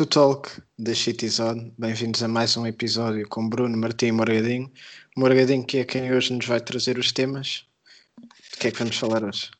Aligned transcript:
To 0.00 0.06
Talk 0.06 0.62
da 0.78 0.92
Is 0.92 1.40
On. 1.40 1.74
Bem-vindos 1.76 2.22
a 2.22 2.28
mais 2.28 2.56
um 2.56 2.66
episódio 2.66 3.28
com 3.28 3.46
Bruno, 3.46 3.76
Martim 3.76 4.06
e 4.06 4.12
Morgadinho. 4.12 4.72
Morgadinho, 5.14 5.62
que 5.62 5.76
é 5.76 5.84
quem 5.84 6.10
hoje 6.10 6.32
nos 6.32 6.46
vai 6.46 6.58
trazer 6.58 6.96
os 6.96 7.12
temas. 7.12 7.66
De 8.50 8.56
que 8.58 8.68
é 8.68 8.70
que 8.70 8.78
vamos 8.78 8.96
falar 8.96 9.22
hoje? 9.22 9.50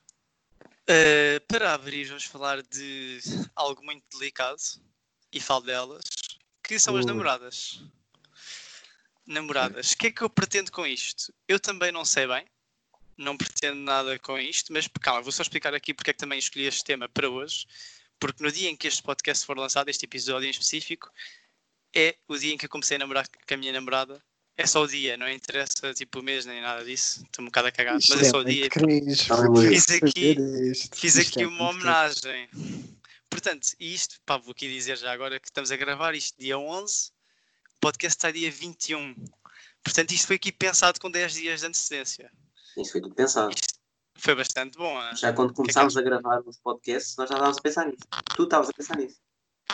Uh, 0.88 1.44
para 1.46 1.74
abrir, 1.74 2.06
vamos 2.06 2.24
falar 2.24 2.62
de 2.62 3.18
algo 3.54 3.84
muito 3.84 4.02
delicado 4.18 4.62
e 5.30 5.38
falo 5.38 5.60
delas, 5.60 6.04
que 6.64 6.78
são 6.78 6.96
as 6.96 7.04
Ui. 7.04 7.10
namoradas. 7.10 7.82
Namoradas. 9.26 9.92
O 9.92 9.98
que 9.98 10.06
é 10.06 10.10
que 10.10 10.22
eu 10.22 10.30
pretendo 10.30 10.72
com 10.72 10.86
isto? 10.86 11.34
Eu 11.46 11.60
também 11.60 11.92
não 11.92 12.06
sei 12.06 12.26
bem, 12.26 12.46
não 13.14 13.36
pretendo 13.36 13.78
nada 13.78 14.18
com 14.18 14.38
isto, 14.38 14.72
mas 14.72 14.88
calma, 15.02 15.20
vou 15.20 15.32
só 15.32 15.42
explicar 15.42 15.74
aqui 15.74 15.92
porque 15.92 16.12
é 16.12 16.14
que 16.14 16.18
também 16.18 16.38
escolhi 16.38 16.64
este 16.64 16.82
tema 16.82 17.10
para 17.10 17.28
hoje. 17.28 17.66
Porque 18.20 18.42
no 18.44 18.52
dia 18.52 18.68
em 18.68 18.76
que 18.76 18.86
este 18.86 19.02
podcast 19.02 19.44
for 19.46 19.58
lançado, 19.58 19.88
este 19.88 20.04
episódio 20.04 20.46
em 20.46 20.50
específico, 20.50 21.10
é 21.94 22.16
o 22.28 22.36
dia 22.36 22.52
em 22.54 22.58
que 22.58 22.66
eu 22.66 22.70
comecei 22.70 22.96
a 22.96 23.00
namorar 23.00 23.26
com 23.28 23.54
a 23.54 23.56
minha 23.56 23.72
namorada. 23.72 24.22
É 24.56 24.66
só 24.66 24.82
o 24.82 24.86
dia, 24.86 25.16
não 25.16 25.28
interessa 25.28 25.94
tipo 25.94 26.20
o 26.20 26.22
mês 26.22 26.44
nem 26.44 26.60
nada 26.60 26.84
disso. 26.84 27.22
Estou 27.24 27.42
um 27.42 27.46
bocado 27.46 27.68
a 27.68 27.72
cagar, 27.72 27.94
mas 27.94 28.10
é 28.10 28.24
só 28.24 28.40
o 28.40 28.44
dia. 28.44 28.68
cringe, 28.68 29.24
fiz 29.70 29.90
aqui- 29.90 30.36
isto. 30.70 30.96
Fiz 30.96 31.14
Isto 31.16 31.30
aqui 31.30 31.42
é 31.42 31.46
uma 31.46 31.70
homenagem. 31.70 32.48
Portanto, 33.30 33.68
isto, 33.80 34.20
pá, 34.26 34.36
vou 34.36 34.50
aqui 34.52 34.68
dizer 34.68 34.98
já 34.98 35.10
agora 35.12 35.40
que 35.40 35.48
estamos 35.48 35.70
a 35.70 35.76
gravar 35.76 36.14
isto 36.14 36.38
dia 36.38 36.58
11, 36.58 37.10
o 37.76 37.80
podcast 37.80 38.18
está 38.18 38.30
dia 38.30 38.50
21. 38.50 39.14
Portanto, 39.82 40.10
isto 40.12 40.26
foi 40.26 40.36
aqui 40.36 40.52
pensado 40.52 41.00
com 41.00 41.10
10 41.10 41.32
dias 41.32 41.60
de 41.60 41.66
antecedência. 41.66 42.30
Isso 42.76 42.92
foi 42.92 43.00
tudo 43.00 43.14
pensado. 43.14 43.50
Isto 43.54 43.69
foi 44.20 44.34
bastante 44.34 44.76
bom. 44.78 44.96
ah. 44.98 45.14
Já 45.14 45.32
quando 45.32 45.48
que 45.48 45.52
é 45.52 45.54
que 45.54 45.56
começámos 45.62 45.96
a 45.96 46.02
gravar 46.02 46.40
os 46.46 46.58
podcasts, 46.58 47.16
nós 47.16 47.28
já 47.28 47.34
estávamos 47.36 47.58
a 47.58 47.62
pensar 47.62 47.86
nisso. 47.86 48.06
Tu 48.36 48.44
estavas 48.44 48.68
a 48.68 48.72
pensar 48.72 48.96
nisso. 48.96 49.16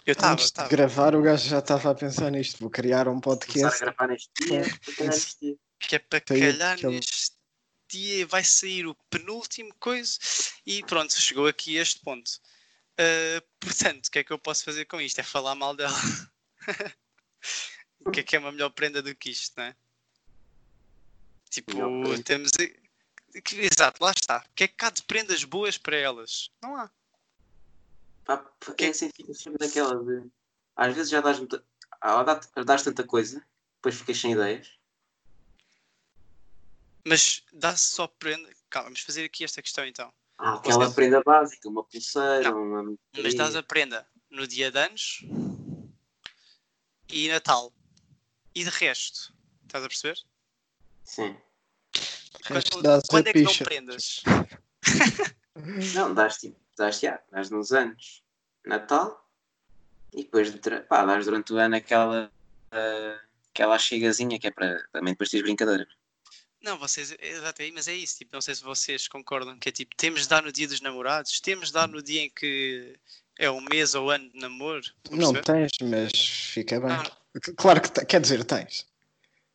Eu 0.05 0.13
estava, 0.13 0.33
Antes 0.35 0.51
de 0.53 0.69
gravar, 0.69 1.15
o 1.17 1.23
gajo 1.23 1.49
já 1.49 1.59
estava 1.59 1.91
a 1.91 1.95
pensar 1.95 2.31
nisto. 2.31 2.59
Vou 2.61 2.71
criar 2.71 3.09
um 3.09 3.21
Começar 3.21 3.33
a 3.33 3.37
podcast. 3.47 3.81
gravar 3.81 4.07
neste 4.09 4.31
dia, 4.45 4.63
calhar 4.63 5.13
neste 5.15 5.41
dia. 5.41 5.57
Que 5.79 5.97
é 5.97 5.99
para 5.99 6.21
Tem 6.21 6.41
calhar 6.41 6.73
aquele- 6.75 6.97
neste 6.97 7.33
dia 7.89 8.27
vai 8.27 8.43
sair 8.45 8.87
o 8.87 8.95
penúltimo 9.11 9.73
coisa 9.79 10.19
e 10.67 10.83
pronto, 10.85 11.13
chegou 11.21 11.47
aqui 11.47 11.79
a 11.79 11.83
este 11.83 12.01
ponto. 12.01 12.31
Ah, 12.99 13.43
portanto, 13.61 14.07
o 14.07 14.11
que 14.11 14.19
é 14.21 14.25
que 14.25 14.33
eu 14.33 14.39
posso 14.39 14.65
fazer 14.65 14.85
com 14.87 15.01
isto? 15.01 15.19
É 15.19 15.23
falar 15.23 15.55
mal 15.55 15.75
dela. 15.75 15.95
o 18.05 18.11
que 18.11 18.21
é 18.21 18.23
que 18.23 18.37
é 18.37 18.39
uma 18.39 18.53
melhor 18.53 18.71
prenda 18.71 19.01
do 19.03 19.15
que 19.15 19.31
isto, 19.31 19.55
não 19.57 19.65
é? 19.65 19.77
Tipo, 21.51 22.23
temos. 22.23 22.51
Que- 23.43 23.61
Exato, 23.61 24.03
lá 24.03 24.11
está. 24.13 24.39
O 24.39 24.55
que 24.55 24.65
é 24.65 24.69
que 24.69 24.85
há 24.85 24.91
de 24.91 25.03
prendas 25.03 25.45
boas 25.45 25.77
para 25.79 25.97
elas? 25.97 26.51
Não 26.63 26.77
há. 26.77 26.91
Pá, 28.25 28.45
é 28.79 28.87
assim, 28.89 29.11
fica 29.15 29.33
sempre 29.35 29.65
naquela 29.67 29.95
de. 30.05 30.29
Às 30.75 30.95
vezes 30.95 31.11
já 31.11 31.21
dás, 31.21 31.39
muita... 31.39 31.65
ah, 32.01 32.23
dá- 32.23 32.41
dás 32.65 32.83
tanta 32.83 33.05
coisa, 33.05 33.45
depois 33.77 33.95
ficas 33.95 34.19
sem 34.21 34.33
ideias. 34.33 34.71
Mas 37.05 37.43
dá-se 37.53 37.85
só 37.91 38.07
prenda. 38.07 38.49
Calma, 38.69 38.87
vamos 38.89 39.01
fazer 39.01 39.25
aqui 39.25 39.45
esta 39.45 39.63
questão 39.63 39.87
então. 39.87 40.13
Ah, 40.39 40.55
aquela 40.55 40.81
Posso- 40.81 40.95
prenda 40.95 41.23
básica, 41.23 41.69
uma 41.69 41.85
pulseira, 41.85 42.55
uma. 42.55 42.97
Mas 43.23 43.35
dás 43.35 43.55
a 43.57 43.63
prenda 43.63 44.07
no 44.29 44.47
dia 44.47 44.71
de 44.71 44.79
anos 44.79 45.21
e 47.09 47.29
Natal. 47.29 47.73
E 48.55 48.65
de 48.65 48.71
resto, 48.71 49.35
estás 49.65 49.85
a 49.85 49.89
perceber? 49.89 50.19
Sim. 51.05 51.37
Quando, 52.47 52.83
dás 52.83 53.03
quando 53.09 53.27
é 53.29 53.33
que 53.33 53.43
não 53.43 53.51
picha. 53.51 53.65
prendas? 53.65 54.23
Não, 55.95 56.13
dás 56.13 56.37
tipo, 56.37 56.61
dás, 56.77 57.01
já, 57.01 57.19
dás 57.33 57.49
nos 57.49 57.73
anos, 57.73 58.23
Natal, 58.65 59.27
e 60.13 60.23
depois 60.23 60.55
pá, 60.87 61.05
dás 61.07 61.25
durante 61.25 61.53
o 61.55 61.57
ano 61.57 61.77
aquela. 61.77 62.31
ah, 62.71 63.19
aquela 63.57 63.79
chegazinha 63.79 64.39
que 64.39 64.47
é 64.47 64.51
para 64.51 64.87
também 64.93 65.15
depois 65.15 65.31
teres 65.31 65.45
brincadeiras. 65.45 65.89
Não, 66.63 66.79
vocês, 66.79 67.15
exato, 67.21 67.63
mas 67.73 67.89
é 67.89 67.95
isso, 67.95 68.19
tipo, 68.19 68.35
não 68.35 68.41
sei 68.41 68.55
se 68.55 68.63
vocês 68.63 69.09
concordam 69.09 69.59
que 69.59 69.69
é 69.69 69.73
tipo, 69.73 69.95
temos 69.97 70.23
de 70.23 70.29
dar 70.29 70.43
no 70.43 70.53
dia 70.53 70.69
dos 70.69 70.81
namorados, 70.81 71.41
temos 71.41 71.69
de 71.69 71.73
dar 71.73 71.89
no 71.89 72.03
dia 72.03 72.23
em 72.23 72.31
que 72.31 72.95
é 73.39 73.49
o 73.49 73.61
mês 73.61 73.95
ou 73.95 74.11
ano 74.11 74.29
de 74.31 74.39
namoro. 74.39 74.83
Não 75.11 75.33
perceber? 75.33 75.69
tens, 75.69 75.71
mas 75.83 76.13
fica 76.13 76.81
bem. 76.81 76.91
Ah. 76.91 77.17
Claro 77.57 77.81
que 77.81 78.05
quer 78.05 78.21
dizer, 78.21 78.45
tens. 78.45 78.87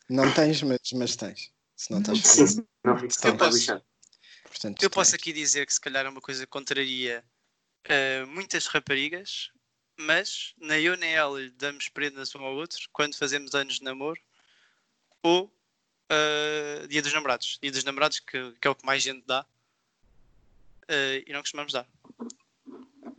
Não 0.09 0.31
tens, 0.34 0.62
mas, 0.63 0.80
mas 0.94 1.16
tens. 1.16 1.52
Se 1.81 1.92
não 1.92 2.00
estás 2.00 2.19
Sim, 2.19 2.68
não 2.84 2.96
Eu 2.96 3.38
posso-. 3.38 3.81
Portanto, 4.44 4.84
Eu 4.84 4.90
posso 4.92 5.16
aqui 5.16 5.34
dizer 5.34 5.66
que 5.66 5.74
se 5.74 5.81
calhar 5.81 6.06
é 6.06 6.09
uma 6.09 6.22
coisa 6.22 6.46
que 6.46 6.52
contraria 6.52 7.25
eh, 7.86 8.24
muitas 8.25 8.68
raparigas, 8.68 9.50
mas 9.97 10.53
nem 10.59 10.84
eu 10.84 10.96
nem 10.96 11.12
ela 11.12 11.40
lhe 11.40 11.50
damos 11.50 11.90
prendas 11.90 12.36
um 12.36 12.44
ao 12.44 12.53
outro 12.53 12.88
quando 12.94 13.18
fazemos 13.18 13.56
anos 13.56 13.80
de 13.80 13.84
namoro 13.84 14.22
ou 15.24 15.52
eh, 16.08 16.86
dia 16.88 17.02
dos 17.02 17.14
namorados. 17.14 17.58
Dia 17.59 17.72
dos 17.72 17.84
namorados, 17.84 18.19
que, 18.19 18.52
que 18.62 18.68
é 18.68 18.69
o 18.69 18.75
que 18.75 18.86
mais 18.86 19.02
gente 19.02 19.25
dá, 19.25 19.44
eh, 20.88 21.24
e 21.25 21.34
não 21.34 21.42
costumamos 21.42 21.74
dar. 21.74 21.88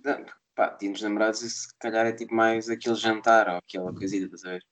Não, 0.04 0.24
pá, 0.54 0.68
dia 0.68 0.92
dos 0.92 1.02
namorados, 1.02 1.42
isso 1.42 1.62
se 1.62 1.74
calhar 1.80 2.06
é 2.06 2.12
tipo 2.12 2.32
mais 2.32 2.68
aquele 2.68 2.94
jantar 2.94 3.48
ou 3.48 3.56
aquela 3.56 3.92
coisita, 3.92 4.26
estás 4.26 4.44
a 4.44 4.50
ver? 4.50 4.66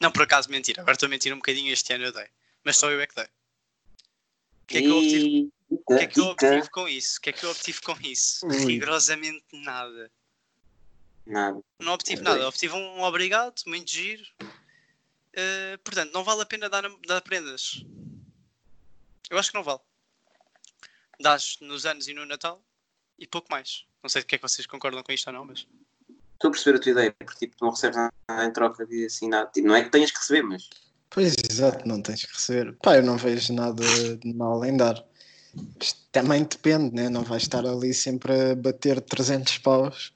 Não, 0.00 0.10
por 0.10 0.22
acaso, 0.22 0.50
mentira. 0.50 0.82
Agora 0.82 0.94
estou 0.94 1.06
a 1.06 1.10
mentir 1.10 1.32
um 1.32 1.36
bocadinho. 1.36 1.72
Este 1.72 1.92
ano 1.92 2.06
eu 2.06 2.12
dei, 2.12 2.28
mas 2.64 2.76
só 2.76 2.90
eu 2.90 3.00
é 3.00 3.06
que 3.06 3.14
dei. 3.14 3.24
O 3.24 4.66
que 4.66 4.78
é 4.78 4.82
que 4.82 4.88
eu 4.88 4.96
obtive, 4.96 5.52
o 5.70 5.78
que 5.78 5.94
é 5.94 6.06
que 6.06 6.20
eu 6.20 6.24
obtive 6.26 6.70
com 6.70 6.88
isso? 6.88 7.18
O 7.18 7.20
que 7.20 7.30
é 7.30 7.32
que 7.32 7.44
eu 7.44 7.50
obtive 7.50 7.80
com 7.80 7.96
isso? 8.02 8.46
Ui. 8.46 8.64
Rigorosamente 8.64 9.44
nada. 9.52 10.10
Nada. 11.26 11.60
Não 11.78 11.92
obtive 11.92 12.22
nada, 12.22 12.48
obtive 12.48 12.74
um 12.74 13.02
obrigado, 13.02 13.62
muito 13.66 13.90
giro. 13.90 14.24
Uh, 14.42 15.78
portanto, 15.84 16.12
não 16.12 16.24
vale 16.24 16.42
a 16.42 16.46
pena 16.46 16.68
dar, 16.68 16.84
dar 17.06 17.20
prendas. 17.20 17.84
Eu 19.30 19.38
acho 19.38 19.50
que 19.50 19.56
não 19.56 19.64
vale. 19.64 19.80
Dás 21.20 21.58
nos 21.60 21.84
anos 21.84 22.08
e 22.08 22.14
no 22.14 22.24
Natal 22.24 22.62
e 23.18 23.26
pouco 23.26 23.48
mais. 23.50 23.86
Não 24.02 24.08
sei 24.08 24.22
de 24.22 24.26
que 24.26 24.34
é 24.36 24.38
que 24.38 24.42
vocês 24.42 24.66
concordam 24.66 25.02
com 25.02 25.12
isto 25.12 25.26
ou 25.26 25.32
não, 25.32 25.44
mas. 25.44 25.66
Estou 26.34 26.48
a 26.48 26.52
perceber 26.52 26.78
a 26.78 26.80
tua 26.80 26.92
ideia, 26.92 27.12
porque 27.12 27.46
tipo, 27.46 27.56
não 27.60 27.70
recebes 27.70 27.96
nada 27.96 28.44
em 28.44 28.52
troca 28.52 28.86
de 28.86 29.06
assim 29.06 29.28
nada. 29.28 29.50
Tipo, 29.50 29.68
não 29.68 29.74
é 29.74 29.82
que 29.82 29.90
tenhas 29.90 30.10
que 30.10 30.18
receber, 30.18 30.42
mas 30.42 30.70
Pois, 31.10 31.34
exato, 31.58 31.86
não 31.86 32.00
tens 32.00 32.24
que 32.24 32.32
receber. 32.32 32.76
Pá, 32.82 32.96
eu 32.96 33.02
não 33.02 33.16
vejo 33.16 33.52
nada 33.52 33.82
de 34.16 34.34
mal 34.34 34.64
em 34.64 34.76
dar. 34.76 35.04
Também 36.12 36.44
depende, 36.44 36.94
né? 36.94 37.08
Não 37.08 37.24
vais 37.24 37.42
estar 37.42 37.66
ali 37.66 37.92
sempre 37.92 38.32
a 38.32 38.54
bater 38.54 39.00
300 39.00 39.58
paus 39.58 40.12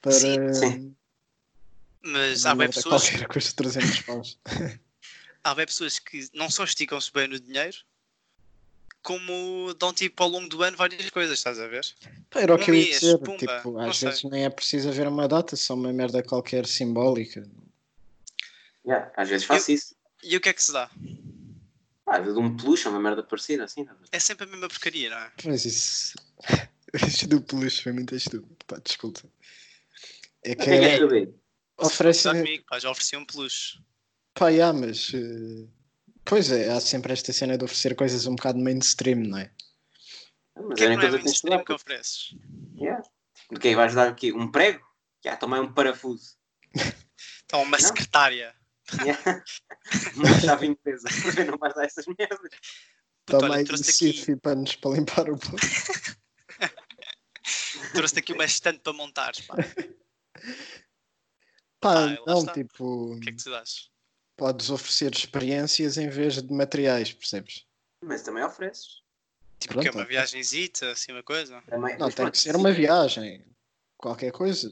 para. 0.00 0.12
Sim, 0.12 0.52
sim. 0.52 0.96
Mas 2.04 2.44
há 2.46 2.54
bem 2.54 2.68
pessoas, 2.68 3.08
Qualquer 3.08 3.28
custa 3.28 3.62
300 3.62 4.00
paus. 4.00 4.38
há 5.44 5.54
bem 5.54 5.66
pessoas 5.66 5.98
que 5.98 6.28
não 6.34 6.50
só 6.50 6.64
esticam-se 6.64 7.12
bem 7.12 7.28
no 7.28 7.38
dinheiro, 7.38 7.76
como 9.02 9.72
dão 9.74 9.92
tipo 9.92 10.22
ao 10.22 10.28
longo 10.28 10.48
do 10.48 10.62
ano 10.62 10.76
várias 10.76 11.08
coisas, 11.10 11.38
estás 11.38 11.60
a 11.60 11.66
ver? 11.68 11.84
Pá, 12.28 12.40
era 12.40 12.54
o 12.54 12.58
que 12.58 12.70
eu 12.70 12.74
ia 12.74 12.84
dizer. 12.84 13.18
pumba, 13.18 13.38
tipo, 13.38 13.72
não 13.72 13.88
às 13.88 13.98
sei. 13.98 14.08
vezes 14.08 14.24
nem 14.24 14.44
é 14.44 14.50
preciso 14.50 14.88
haver 14.88 15.06
uma 15.06 15.28
data, 15.28 15.54
só 15.54 15.74
uma 15.74 15.92
merda 15.92 16.22
qualquer 16.22 16.66
simbólica. 16.66 17.48
yeah, 18.84 19.12
às 19.16 19.28
vezes 19.28 19.46
faço 19.46 19.70
isso. 19.70 20.01
E 20.22 20.36
o 20.36 20.40
que 20.40 20.48
é 20.48 20.52
que 20.52 20.62
se 20.62 20.72
dá? 20.72 20.90
Ah, 22.06 22.18
vezes 22.20 22.36
um 22.36 22.56
peluche, 22.56 22.88
uma 22.88 23.00
merda 23.00 23.22
parecida, 23.22 23.64
assim, 23.64 23.84
ver? 23.84 23.96
É 24.12 24.18
sempre 24.18 24.44
a 24.44 24.48
mesma 24.48 24.68
porcaria, 24.68 25.10
não 25.10 25.16
é? 25.18 25.32
Mas 25.44 25.64
isso. 25.64 26.14
Isto 27.06 27.26
do 27.26 27.40
peluche 27.40 27.82
foi 27.82 27.92
muito 27.92 28.14
estúpido. 28.14 28.56
Pá, 28.66 28.78
desculpa. 28.84 29.22
É 30.42 30.54
que 30.54 30.68
é 30.68 31.26
oferecem. 31.78 32.30
Estás 32.32 32.38
comigo, 32.38 32.64
pá, 32.68 32.78
já 32.78 32.90
ofereci 32.90 33.16
um 33.16 33.24
peluche. 33.24 33.78
Pá, 34.34 34.52
já, 34.52 34.72
mas. 34.72 35.12
eh, 35.14 35.68
Pois 36.24 36.50
é, 36.52 36.70
há 36.70 36.80
sempre 36.80 37.12
esta 37.12 37.32
cena 37.32 37.58
de 37.58 37.64
oferecer 37.64 37.96
coisas 37.96 38.26
um 38.26 38.36
bocado 38.36 38.58
mainstream, 38.58 39.20
não 39.20 39.38
é? 39.38 39.50
Ah, 40.54 40.62
Mas 40.62 40.78
que 40.78 40.84
é 40.84 40.86
é 40.86 40.90
que 40.90 40.96
não 40.96 41.02
é 41.02 41.08
coisa 41.10 41.18
que 41.18 41.24
tens 41.24 41.40
que 41.40 41.48
mainstream 41.48 41.64
que 41.64 41.72
ofereces? 41.72 42.34
Yeah. 42.76 43.02
De 43.50 43.58
que 43.58 43.74
vais 43.74 43.94
dar 43.94 44.08
aqui? 44.08 44.32
Um 44.32 44.50
prego? 44.50 44.84
Já, 45.24 45.36
também 45.36 45.60
um 45.60 45.72
parafuso. 45.72 46.36
Então, 47.44 47.62
uma 47.62 47.76
Não. 47.78 47.86
secretária. 47.86 48.54
Uma 50.16 50.40
chave 50.40 50.66
em 50.66 50.74
peso. 50.74 51.04
Não 51.50 51.58
vais 51.58 51.74
dar 51.74 51.84
essas 51.84 52.06
merdas. 52.06 52.38
Toma 53.26 53.44
olha, 53.44 53.56
aí 53.56 53.64
trouxe-te 53.64 54.10
aqui, 54.20 54.32
e 54.32 54.36
panos 54.36 54.74
para 54.76 54.96
limpar 54.96 55.30
o 55.30 55.38
pó. 55.38 55.56
trouxe 57.94 58.18
aqui 58.18 58.32
uma 58.32 58.44
estante 58.44 58.80
para 58.80 58.92
montares. 58.92 59.40
Pá. 59.46 59.56
Pá, 61.80 62.04
Ah, 62.04 62.18
não, 62.26 62.38
está. 62.40 62.52
tipo, 62.52 63.14
O 63.14 63.20
que 63.20 63.28
é 63.28 63.32
que 63.32 63.42
tu 63.42 63.50
dás? 63.50 63.90
podes 64.36 64.70
oferecer 64.70 65.14
experiências 65.14 65.98
em 65.98 66.08
vez 66.08 66.42
de 66.42 66.52
materiais, 66.52 67.12
percebes? 67.12 67.64
Mas 68.02 68.22
também 68.22 68.42
ofereces. 68.42 69.02
Tipo, 69.60 69.78
o 69.78 69.82
quê? 69.82 69.90
Pronto, 69.90 70.02
Uma 70.02 70.08
viagenzita, 70.08 70.90
assim, 70.90 71.12
uma 71.12 71.22
coisa? 71.22 71.62
Também, 71.68 71.96
Não, 71.98 72.08
tem 72.08 72.16
pronto, 72.16 72.32
que 72.32 72.38
ser 72.38 72.56
uma 72.56 72.72
viagem. 72.72 73.44
Qualquer 73.96 74.32
coisa. 74.32 74.68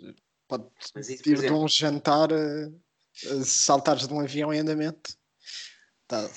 Pode 0.48 0.66
isso, 0.96 1.28
ir 1.28 1.38
de 1.38 1.52
um 1.52 1.68
jantar 1.68 2.32
a 2.32 2.68
saltares 3.44 4.06
de 4.06 4.12
um 4.14 4.20
avião 4.20 4.52
em 4.52 4.58
andamento. 4.60 5.16
Tá. 6.06 6.28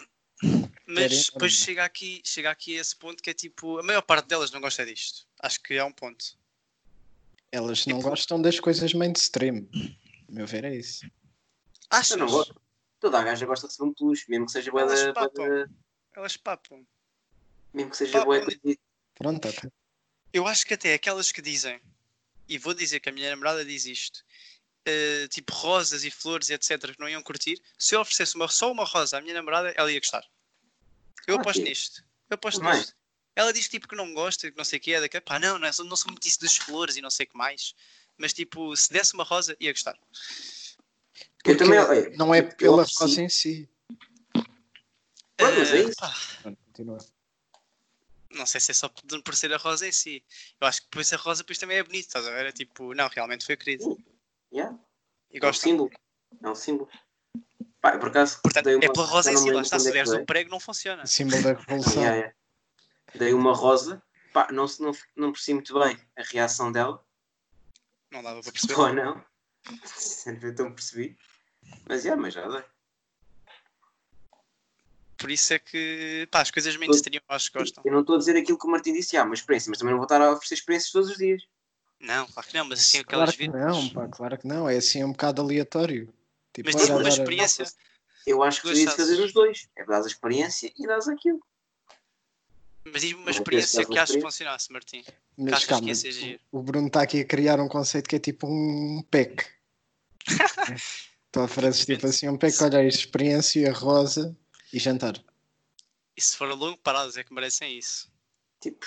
Mas 0.85 1.27
depois 1.29 1.53
chega 1.53 1.83
aqui, 1.85 2.21
chega 2.25 2.51
aqui 2.51 2.77
a 2.77 2.81
esse 2.81 2.95
ponto 2.95 3.23
que 3.23 3.29
é 3.29 3.33
tipo, 3.33 3.79
a 3.79 3.83
maior 3.83 4.01
parte 4.01 4.27
delas 4.27 4.51
não 4.51 4.59
gosta 4.61 4.85
disto. 4.85 5.25
Acho 5.39 5.61
que 5.61 5.73
é 5.75 5.83
um 5.83 5.91
ponto. 5.91 6.37
Elas 7.51 7.85
não 7.85 7.97
Tipo- 7.97 8.09
gostam 8.09 8.41
das 8.41 8.59
coisas 8.59 8.93
mainstream. 8.93 9.67
A 10.27 10.31
meu 10.31 10.45
ver 10.47 10.65
é 10.65 10.75
isso. 10.75 11.05
Achas? 11.89 12.11
Eu 12.11 12.17
não 12.17 12.27
gosto. 12.27 12.59
Toda 12.99 13.19
a 13.19 13.23
gaja 13.23 13.45
gosta 13.45 13.67
de 13.67 13.73
receber 13.73 13.89
um 13.89 13.93
peluche, 13.93 14.25
mesmo 14.29 14.45
que 14.47 14.51
seja 14.51 14.71
bué 14.71 14.81
Elas 14.81 15.03
da- 15.03 15.13
papam. 15.13 15.47
da- 15.49 15.69
Elas 16.15 16.37
papam. 16.37 16.85
Mesmo 17.73 17.91
que 17.91 17.97
seja 17.97 18.13
Papam 18.13 18.25
bué 18.27 18.41
ali. 18.41 18.59
da- 18.75 18.81
Pronto, 19.15 19.47
ok. 19.47 19.69
Eu 20.31 20.47
acho 20.47 20.65
que 20.65 20.73
até 20.73 20.93
aquelas 20.93 21.31
que 21.31 21.41
dizem, 21.41 21.79
e 22.49 22.57
vou 22.57 22.73
dizer 22.73 22.99
que 22.99 23.09
a 23.09 23.11
minha 23.11 23.29
namorada 23.29 23.63
diz 23.63 23.85
isto, 23.85 24.23
eh, 24.85 25.27
tipo 25.29 25.53
rosas 25.53 26.03
e 26.03 26.11
flores 26.11 26.49
e 26.49 26.53
etc, 26.53 26.91
que 26.93 26.99
não 26.99 27.09
iam 27.09 27.21
curtir, 27.23 27.61
se 27.77 27.95
eu 27.95 28.01
oferecesse 28.01 28.35
uma, 28.35 28.47
só 28.47 28.71
uma 28.71 28.83
rosa 28.83 29.17
à 29.17 29.21
minha 29.21 29.33
namorada, 29.33 29.73
ela 29.75 29.91
ia 29.91 29.99
gostar. 29.99 30.23
Eu 31.27 31.35
Ah, 31.35 31.39
aposto 31.41 31.59
sim. 31.61 31.69
nisto. 31.69 32.03
Eu 32.29 32.35
aposto 32.35 32.61
nisto. 32.63 32.95
Ela 33.35 33.51
diz 33.53 33.67
tipo 33.67 33.87
que 33.87 33.95
não 33.95 34.13
gosta, 34.13 34.51
que 34.51 34.57
não 34.57 34.63
sei 34.65 34.77
o 34.77 34.81
que 34.81 34.93
é, 34.93 35.01
daqui, 35.01 35.19
pá, 35.21 35.39
não, 35.39 35.57
não, 35.57 35.67
eu 35.67 35.85
não 35.85 35.95
sou 35.95 36.11
muito 36.11 36.27
isso 36.27 36.39
das 36.39 36.55
flores 36.55 36.97
e 36.97 37.01
não 37.01 37.09
sei 37.09 37.25
o 37.25 37.29
que 37.29 37.37
mais. 37.37 37.73
Mas 38.17 38.31
tipo, 38.33 38.75
se 38.75 38.91
desse 38.93 39.13
uma 39.15 39.23
rosa, 39.23 39.55
ia 39.59 39.71
gostar. 39.71 39.97
Eu 41.45 41.57
também, 41.57 41.79
olha, 41.79 42.09
Não 42.11 42.33
é 42.33 42.39
eu 42.39 42.55
pela 42.55 42.83
rosa 42.83 43.21
em 43.21 43.29
si. 43.29 43.67
Pois, 45.35 45.57
mas 45.57 45.71
é 45.73 45.77
Eh, 45.79 45.81
isso. 45.81 45.99
continua. 46.43 46.97
não 48.31 48.45
sei 48.45 48.61
se 48.61 48.71
é 48.71 48.73
só 48.73 48.87
por 48.89 49.23
por 49.23 49.35
ser 49.35 49.51
a 49.53 49.57
rosa 49.57 49.87
em 49.87 49.91
si. 49.91 50.23
Eu 50.61 50.67
acho 50.67 50.81
que 50.81 50.87
depois 50.87 51.11
a 51.11 51.17
rosa 51.17 51.41
depois 51.43 51.57
também 51.57 51.77
é 51.77 51.83
bonita, 51.83 52.07
estás 52.07 52.27
a 52.27 52.31
ver? 52.31 52.45
É 52.47 52.51
tipo, 52.51 52.93
não, 52.93 53.07
realmente 53.07 53.45
foi 53.45 53.57
querido. 53.57 53.97
Yeah. 54.53 54.77
E 55.31 55.37
É 55.37 55.37
um 55.37 55.41
gosto. 55.41 55.61
símbolo. 55.61 55.91
É 56.43 56.49
um 56.49 56.55
símbolo. 56.55 56.89
Pá, 57.81 57.97
por 57.97 58.09
acaso. 58.09 58.39
Portanto, 58.41 58.65
dei 58.65 58.75
é 58.75 58.77
uma- 58.77 58.93
pela 58.93 59.05
rosa 59.05 59.31
em 59.31 59.37
si, 59.37 59.51
lá 59.51 59.61
está. 59.61 59.79
Se 59.79 59.89
é 59.89 59.91
deres 59.91 60.11
o 60.11 60.25
prego, 60.25 60.49
não 60.51 60.59
funciona. 60.59 61.05
Símbolo 61.05 61.41
da 61.41 61.53
revolução. 61.53 62.01
Yeah, 62.01 62.15
yeah. 62.17 62.35
Dei 63.15 63.33
uma 63.33 63.53
rosa. 63.53 64.01
Pá, 64.31 64.47
não, 64.51 64.67
se- 64.67 64.81
não, 64.81 64.91
não 65.15 65.31
percebi 65.31 65.55
muito 65.55 65.79
bem 65.79 65.97
a 66.17 66.23
reação 66.23 66.71
dela. 66.71 67.03
Não 68.11 68.21
dava 68.23 68.41
para 68.41 68.51
perceber. 68.51 68.75
Ou 68.79 68.93
não. 68.93 69.25
Sempre 69.85 70.49
então 70.49 70.71
percebi. 70.73 71.17
Mas, 71.87 72.03
yeah, 72.05 72.21
mas 72.21 72.33
já 72.33 72.47
dei. 72.47 72.63
Por 75.17 75.31
isso 75.31 75.53
é 75.53 75.59
que, 75.59 76.27
pá, 76.29 76.41
as 76.41 76.51
coisas 76.51 76.75
mainstream 76.75 77.21
acho 77.29 77.51
que 77.51 77.57
gostam. 77.57 77.81
Eu 77.85 77.93
não 77.93 78.01
estou 78.01 78.15
a 78.15 78.19
dizer 78.19 78.35
aquilo 78.35 78.57
que 78.57 78.67
o 78.67 78.69
Martim 78.69 78.91
disse, 78.93 79.15
ah, 79.15 79.23
uma 79.23 79.33
experiência, 79.33 79.69
mas 79.69 79.79
também 79.79 79.91
não 79.93 79.97
vou 79.99 80.05
estar 80.05 80.21
a 80.21 80.31
oferecer 80.33 80.55
experiências 80.55 80.91
todos 80.91 81.09
os 81.11 81.17
dias. 81.17 81.41
Não, 82.03 82.27
claro 82.27 82.47
que 82.49 82.57
não, 82.57 82.65
mas 82.65 82.79
assim 82.79 83.01
Claro 83.03 83.23
aquelas 83.23 83.31
que 83.31 83.37
vidas. 83.37 83.61
não, 83.61 83.89
pá, 83.89 84.07
claro 84.09 84.37
que 84.37 84.45
não. 84.45 84.69
É 84.69 84.75
assim 84.75 85.03
um 85.05 85.13
bocado 85.13 85.41
aleatório. 85.41 86.13
Tipo, 86.51 86.69
Mas 86.71 86.81
tipo 86.81 86.97
uma 86.97 87.07
experiência. 87.07 87.65
Eu 88.27 88.43
acho 88.43 88.61
que 88.61 88.67
Duas 88.67 88.77
devias 88.77 88.95
fazer 88.95 89.21
os 89.21 89.33
dois. 89.33 89.69
É 89.77 89.85
dar 89.85 90.03
a 90.03 90.05
experiência 90.05 90.71
e 90.77 90.85
dar 90.85 90.97
aquilo. 90.97 91.41
Mas 92.83 93.01
diz-me 93.01 93.21
uma 93.21 93.31
experiência 93.31 93.85
que 93.85 93.97
achas 93.97 94.15
que 94.17 94.21
funcionasse, 94.21 94.71
Martim. 94.71 95.01
Que 95.03 95.13
Mas 95.37 95.65
calma, 95.65 95.87
que 95.87 96.39
o 96.51 96.61
Bruno 96.61 96.87
está 96.87 97.01
aqui 97.01 97.21
a 97.21 97.25
criar 97.25 97.59
um 97.61 97.69
conceito 97.69 98.09
que 98.09 98.17
é 98.17 98.19
tipo 98.19 98.47
um 98.47 99.01
pack. 99.09 99.45
tu 101.31 101.39
ofereces 101.39 101.85
tipo 101.85 102.05
assim 102.05 102.27
um 102.27 102.37
pack, 102.37 102.61
olha, 102.61 102.85
experiência, 102.85 103.71
rosa 103.71 104.35
e 104.73 104.79
jantar. 104.79 105.23
E 106.17 106.21
se 106.21 106.35
for 106.35 106.49
a 106.49 106.53
longo 106.53 106.77
prazo 106.77 107.17
é 107.17 107.23
que 107.23 107.33
merecem 107.33 107.77
isso. 107.77 108.11
Tipo, 108.59 108.85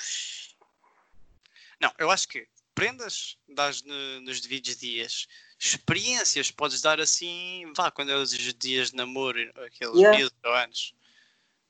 Não, 1.80 1.90
eu 1.98 2.10
acho 2.10 2.28
que 2.28 2.46
prendas 2.76 3.36
dás 3.48 3.82
no- 3.82 4.20
nos 4.20 4.40
devidos 4.40 4.76
dias. 4.76 5.26
Experiências 5.58 6.50
podes 6.52 6.80
dar 6.82 7.00
assim, 7.00 7.72
vá, 7.76 7.90
quando 7.90 8.12
é 8.12 8.16
os 8.16 8.30
dias 8.54 8.90
de 8.90 8.96
namoro, 8.96 9.40
aqueles 9.66 9.96
Yeah. 9.96 10.16
meses 10.18 10.32
ou 10.44 10.52
anos. 10.54 10.94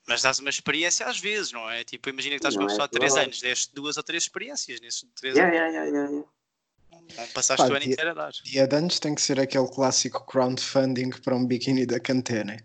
Mas 0.07 0.21
dás 0.21 0.37
uma 0.39 0.49
experiência 0.49 1.05
às 1.07 1.19
vezes, 1.19 1.51
não 1.51 1.69
é? 1.69 1.83
Tipo, 1.83 2.09
imagina 2.09 2.35
que 2.35 2.39
estás 2.39 2.53
com 2.55 2.59
Não 2.61 2.67
uma 2.67 2.71
é 2.71 2.75
pessoa 2.75 2.85
há 2.85 2.89
3 2.89 3.13
verdade. 3.13 3.25
anos, 3.27 3.41
deste 3.41 3.73
duas 3.73 3.97
ou 3.97 4.03
três 4.03 4.23
experiências 4.23 4.79
nesses 4.81 5.05
3 5.15 5.35
yeah, 5.35 5.57
anos. 5.57 5.73
yeah, 5.73 5.89
yeah, 5.89 5.97
yeah, 5.97 6.11
yeah. 6.11 7.17
Não 7.17 7.27
passaste 7.33 7.63
Pá, 7.65 7.69
o 7.69 7.75
ano 7.75 7.79
dia- 7.83 7.93
inteiro 7.93 8.11
a 8.11 8.13
dar. 8.13 8.31
Dia 8.43 8.67
de 8.67 8.75
anos 8.75 8.99
tem 8.99 9.15
que 9.15 9.21
ser 9.21 9.39
aquele 9.39 9.67
clássico 9.69 10.25
crowdfunding 10.25 11.09
para 11.23 11.35
um 11.35 11.45
biquíni 11.45 11.85
da 11.85 11.99
Cantene. 11.99 12.59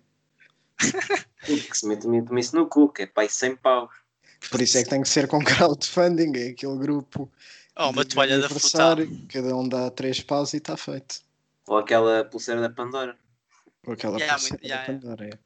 Tudo 1.47 1.63
que 1.71 1.77
se 1.77 1.87
mete 1.87 2.07
mete 2.09 2.33
isso 2.41 2.57
no 2.57 2.69
cu, 2.69 2.93
que 2.93 3.03
é 3.03 3.07
pai 3.07 3.29
100 3.29 3.57
paus. 3.57 3.91
Por 4.51 4.61
isso 4.61 4.79
é 4.79 4.83
que 4.83 4.91
tem 4.91 5.03
que 5.03 5.09
ser 5.09 5.29
com 5.29 5.43
crowdfunding, 5.45 6.33
é 6.37 6.49
aquele 6.51 6.77
grupo. 6.79 7.31
Oh, 7.77 7.89
uma 7.91 8.05
toalha 8.05 8.39
da 8.39 8.47
aniversário, 8.47 9.27
Cada 9.33 9.57
um 9.57 9.67
dá 9.69 9.91
três 9.91 10.21
paus 10.21 10.53
e 10.53 10.59
está 10.59 10.77
feito. 10.77 11.21
Ou 11.67 11.79
aquela 11.79 12.25
pulseira 12.25 12.61
da 12.61 12.69
Pandora. 12.71 13.19
Ou 13.87 13.95
aquela 13.95 14.19
Yeah, 14.19 14.35
pulseira 14.35 14.57
muito- 14.57 14.67
yeah, 14.67 14.87
da 14.87 14.93
yeah. 14.93 15.01
Pandora, 15.07 15.35
é. 15.35 15.39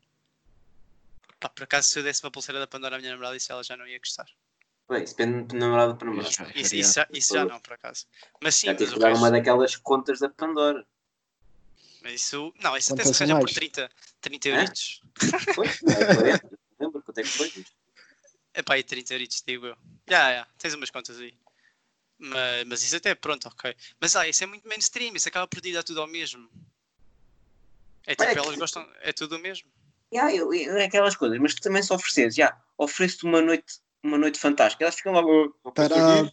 Pá, 1.38 1.48
por 1.50 1.62
acaso, 1.64 1.88
se 1.88 1.98
eu 1.98 2.02
desse 2.02 2.24
uma 2.24 2.30
pulseira 2.30 2.58
da 2.58 2.66
Pandora 2.66 2.96
à 2.96 2.98
minha 2.98 3.12
namorada, 3.12 3.36
isso 3.36 3.52
ela 3.52 3.62
já 3.62 3.76
não 3.76 3.86
ia 3.86 3.98
gostar. 3.98 4.26
Bem, 4.88 5.02
isso 5.04 5.16
depende 5.16 5.48
de 5.48 5.56
namorado 5.56 5.96
para 5.96 6.08
namorado. 6.08 6.32
Já, 6.32 6.44
Isso, 6.54 6.74
isso, 6.76 6.94
já, 6.94 7.06
isso 7.12 7.34
já 7.34 7.44
não, 7.44 7.60
por 7.60 7.72
acaso. 7.74 8.06
Mas 8.40 8.54
sim, 8.56 8.66
Já 8.68 8.72
o 8.72 8.76
que 8.76 8.98
dar 8.98 9.12
uma 9.14 9.30
daquelas 9.30 9.76
contas 9.76 10.18
da 10.20 10.28
Pandora. 10.28 10.84
mas 12.02 12.14
isso, 12.14 12.52
não, 12.60 12.76
isso 12.76 12.92
até 12.92 13.04
se 13.04 13.10
arranja 13.22 13.34
por 13.36 13.42
mais? 13.44 13.54
30, 13.54 13.90
30 14.20 14.48
Hã? 14.48 14.52
euritos. 14.52 15.02
É 15.22 16.14
40. 16.14 16.58
Lembro 16.80 17.02
quanto 17.02 17.18
é 17.18 17.22
que 17.22 17.28
foi? 17.28 17.52
É 18.54 18.62
pá, 18.62 18.74
aí 18.74 18.82
30 18.82 19.14
euritos, 19.14 19.42
digo 19.46 19.66
eu. 19.66 19.76
Já, 20.08 20.34
já, 20.34 20.46
tens 20.58 20.74
umas 20.74 20.90
contas 20.90 21.18
aí. 21.20 21.34
Mas, 22.18 22.64
mas 22.66 22.82
isso 22.82 22.96
até, 22.96 23.14
pronto, 23.14 23.46
ok. 23.48 23.74
Mas 24.00 24.16
ah, 24.16 24.26
isso 24.26 24.42
é 24.42 24.46
muito 24.46 24.66
mainstream, 24.66 25.14
isso 25.14 25.28
acaba 25.28 25.46
por 25.46 25.60
dar 25.60 25.82
tudo 25.82 26.00
ao 26.00 26.06
mesmo. 26.06 26.48
É 28.06 28.12
tipo, 28.14 28.22
Olha 28.22 28.32
que- 28.32 28.38
elas 28.38 28.56
gostam, 28.56 28.88
é 29.00 29.12
tudo 29.12 29.36
o 29.36 29.38
mesmo. 29.38 29.68
Yeah, 30.12 30.34
eu, 30.34 30.54
eu, 30.54 30.76
é 30.76 30.84
aquelas 30.84 31.16
coisas, 31.16 31.38
mas 31.38 31.54
tu 31.54 31.60
também 31.62 31.82
se 31.82 31.92
ofereces, 31.92 32.34
já, 32.34 32.56
ofereço-te 32.78 33.24
uma 33.24 33.42
noite, 33.42 33.80
uma 34.02 34.16
noite 34.16 34.38
fantástica, 34.38 34.84
elas 34.84 34.94
ficam 34.94 35.12
logo. 35.12 35.58
"Oh, 35.64 35.72
Tarado. 35.72 36.30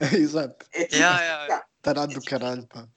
Exato. 0.18 0.66
É 0.72 0.84
tipo, 0.84 0.96
Já, 0.96 1.18
já, 1.18 1.46
já. 1.48 1.66
Tarado 1.82 2.14
do 2.14 2.22
caralho, 2.24 2.66
pá. 2.66 2.88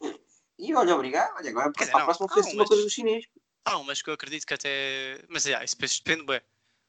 E 0.58 0.74
olha, 0.74 0.96
obrigado, 0.96 1.36
olha, 1.36 1.50
agora 1.50 1.72
Quer 1.74 1.92
para 1.92 2.02
a 2.02 2.06
próxima 2.06 2.26
ofereço 2.28 2.56
uma 2.56 2.66
coisa 2.66 2.84
do 2.84 2.90
chinês. 2.90 3.26
Há 3.66 3.78
umas 3.78 4.02
que 4.02 4.10
eu 4.10 4.14
acredito 4.14 4.46
que 4.46 4.54
até. 4.54 5.22
Mas 5.28 5.46
é, 5.46 5.62
isso 5.64 5.76
depois 5.76 6.00
depende, 6.00 6.26
bem. 6.26 6.42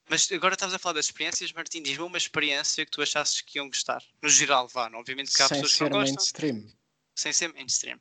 Mas 0.09 0.31
agora 0.31 0.53
estavas 0.53 0.75
a 0.75 0.79
falar 0.79 0.93
das 0.93 1.05
experiências, 1.05 1.51
Martim, 1.51 1.81
diz-me 1.81 2.03
uma 2.03 2.17
experiência 2.17 2.85
que 2.85 2.91
tu 2.91 3.01
achasses 3.01 3.41
que 3.41 3.57
iam 3.57 3.67
gostar. 3.67 4.03
No 4.21 4.29
geral, 4.29 4.67
vá, 4.67 4.89
não? 4.89 4.99
obviamente 4.99 5.31
que 5.35 5.41
há 5.41 5.47
Sem 5.47 5.57
pessoas 5.61 5.71
que 5.71 5.77
ser 5.79 5.83
não 5.89 5.99
gostam, 5.99 6.15
mainstream. 6.15 6.67
sem 7.15 7.33
ser 7.33 7.53
mainstream. 7.53 7.99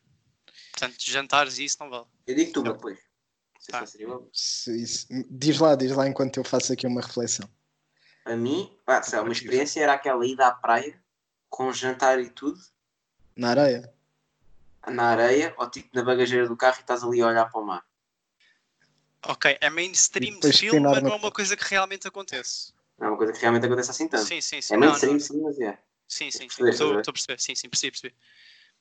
Portanto, 0.73 0.97
jantares 1.01 1.59
e 1.59 1.65
isso 1.65 1.77
não 1.81 1.89
vale. 1.89 2.05
Eu 2.27 2.35
digo 2.35 2.53
tu 2.53 2.63
depois. 2.63 2.99
Não 3.55 3.61
sei 3.61 3.73
Tá. 3.73 3.87
se 4.33 4.83
isso- 4.83 5.07
Diz 5.31 5.59
lá, 5.59 5.75
diz 5.75 5.93
lá 5.93 6.07
enquanto 6.07 6.37
eu 6.37 6.45
faço 6.45 6.73
aqui 6.73 6.87
uma 6.87 7.01
reflexão. 7.01 7.49
A 8.27 8.37
mim, 8.37 8.77
pá, 8.85 9.03
sei 9.03 9.19
lá, 9.19 9.25
uma 9.25 9.33
experiência 9.33 9.81
era 9.83 9.95
aquela 9.95 10.27
ida 10.27 10.47
à 10.47 10.55
praia, 10.55 11.03
com 11.49 11.73
jantar 11.73 12.19
e 12.21 12.29
tudo, 12.29 12.59
Na 13.37 13.51
areia. 13.51 13.95
na 14.89 15.05
areia, 15.11 15.55
ou 15.57 15.71
tipo 15.71 15.89
na 15.95 16.03
bagageira 16.03 16.47
do 16.49 16.57
carro 16.57 16.77
e 16.79 16.81
estás 16.81 17.03
ali 17.03 17.21
a 17.23 17.27
olhar 17.27 17.51
para 17.51 17.61
o 17.61 17.65
mar. 17.65 17.85
Ok, 19.27 19.57
é 19.61 19.71
mainstream 19.71 20.35
depois 20.35 20.55
de 20.55 20.61
filme, 20.61 20.79
pinar 20.79 20.93
mas 20.93 21.03
no 21.03 21.09
não 21.09 21.17
é 21.17 21.19
uma 21.19 21.31
coisa 21.31 21.57
que 21.57 21.65
realmente 21.65 22.07
acontece. 22.07 22.73
Não 22.99 23.07
é 23.07 23.11
uma 23.11 23.17
coisa 23.17 23.33
que 23.33 23.41
realmente 23.41 23.67
acontece 23.67 23.91
assim 23.91 24.09
tanto. 24.09 24.25
Sim, 24.27 24.41
sim, 24.41 24.61
sim. 24.61 24.75
é 24.75 24.77
Não, 24.77 24.89
mainstream, 24.89 25.13
não. 25.15 25.21
sim, 25.21 25.41
mas 25.43 25.59
é. 25.61 25.79
Sim, 26.07 26.31
sim, 26.31 26.49
sim. 26.49 26.69
Estou 26.69 26.91
não 26.91 26.97
é? 26.97 27.01
estou 27.01 27.11
a 27.11 27.15
perceber, 27.15 27.41
sim, 27.41 27.55
sim, 27.55 27.69
percebi, 27.69 27.91
percebi. 27.91 28.15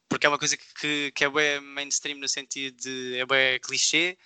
Porque 0.09 0.25
é 0.25 0.29
uma 0.29 0.37
coisa 0.37 0.57
que, 0.57 1.11
que, 1.11 1.23
é 1.23 1.29
bem 1.29 1.59
mainstream 1.61 2.17
no 2.19 2.27
sentido 2.27 2.75
de 2.77 3.17
é 3.17 3.25
bem 3.25 3.59
clichê, 3.59 4.17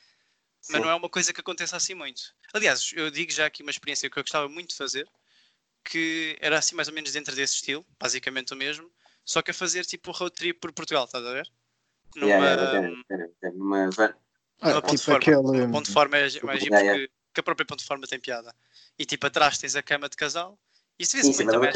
mas 0.70 0.78
Sim. 0.78 0.82
não 0.82 0.90
é 0.90 0.96
uma 0.96 1.10
coisa 1.10 1.32
que 1.32 1.40
aconteça 1.40 1.78
assim 1.78 1.94
muito. 1.94 2.22
Aliás, 2.54 2.92
eu 2.94 3.10
digo 3.10 3.32
já 3.32 3.46
aqui 3.46 3.62
uma 3.62 3.72
experiência 3.72 4.10
que 4.10 4.20
eu 4.20 4.24
gostava 4.24 4.50
muito 4.50 4.70
de 4.70 4.76
fazer, 4.76 5.08
que 5.86 6.38
era 6.42 6.58
assim 6.58 6.76
mais 6.76 6.88
ou 6.88 6.94
menos 6.94 7.12
dentro 7.12 7.36
desse 7.36 7.56
estilo, 7.56 7.86
basicamente 8.00 8.54
o 8.54 8.58
mesmo, 8.58 8.92
só 9.24 9.42
que 9.42 9.52
a 9.52 9.54
fazer 9.54 9.86
tipo 9.86 10.12
road 10.12 10.36
trip 10.36 10.60
por 10.60 10.74
Portugal, 10.74 11.06
estás 11.06 11.24
a 11.24 11.32
ver? 11.32 11.50
Numa, 12.16 12.28
Yeah, 12.28 12.46
yeah, 12.46 12.98
bacana, 13.02 13.30
bacana, 13.42 13.90
bacana. 13.90 14.27
Ah, 14.62 14.80
de 14.82 14.88
tipo 14.88 14.98
forma. 14.98 15.20
aquele. 15.20 15.38
Uma 15.38 15.72
ponte 15.72 15.88
de 15.88 15.94
forma 15.94 16.18
é 16.18 16.22
mais 16.22 16.34
Yeah, 16.36 16.80
yeah. 16.80 17.00
porque 17.00 17.12
que 17.34 17.40
a 17.40 17.44
própria 17.44 17.66
ponte 17.66 17.80
de 17.80 17.86
forma 17.86 18.08
tem 18.08 18.20
piada. 18.20 18.54
E 18.98 19.06
tipo 19.06 19.28
atrás 19.28 19.58
tens 19.58 19.76
a 19.76 19.84
cama 19.84 20.10
de 20.10 20.18
casal. 20.18 20.58
Isso 20.98 21.16
vê-se 21.16 21.30
é 21.42 21.46
muito 21.46 21.60
bem 21.60 21.72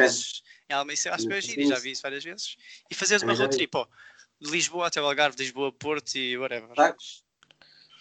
Em 0.69 0.73
Alma, 0.73 0.93
isso 0.93 1.07
eu 1.07 1.13
acho 1.13 1.27
que 1.27 1.33
é 1.33 1.35
Muito 1.35 1.45
giro 1.45 1.61
e 1.61 1.67
já 1.67 1.77
vi 1.77 1.91
isso 1.91 2.01
várias 2.01 2.23
vezes. 2.23 2.57
E 2.89 2.95
fazeres 2.95 3.21
uma 3.21 3.33
road 3.33 3.55
trip, 3.55 3.75
ó, 3.75 3.85
de 4.39 4.49
Lisboa 4.49 4.87
até 4.87 4.99
o 4.99 5.05
Algarve, 5.05 5.37
de 5.37 5.43
Lisboa 5.43 5.69
a 5.69 5.71
Porto 5.71 6.15
e 6.15 6.35
whatever. 6.37 6.69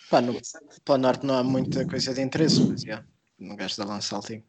Pá, 0.09 0.21
no, 0.23 0.41
para 0.85 0.95
o 0.95 0.99
norte 0.99 1.27
não 1.27 1.37
há 1.37 1.45
muita 1.45 1.87
coisa 1.87 2.15
de 2.15 2.23
interesse, 2.23 2.61
mas 2.63 2.81
já. 2.81 3.05
Não 3.39 3.55
gajo 3.57 3.75
de 3.75 3.79
dar 3.79 3.85
lá 3.87 3.97
um 3.97 4.01
saltinho. 4.01 4.45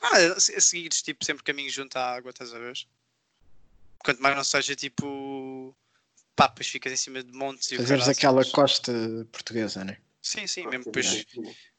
Ah, 0.00 0.16
a 0.16 0.32
a 0.36 0.40
seguires 0.40 1.02
tipo 1.02 1.24
sempre 1.24 1.44
caminho 1.44 1.70
junto 1.70 1.96
à 1.96 2.14
água, 2.14 2.30
estás 2.30 2.52
a 2.52 2.58
ver? 2.58 2.76
Quanto 3.98 4.20
mais 4.20 4.34
não 4.36 4.44
seja 4.44 4.74
tipo. 4.74 5.74
Pá, 6.40 6.46
depois 6.46 6.68
ficas 6.68 6.90
em 6.90 6.96
cima 6.96 7.22
de 7.22 7.30
montes 7.32 7.70
e 7.70 7.76
Fazeres 7.76 8.08
aquela 8.08 8.42
costa 8.50 8.90
portuguesa, 9.30 9.84
né? 9.84 9.98
Sim, 10.22 10.46
sim, 10.46 10.66
mesmo 10.66 10.86
depois, 10.86 11.06
de- 11.06 11.26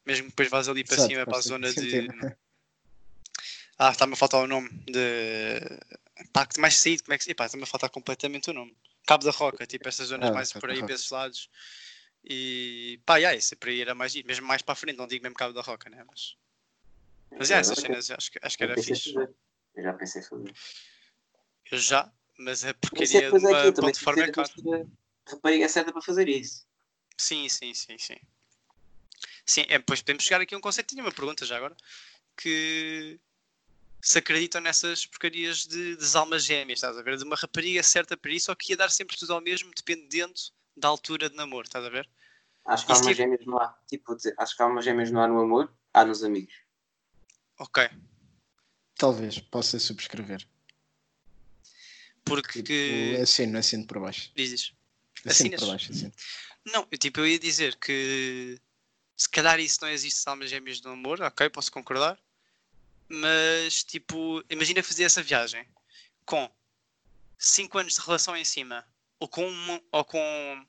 mesmo 0.06 0.28
depois 0.30 0.50
vais 0.50 0.70
ali 0.70 0.84
para 0.84 0.94
Exato, 0.94 1.10
cima, 1.10 1.26
para 1.26 1.38
a 1.38 1.42
zona 1.42 1.74
de. 1.74 2.08
Ah, 3.80 3.90
está-me 3.90 4.14
a 4.14 4.16
faltar 4.16 4.44
o 4.44 4.48
nome 4.48 4.70
de. 4.86 5.60
Pá, 6.32 6.46
que 6.46 6.60
mais 6.60 6.78
saído, 6.78 7.02
como 7.04 7.16
é 7.16 7.18
que 7.18 7.24
se. 7.24 7.34
Pá, 7.34 7.48
está-me 7.48 7.64
a 7.64 7.66
faltar 7.66 7.90
completamente 7.90 8.52
o 8.52 8.54
nome. 8.54 8.78
Cabo 9.08 9.26
da 9.26 9.32
Roca, 9.32 9.66
tipo 9.66 9.88
essas 9.90 10.10
zonas 10.10 10.30
Ah, 10.30 10.34
mais 10.34 10.52
Cabo 10.54 10.62
por 10.62 10.70
aí, 10.70 10.80
para 10.84 10.94
esses 10.94 11.10
lados. 11.10 11.50
E 12.24 13.02
pá, 13.04 13.18
yeah, 13.18 13.36
isso 13.36 13.58
por 13.58 13.70
aí 13.70 13.82
era 13.82 13.96
mais 13.96 14.14
mesmo 14.14 14.46
mais 14.46 14.62
para 14.62 14.74
a 14.74 14.76
frente, 14.76 14.98
não 14.98 15.08
digo 15.08 15.24
mesmo 15.24 15.36
Cabo 15.36 15.54
da 15.54 15.62
Roca, 15.64 15.90
né? 15.90 16.04
Mas, 16.08 16.38
mas 17.32 17.50
yeah, 17.50 17.62
essas 17.62 17.80
cenas 17.80 18.12
acho, 18.12 18.32
que- 18.32 18.40
acho 18.44 18.56
que 18.58 18.64
era 18.64 18.78
fixe. 18.78 19.16
Eu 19.74 19.84
já 19.84 19.94
pensei 19.94 20.22
fazer. 20.22 20.54
Eu 21.72 21.78
já, 21.80 22.14
mas 22.42 22.64
a 22.66 22.70
é 22.70 22.74
porcaria 22.74 23.08
de 23.08 23.26
é 23.26 23.30
uma 23.30 23.74
ponte 23.74 23.94
de 23.94 24.00
forma 24.04 24.22
é 24.22 24.26
tem 24.26 24.34
caro. 24.34 24.50
que 24.50 24.62
ter 24.62 24.88
a 25.28 25.32
rapariga 25.32 25.70
certa 25.70 25.92
para 25.92 26.02
fazer 26.02 26.28
isso. 26.28 26.66
Sim, 27.18 27.48
sim, 27.48 27.74
sim, 27.74 27.98
sim. 27.98 28.18
Sim, 29.46 29.62
é, 29.70 29.78
depois 29.78 30.02
podemos 30.02 30.24
chegar 30.24 30.42
aqui 30.42 30.56
a 30.56 30.58
um 30.58 30.62
conceito, 30.62 30.90
tinha 30.90 31.04
uma 31.04 31.12
pergunta 31.12 31.46
já 31.46 31.58
agora, 31.58 31.76
que 32.36 33.20
se 34.02 34.18
acreditam 34.18 34.62
nessas 34.62 35.06
porcarias 35.06 35.66
de, 35.66 35.96
de 35.96 36.18
almas 36.18 36.44
gêmeas, 36.44 36.78
estás 36.78 36.98
a 36.98 37.02
ver? 37.04 37.18
De 37.18 37.24
uma 37.24 37.36
rapariga 37.36 37.84
certa 37.84 38.18
para 38.18 38.32
isso, 38.32 38.52
ou 38.52 38.56
que 38.56 38.72
ia 38.74 38.78
dar 38.78 38.90
sempre 38.90 39.16
tudo 39.18 39.34
ao 39.34 39.42
mesmo, 39.42 39.72
dependendo 39.76 40.34
da 40.76 40.88
altura 40.88 41.30
de 41.30 41.36
namoro, 41.36 41.68
estás 41.68 41.86
a 41.86 41.90
ver? 41.90 42.10
Acho 42.66 42.86
que 42.86 42.92
há 42.92 42.96
almas 42.96 43.08
tipo- 43.08 43.18
gêmeas 43.18 43.46
não 43.46 43.58
há. 43.58 43.78
Tipo, 43.88 44.18
acho 44.38 44.56
que 44.56 44.62
há 44.62 44.66
almas 44.66 44.86
gêmeas 44.86 45.12
não 45.12 45.22
há 45.22 45.28
no 45.28 45.40
amor, 45.40 45.72
há 45.94 46.04
nos 46.06 46.24
amigos. 46.24 46.54
Ok. 47.60 47.88
Talvez 48.96 49.40
possa 49.40 49.78
subscrever. 49.80 50.48
Porque. 52.24 52.64
Tipo, 52.64 53.22
assino, 53.22 53.58
assino 53.58 53.86
por 53.86 54.00
baixo. 54.00 54.32
Dizes. 54.36 54.74
Assino 55.26 55.32
Assinas? 55.32 55.60
por 55.60 55.68
baixo, 55.68 55.92
assino. 55.92 56.14
Não, 56.66 56.88
eu, 56.92 56.98
tipo, 56.98 57.20
eu 57.20 57.28
ia 57.28 57.40
dizer 57.40 57.76
que 57.78 58.60
se 59.18 59.30
calhar 59.30 59.60
isso 59.60 59.80
não 59.82 59.90
existe 59.90 60.28
almas 60.28 60.50
gêmeas 60.50 60.80
do 60.80 60.90
amor, 60.90 61.22
ok, 61.22 61.50
posso 61.50 61.72
concordar. 61.72 62.18
Mas, 63.08 63.84
tipo, 63.84 64.44
imagina 64.50 64.82
fazer 64.82 65.04
essa 65.04 65.22
viagem 65.22 65.66
com 66.26 66.50
5 67.38 67.78
anos 67.78 67.96
de 67.96 68.02
relação 68.02 68.36
em 68.38 68.46
cima, 68.46 68.86
ou 69.20 69.28
com 69.28 69.48
um, 69.48 69.82
ou 69.92 70.06
com 70.06 70.66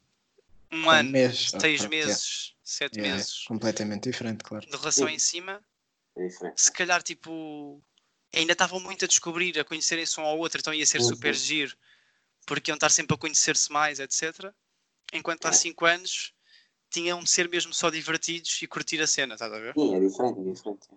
um 0.70 0.82
Com 0.82 0.90
ano, 0.90 1.10
mês, 1.10 1.50
6 1.50 1.54
ok, 1.54 1.70
yeah. 1.70 1.88
meses, 1.88 2.54
7 2.64 2.96
Yeah, 2.96 3.12
é 3.14 3.16
meses 3.16 3.44
completamente 3.44 4.10
diferente, 4.10 4.42
claro. 4.42 4.66
de 4.66 4.76
relação 4.76 5.06
Sim. 5.08 5.14
em 5.14 5.18
cima, 5.18 5.62
É 6.16 6.28
se 6.56 6.72
calhar, 6.72 7.02
tipo, 7.02 7.80
ainda 8.34 8.52
estavam 8.52 8.80
muito 8.80 9.04
a 9.04 9.08
descobrir, 9.08 9.58
a 9.58 9.64
conhecerem-se 9.64 10.18
um 10.20 10.24
ao 10.24 10.38
outro, 10.38 10.58
então 10.60 10.72
ia 10.72 10.86
ser 10.86 11.00
Sim, 11.00 11.08
super 11.08 11.34
giro, 11.34 11.76
porque 12.46 12.70
iam 12.70 12.76
estar 12.76 12.90
sempre 12.90 13.14
a 13.14 13.18
conhecer-se 13.18 13.70
mais, 13.70 14.00
etc. 14.00 14.52
Enquanto 15.12 15.46
há 15.46 15.50
É. 15.50 15.52
5 15.52 15.84
anos 15.84 16.32
tinham 16.90 17.22
de 17.22 17.30
ser 17.30 17.48
mesmo 17.48 17.72
só 17.72 17.90
divertidos 17.90 18.60
e 18.62 18.66
curtir 18.66 19.00
a 19.00 19.06
cena, 19.06 19.34
estás 19.34 19.52
a 19.52 19.58
ver? 19.58 19.74
Sim, 19.74 19.94
é 19.94 20.00
diferente, 20.00 20.40
é 20.40 20.52
diferente. 20.52 20.88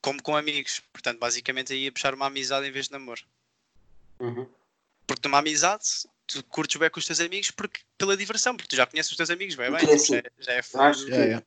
Como 0.00 0.22
com 0.22 0.36
amigos. 0.36 0.80
Portanto, 0.92 1.18
basicamente 1.18 1.72
aí 1.72 1.84
ia 1.84 1.92
puxar 1.92 2.12
uma 2.14 2.26
amizade 2.26 2.66
em 2.66 2.72
vez 2.72 2.86
de 2.86 2.92
namoro. 2.92 3.22
Uhum. 4.18 4.48
Porque 5.06 5.26
numa 5.28 5.38
amizade, 5.38 5.84
tu 6.26 6.42
curtes 6.44 6.78
bem 6.78 6.90
com 6.90 6.98
os 6.98 7.06
teus 7.06 7.20
amigos 7.20 7.50
porque, 7.50 7.80
pela 7.96 8.16
diversão, 8.16 8.56
porque 8.56 8.68
tu 8.68 8.76
já 8.76 8.86
conheces 8.86 9.10
os 9.12 9.16
teus 9.16 9.30
amigos 9.30 9.54
bem, 9.54 9.70
bem 9.70 9.94
assim, 9.94 10.12
já, 10.14 10.18
é- 10.18 10.32
já 10.38 10.52
é 10.54 10.58
acho 10.58 10.70
fácil. 10.70 11.08
Yeah, 11.08 11.24
yeah. 11.24 11.46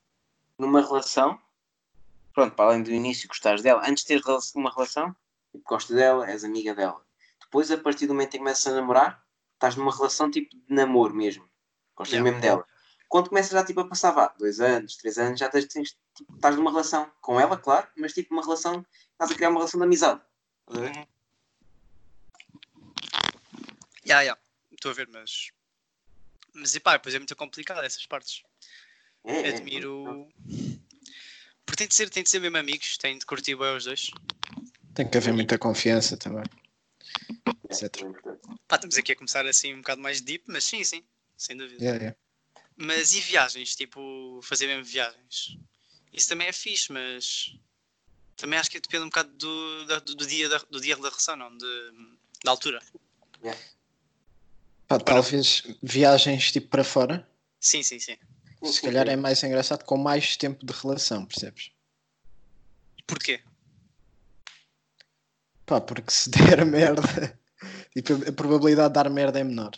Numa 0.58 0.82
relação, 0.82 1.40
pronto, 2.36 2.54
para 2.56 2.66
além 2.66 2.84
do 2.84 2.92
início 2.92 3.28
gostares 3.28 3.62
dela, 3.64 3.82
antes 3.90 4.04
de 4.04 4.10
ter 4.10 4.22
rela- 4.22 4.40
uma 4.56 4.70
relação, 4.72 5.16
tipo, 5.52 5.64
gosto 5.68 5.96
dela, 5.96 6.30
és 6.30 6.44
amiga 6.44 6.76
dela. 6.76 7.04
Depois, 7.42 7.72
a 7.72 7.78
partir 7.78 8.06
do 8.06 8.14
momento 8.14 8.30
em 8.30 8.32
que 8.32 8.38
começas 8.40 8.68
a 8.68 8.76
namorar, 8.76 9.24
estás 9.54 9.76
numa 9.78 9.96
relação 9.96 10.30
tipo 10.30 10.50
de 10.56 10.64
namoro 10.68 11.16
mesmo. 11.16 11.50
Gostas 11.96 12.14
Yeah. 12.14 12.30
mesmo 12.30 12.42
dela. 12.42 12.68
Quando 13.08 13.30
começas 13.30 13.52
já 13.52 13.64
tipo, 13.64 13.80
a 13.80 13.88
passar, 13.88 14.12
vá, 14.12 14.28
dois 14.38 14.60
anos, 14.60 14.98
três 14.98 15.18
anos, 15.18 15.40
já 15.40 15.48
tens, 15.48 15.66
tens, 15.66 15.96
tipo, 16.14 16.36
estás 16.36 16.56
numa 16.58 16.70
relação 16.72 17.10
com 17.22 17.40
ela, 17.40 17.56
claro, 17.58 17.88
mas 17.96 18.14
tipo 18.14 18.34
uma 18.34 18.44
relação, 18.44 18.86
estás 19.14 19.32
a 19.32 19.36
criar 19.36 19.50
uma 19.50 19.60
relação 19.60 19.80
de 19.80 19.86
amizade. 19.86 20.22
Estás 20.68 20.78
a 20.78 20.92
ver? 20.92 20.98
Uhum. 20.98 21.06
Ya, 24.06 24.22
ya. 24.22 24.38
Estou 24.72 24.92
a 24.92 24.94
ver, 24.94 25.08
mas. 25.08 25.52
Mas 26.54 26.76
e 26.76 26.80
pá, 26.80 26.94
depois 26.94 27.16
é 27.16 27.20
muito 27.20 27.36
complicado 27.36 27.82
essas 27.84 28.06
partes. 28.06 28.44
É, 29.24 29.50
é, 29.50 29.56
Admiro. 29.56 30.28
Porque 31.66 31.78
tem 31.78 31.88
de 31.88 31.96
ser, 31.96 32.10
tem 32.10 32.24
de 32.24 32.30
ser 32.30 32.40
mesmo 32.40 32.58
amigos, 32.58 32.98
tem 32.98 33.18
de 33.18 33.26
curtir 33.26 33.56
bem 33.56 33.76
os 33.76 33.86
dois. 33.86 34.12
Tem 34.94 35.10
que 35.10 35.18
haver 35.18 35.34
muita 35.34 35.58
confiança 35.58 36.16
também. 36.18 36.44
etc. 37.70 37.90
Pá, 38.68 38.76
estamos 38.76 38.98
aqui 38.98 39.12
a 39.12 39.16
começar 39.16 39.46
assim 39.46 39.74
um 39.74 39.78
bocado 39.78 40.02
mais 40.02 40.22
deep, 40.22 40.46
mas 40.48 40.64
sim, 40.64 40.84
sim, 40.84 41.04
sem 41.38 41.58
dúvida. 41.58 41.84
Yeah, 41.84 42.00
yeah. 42.00 42.18
Mas 42.78 43.14
e 43.14 43.20
viagens? 43.22 43.76
Tipo, 43.76 44.40
fazer 44.44 44.68
mesmo 44.68 44.84
viagens? 44.86 45.58
Isso 46.14 46.30
também 46.30 46.48
é 46.48 46.52
fixe, 46.54 46.92
mas 46.92 47.54
também 48.38 48.58
acho 48.60 48.70
que 48.70 48.80
depende 48.80 49.04
um 49.04 49.10
bocado 49.10 49.30
do, 49.34 49.86
da- 49.86 50.00
do, 50.00 50.26
dia, 50.26 50.48
da, 50.48 50.58
do 50.70 50.80
dia 50.80 50.96
da 50.96 51.10
relação, 51.10 51.36
não? 51.36 51.56
De, 51.58 51.92
da 52.44 52.52
altura. 52.52 52.82
Pá, 54.88 55.00
talvez 55.00 55.64
viagens 55.82 56.52
tipo 56.52 56.68
para 56.70 56.84
fora, 56.84 57.28
Sim, 57.60 57.82
sim, 57.82 58.00
sim. 58.00 58.16
Se 58.64 58.82
calhar 58.82 59.08
é 59.08 59.16
mais 59.16 59.44
engraçado 59.44 59.84
com 59.84 59.98
mais 59.98 60.38
tempo 60.38 60.66
de 60.66 60.74
relação, 60.74 61.26
percebes? 61.26 61.72
Porquê? 63.06 63.42
Pá, 65.66 65.82
porque 65.82 66.12
se 66.12 66.30
der 66.30 66.66
merda, 66.66 67.40
tipo, 67.94 68.14
a 68.14 68.32
probabilidade 68.32 68.90
de 68.90 68.94
dar 68.94 69.10
merda 69.10 69.40
é 69.40 69.44
menor. 69.44 69.72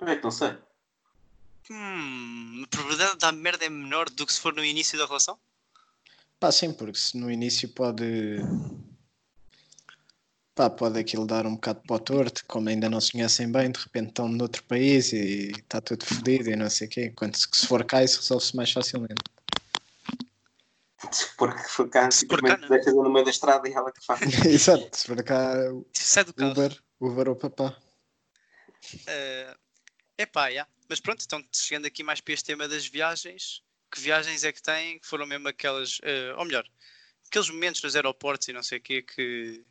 É 0.00 0.16
que 0.16 0.22
não 0.22 0.30
sei. 0.30 0.56
Hum, 1.70 2.62
a 2.64 2.68
probabilidade 2.68 3.12
de 3.12 3.18
dar 3.18 3.32
merda 3.32 3.64
é 3.64 3.68
menor 3.68 4.08
do 4.10 4.26
que 4.26 4.32
se 4.32 4.40
for 4.40 4.54
no 4.54 4.64
início 4.64 4.98
da 4.98 5.06
relação? 5.06 5.38
Pá, 6.38 6.52
sim, 6.52 6.72
porque 6.72 6.98
se 6.98 7.16
no 7.16 7.30
início 7.30 7.68
pode. 7.70 8.36
Pá, 10.56 10.70
pode 10.70 10.98
aquilo 10.98 11.26
dar 11.26 11.46
um 11.46 11.54
bocado 11.54 11.82
para 11.86 11.96
o 11.96 12.00
torto, 12.00 12.42
como 12.46 12.70
ainda 12.70 12.88
não 12.88 12.98
se 12.98 13.12
conhecem 13.12 13.52
bem, 13.52 13.70
de 13.70 13.78
repente 13.78 14.08
estão 14.08 14.26
noutro 14.26 14.62
país 14.64 15.12
e 15.12 15.50
está 15.50 15.82
tudo 15.82 16.06
fodido 16.06 16.48
e 16.50 16.56
não 16.56 16.70
sei 16.70 16.86
o 16.86 16.90
quê. 16.90 17.04
Enquanto 17.12 17.36
se 17.36 17.46
se 17.52 17.66
for 17.66 17.84
cá, 17.84 18.02
isso 18.02 18.20
resolve-se 18.20 18.56
mais 18.56 18.72
facilmente. 18.72 19.22
Se 21.12 21.26
for, 21.36 21.56
se 21.58 21.68
for 21.68 21.90
cá, 21.90 22.10
Se 22.10 22.26
for 22.26 22.42
cá, 22.42 22.56
deixas 22.56 22.94
no 22.94 23.12
meio 23.12 23.26
da 23.26 23.30
estrada 23.30 23.68
e 23.68 23.72
ela 23.74 23.92
que 23.92 24.02
faz. 24.02 24.20
Exato, 24.46 24.96
se 24.96 25.06
for 25.06 25.22
cá, 25.22 25.52
Sai 25.92 26.24
do 26.24 26.32
carro. 26.32 26.52
Uber, 26.52 26.82
Uber 27.00 27.28
ou 27.28 27.36
papá. 27.36 27.76
É 29.06 29.54
epá, 30.18 30.48
yeah. 30.48 30.70
Mas 30.88 31.00
pronto, 31.00 31.22
então 31.22 31.44
chegando 31.52 31.86
aqui 31.86 32.02
mais 32.02 32.22
para 32.22 32.32
este 32.32 32.46
tema 32.46 32.66
das 32.66 32.86
viagens, 32.86 33.62
que 33.90 34.00
viagens 34.00 34.42
é 34.42 34.52
que 34.52 34.62
têm 34.62 34.98
que 34.98 35.06
foram 35.06 35.26
mesmo 35.26 35.48
aquelas, 35.48 35.98
eh, 36.02 36.32
ou 36.36 36.44
melhor, 36.44 36.64
aqueles 37.26 37.50
momentos 37.50 37.82
nos 37.82 37.94
aeroportos 37.94 38.48
e 38.48 38.52
não 38.52 38.62
sei 38.62 38.78
o 38.78 38.80
quê 38.80 39.02
que. 39.02 39.64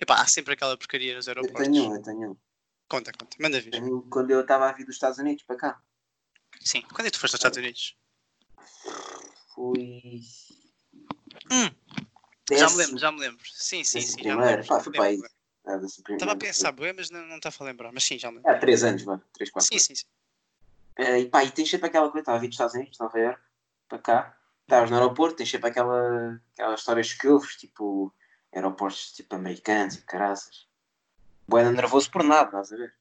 Epá, 0.00 0.22
há 0.22 0.26
sempre 0.26 0.54
aquela 0.54 0.76
porcaria 0.76 1.14
nos 1.14 1.26
Eu 1.26 1.32
aeroportos. 1.32 1.68
tenho 1.68 1.90
um, 1.90 1.94
eu 1.94 2.02
tenho 2.02 2.30
um. 2.32 2.36
Conta, 2.88 3.12
conta, 3.12 3.36
manda 3.40 3.60
vir. 3.60 3.70
Tenho 3.70 4.02
quando 4.10 4.30
eu 4.30 4.40
estava 4.40 4.68
a 4.68 4.72
vir 4.72 4.84
dos 4.84 4.96
Estados 4.96 5.18
Unidos 5.18 5.44
para 5.44 5.56
cá. 5.56 5.82
Sim, 6.60 6.82
quando 6.82 7.02
é 7.06 7.10
que 7.10 7.12
tu 7.12 7.20
foste 7.20 7.34
aos 7.34 7.40
Estados 7.40 7.58
Unidos? 7.58 7.96
Fui. 9.54 10.22
Hum, 11.52 11.70
Já 12.52 12.70
me 12.70 12.76
lembro, 12.76 12.98
já 12.98 13.12
me 13.12 13.20
lembro. 13.20 13.44
Sim, 13.52 13.84
sim, 13.84 13.98
Décimo 14.00 14.16
sim, 14.18 14.22
já 14.24 14.30
me 14.30 14.36
primeiro. 14.36 14.50
lembro. 14.62 14.66
Pá, 14.66 14.80
foi 14.80 14.92
para 14.92 15.04
aí. 15.04 15.16
Primeiro. 15.62 16.14
Estava 16.14 16.32
a 16.32 16.36
pensar, 16.36 16.72
bué, 16.72 16.92
mas 16.92 17.10
não 17.10 17.36
está 17.36 17.50
a 17.60 17.64
lembrar. 17.64 17.92
Mas 17.92 18.04
sim, 18.04 18.18
já 18.18 18.30
me 18.30 18.38
lembro. 18.38 18.50
Há 18.50 18.58
três 18.58 18.82
anos, 18.82 19.02
vá. 19.02 19.20
Três, 19.32 19.50
quatro. 19.50 19.68
Sim, 19.68 19.78
sim, 19.78 19.94
sim. 19.94 20.06
Eh, 20.96 21.20
e 21.20 21.28
pá, 21.28 21.44
e 21.44 21.50
tens 21.50 21.70
sempre 21.70 21.86
aquela 21.88 22.10
coisa, 22.10 22.22
estava 22.22 22.38
a 22.38 22.40
vir 22.40 22.48
dos 22.48 22.54
Estados 22.54 22.74
Unidos, 22.74 22.98
Nova 22.98 23.18
Iorque, 23.18 23.42
para 23.88 23.98
cá. 23.98 24.36
Estavas 24.62 24.90
no 24.90 24.96
aeroporto, 24.96 25.36
tens 25.36 25.50
sempre 25.50 25.68
aquela, 25.70 26.40
aquelas 26.54 26.80
histórias 26.80 27.12
que 27.12 27.28
ouves, 27.28 27.56
tipo, 27.56 28.12
aeroportos 28.52 29.12
tipo 29.12 29.34
americanos 29.34 29.96
e 29.96 30.02
caraças. 30.02 30.68
Boa 31.46 31.70
nervoso 31.70 32.10
por 32.10 32.22
nada, 32.22 32.46
estás 32.46 32.72
a 32.72 32.76
ver? 32.76 32.94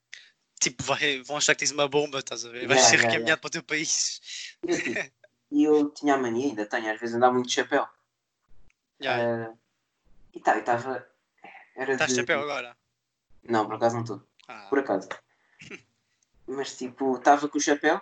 Tipo, 0.60 0.84
vai, 0.84 1.22
vão 1.22 1.38
achar 1.38 1.54
que 1.54 1.60
tens 1.60 1.72
uma 1.72 1.88
bomba, 1.88 2.20
estás 2.20 2.46
a 2.46 2.50
ver? 2.50 2.68
Vais 2.68 2.80
Yeah, 2.80 2.90
ser 2.90 2.96
yeah, 2.98 3.10
recaminhado 3.12 3.42
para 3.42 3.48
o 3.48 3.52
teu 3.52 3.64
país. 3.64 4.58
E 4.64 4.72
eu, 4.72 4.84
tipo, 4.84 5.12
eu 5.52 5.90
tinha 5.92 6.16
a 6.16 6.18
mania, 6.18 6.48
ainda 6.48 6.66
tenho, 6.66 6.92
às 6.92 7.00
vezes 7.00 7.16
andava 7.16 7.34
muito 7.34 7.48
de 7.48 7.54
chapéu. 7.54 7.88
Eh, 9.02 9.54
e 10.34 10.40
tá, 10.42 10.58
estava. 10.58 11.08
Estás 11.76 12.00
de... 12.00 12.08
de 12.08 12.16
chapéu 12.22 12.42
agora? 12.42 12.76
Não, 13.44 13.66
por 13.66 13.76
acaso 13.76 13.96
não 13.96 14.02
estou. 14.04 14.24
Ah, 14.48 14.68
Por 14.70 14.80
acaso. 14.80 15.08
Mas 16.48 16.76
tipo, 16.76 17.16
estava 17.18 17.48
com 17.48 17.58
o 17.58 17.62
chapéu, 17.62 18.02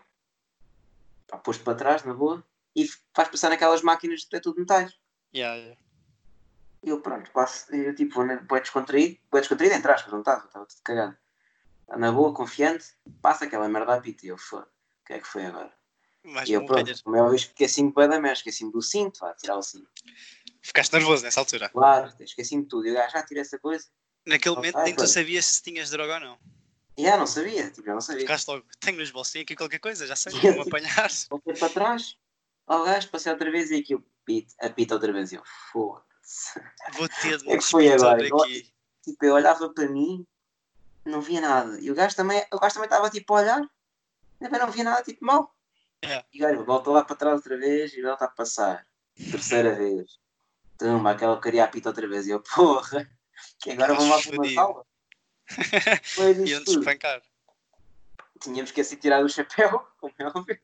pá, 1.27 1.37
posto 1.37 1.63
para 1.63 1.77
trás, 1.77 2.03
na 2.03 2.13
boa, 2.13 2.43
e 2.75 2.87
faz 3.13 3.27
passar 3.29 3.49
naquelas 3.49 3.81
máquinas 3.81 4.21
de 4.21 4.29
ter 4.29 4.39
tudo 4.39 4.59
metais. 4.59 4.97
yeah, 5.33 5.55
yeah. 5.57 5.79
E 6.83 6.89
eu 6.89 7.01
pronto, 7.01 7.31
passo, 7.31 7.73
eu 7.73 7.93
tipo, 7.95 8.23
bué 8.47 8.59
descontraído, 8.59 9.19
bué 9.31 9.41
descontraído 9.41 9.75
entre 9.75 9.91
aspas, 9.91 10.11
não 10.11 10.19
estava, 10.19 10.45
estava 10.45 10.65
tudo 10.65 10.81
cagado. 10.83 11.17
Na 11.89 12.11
boa, 12.11 12.33
confiante, 12.33 12.85
passa 13.21 13.45
aquela 13.45 13.67
merda 13.67 13.95
a 13.95 14.01
pita 14.01 14.25
e 14.25 14.29
eu, 14.29 14.37
foda, 14.37 14.67
o 15.01 15.05
que 15.05 15.13
é 15.13 15.19
que 15.19 15.27
foi 15.27 15.45
agora? 15.45 15.73
Mais 16.23 16.47
E 16.49 16.53
eu 16.53 16.65
pronto, 16.65 17.03
como 17.03 17.15
é 17.15 17.29
que 17.29 17.35
esqueci-me 17.35 17.91
bué 17.91 18.07
da 18.07 18.19
merda, 18.19 18.37
esqueci-me 18.37 18.71
do 18.71 18.81
cinto, 18.81 19.19
vá, 19.21 19.33
tirar 19.33 19.57
o 19.57 19.63
cinto. 19.63 19.89
Ficaste 20.61 20.93
nervoso 20.93 21.23
nessa 21.23 21.39
altura. 21.39 21.69
Claro, 21.69 22.13
esqueci-me 22.19 22.63
de 22.63 22.67
tudo, 22.69 22.87
e 22.87 22.91
o 22.91 22.93
gajo, 22.93 23.13
já 23.13 23.23
tirei 23.23 23.41
essa 23.41 23.57
coisa. 23.57 23.87
Naquele 24.25 24.55
Ok, 24.57 24.71
momento 24.71 24.83
nem 24.83 24.95
tu 24.95 25.07
sabias 25.07 25.45
se 25.45 25.63
tinhas 25.63 25.89
droga 25.89 26.15
ou 26.15 26.19
não. 26.19 26.39
Já 26.97 27.15
não 27.15 27.27
sabia, 27.27 27.69
tipo, 27.71 27.87
eu 27.87 27.93
não 27.93 28.01
sabia. 28.01 28.21
Ficaste 28.21 28.47
logo, 28.47 28.65
tenho 28.79 28.97
nos 28.97 29.11
bolsos, 29.11 29.31
tenho 29.31 29.43
aqui 29.43 29.55
qualquer 29.55 29.79
coisa, 29.79 30.05
já 30.05 30.15
sei, 30.15 30.33
Yeah. 30.33 30.55
vou 30.55 30.63
apanhar. 30.67 31.09
Voltei 31.29 31.53
para 31.55 31.69
trás, 31.69 32.17
ao 32.65 32.83
gajo, 32.83 33.09
passei 33.09 33.31
outra 33.31 33.49
vez 33.49 33.71
e 33.71 33.75
aqui 33.75 33.95
o 33.95 34.03
pito, 34.25 34.53
apita 34.59 34.95
outra 34.95 35.13
vez 35.13 35.31
e 35.31 35.35
eu, 35.35 35.43
foda-se. 35.71 36.06
Vou 36.93 37.07
ter 37.09 37.37
de 37.37 37.51
É 37.51 37.61
foi 37.61 37.91
agora? 37.91 38.25
aqui. 38.25 38.71
Tipo, 39.03 39.25
eu 39.25 39.33
olhava 39.35 39.69
para 39.69 39.87
mim, 39.87 40.25
não 41.05 41.21
via 41.21 41.39
nada. 41.41 41.79
E 41.79 41.89
o 41.89 41.95
gajo 41.95 42.15
também, 42.15 42.45
o 42.51 42.59
gajo 42.59 42.73
também 42.75 42.87
estava 42.87 43.09
tipo 43.09 43.33
a 43.33 43.39
olhar, 43.41 43.69
também 44.39 44.59
não 44.59 44.71
via 44.71 44.83
nada, 44.83 45.03
tipo 45.03 45.23
mal. 45.25 45.55
É. 46.01 46.23
E 46.33 46.37
o 46.37 46.47
gajo 46.47 46.65
voltou 46.65 46.93
lá 46.93 47.03
para 47.03 47.15
trás 47.15 47.35
outra 47.37 47.57
vez 47.57 47.93
e 47.93 48.01
volta 48.01 48.25
a 48.25 48.29
passar. 48.29 48.85
Terceira 49.15 49.73
vez. 49.73 50.19
Tumba, 50.77 51.11
aquela 51.11 51.41
queria 51.41 51.63
apita 51.63 51.89
outra 51.89 52.07
vez. 52.07 52.27
E 52.27 52.31
eu, 52.31 52.39
porra, 52.41 53.09
que 53.59 53.71
agora 53.71 53.95
vamos 53.95 54.09
lá 54.09 54.21
para 54.21 54.35
uma 54.41 54.53
sala. 54.53 54.85
Foi 56.03 56.33
disto 56.33 56.47
Iam-te 56.49 56.65
tudo. 56.65 56.79
espancar. 56.79 57.21
tínhamos 58.41 58.71
que 58.71 58.81
assim 58.81 58.97
tirar 58.97 59.23
o 59.23 59.29
chapéu, 59.29 59.87
como 59.99 60.13
é 60.19 60.25
óbvio. 60.27 60.59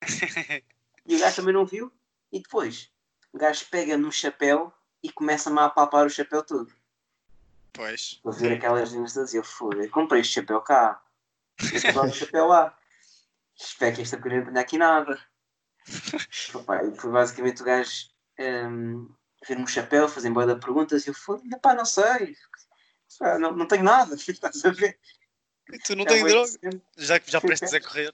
E 1.08 1.14
o 1.14 1.20
gajo 1.20 1.36
também 1.36 1.54
não 1.54 1.64
viu. 1.64 1.92
E 2.32 2.40
depois, 2.40 2.90
o 3.32 3.38
gajo 3.38 3.64
pega 3.70 3.96
no 3.96 4.10
chapéu 4.10 4.74
e 5.02 5.10
começa-me 5.12 5.58
a 5.58 5.66
apalpar 5.66 6.06
o 6.06 6.10
chapéu 6.10 6.42
todo. 6.42 6.72
Pois. 7.72 8.20
Vou 8.24 8.32
ver 8.32 8.52
aquelas 8.52 8.90
linhas 8.90 9.12
todas 9.12 9.34
e 9.34 9.36
eu 9.36 9.44
foda, 9.44 9.88
comprei 9.88 10.20
este 10.20 10.34
chapéu 10.34 10.60
cá. 10.60 11.02
Comprei 11.58 12.10
o 12.10 12.14
chapéu 12.14 12.46
lá. 12.46 12.76
Espero 13.58 13.96
que 13.96 14.02
esta 14.02 14.16
pequena 14.16 14.36
não 14.36 14.46
tenha 14.46 14.60
aqui 14.60 14.78
nada. 14.78 15.18
Opa, 16.54 16.84
e 16.84 16.94
foi 16.96 17.10
basicamente 17.10 17.62
o 17.62 17.64
gajo 17.64 18.08
um, 18.38 19.08
ver-me 19.46 19.64
o 19.64 19.68
chapéu, 19.68 20.08
fazer 20.08 20.30
boa 20.30 20.46
de 20.46 20.60
perguntas 20.60 21.06
e 21.06 21.10
eu 21.10 21.14
foda, 21.14 21.42
pá, 21.58 21.74
não 21.74 21.84
sei. 21.84 22.36
Não, 23.38 23.52
não 23.52 23.66
tenho 23.66 23.84
nada, 23.84 24.14
estás 24.16 24.64
a 24.64 24.70
ver? 24.70 24.98
E 25.72 25.78
tu 25.78 25.96
não 25.96 26.04
É 26.04 26.08
tens 26.08 26.24
droga? 26.24 26.82
Já, 26.96 27.20
já 27.24 27.40
prestes 27.40 27.72
a 27.72 27.80
correr. 27.80 28.12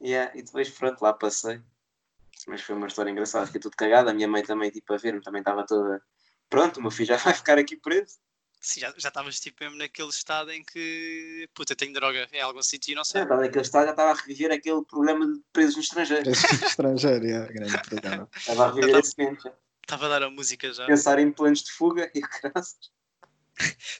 Yeah, 0.00 0.32
e 0.36 0.42
depois 0.42 0.70
pronto, 0.70 1.02
lá 1.02 1.12
passei. 1.12 1.60
Mas 2.46 2.62
foi 2.62 2.74
uma 2.74 2.86
história 2.86 3.10
engraçada, 3.10 3.46
fiquei 3.46 3.60
tudo 3.60 3.76
cagado. 3.76 4.10
A 4.10 4.14
minha 4.14 4.28
mãe 4.28 4.42
também, 4.42 4.70
tipo, 4.70 4.92
a 4.92 4.96
ver-me, 4.96 5.20
também 5.20 5.40
estava 5.40 5.66
toda. 5.66 6.00
Pronto, 6.48 6.78
o 6.78 6.82
meu 6.82 6.90
filho 6.90 7.08
já 7.08 7.16
vai 7.16 7.34
ficar 7.34 7.58
aqui 7.58 7.76
preso. 7.76 8.16
Sim, 8.60 8.80
já 8.80 8.92
já 8.96 9.08
estavas 9.08 9.38
tipo 9.38 9.62
mesmo 9.62 9.78
naquele 9.78 10.08
estado 10.08 10.50
em 10.50 10.64
que 10.64 11.48
puta, 11.54 11.76
tenho 11.76 11.92
droga 11.92 12.28
em 12.32 12.40
algum 12.40 12.62
sítio 12.62 12.92
e 12.92 12.94
não 12.94 13.04
sei. 13.04 13.20
Já 13.20 13.22
estava 13.24 13.40
naquele 13.40 13.62
estado, 13.62 13.84
já 13.84 13.90
estava 13.92 14.10
a 14.10 14.14
reviver 14.14 14.52
aquele 14.52 14.84
problema 14.84 15.26
de 15.26 15.40
presos 15.52 15.76
no 15.76 15.82
estrangeiro. 15.82 16.24
Preço 16.30 16.66
estrangeiro, 16.66 17.26
é, 17.26 17.46
grande 17.52 17.82
problema. 17.82 18.28
Estava 18.36 18.64
a 18.64 18.72
reviver 18.72 18.96
esse 18.96 19.14
momento, 19.16 19.42
já. 19.42 19.52
Estava 19.82 20.06
a 20.06 20.08
dar 20.08 20.22
a 20.24 20.30
música 20.30 20.72
já. 20.72 20.86
pensar 20.86 21.18
em 21.18 21.30
planos 21.30 21.62
de 21.62 21.72
fuga 21.72 22.10
e 22.14 22.20
graças. 22.20 22.90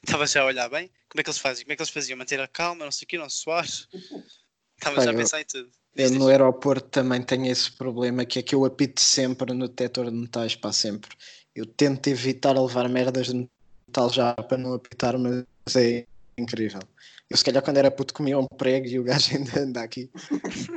Estava 0.04 0.26
já 0.26 0.42
a 0.42 0.46
olhar 0.46 0.68
bem. 0.68 0.90
Como 1.08 1.20
é 1.20 1.22
que 1.22 1.30
eles 1.30 1.38
fazem? 1.38 1.64
Como 1.64 1.72
é 1.72 1.76
que 1.76 1.82
eles 1.82 1.90
faziam? 1.90 2.18
Manter 2.18 2.40
a 2.40 2.48
calma, 2.48 2.84
não 2.84 2.92
sei 2.92 3.06
o 3.06 3.08
quê, 3.08 3.16
não 3.18 3.30
suar. 3.30 3.64
Estava 4.76 5.00
já 5.00 5.10
a 5.10 5.14
pensar 5.14 5.40
em 5.40 5.44
tudo. 5.44 5.70
Eu 5.98 6.12
no 6.12 6.28
aeroporto 6.28 6.88
também 6.90 7.20
tenho 7.20 7.46
esse 7.46 7.72
problema 7.72 8.24
que 8.24 8.38
é 8.38 8.42
que 8.42 8.54
eu 8.54 8.64
apito 8.64 9.00
sempre 9.00 9.52
no 9.52 9.66
detector 9.66 10.08
de 10.08 10.16
metais 10.16 10.54
para 10.54 10.72
sempre. 10.72 11.10
Eu 11.52 11.66
tento 11.66 12.06
evitar 12.06 12.52
levar 12.52 12.88
merdas 12.88 13.26
de 13.26 13.48
metal 13.88 14.08
já 14.08 14.32
para 14.32 14.56
não 14.56 14.74
apitar, 14.74 15.18
mas 15.18 15.44
é 15.74 16.06
incrível. 16.38 16.80
Eu 17.28 17.36
se 17.36 17.44
calhar 17.44 17.60
quando 17.64 17.78
era 17.78 17.90
puto 17.90 18.14
comia 18.14 18.38
um 18.38 18.46
prego 18.46 18.86
e 18.86 18.96
o 19.00 19.02
gajo 19.02 19.34
ainda 19.36 19.60
anda 19.60 19.82
aqui. 19.82 20.08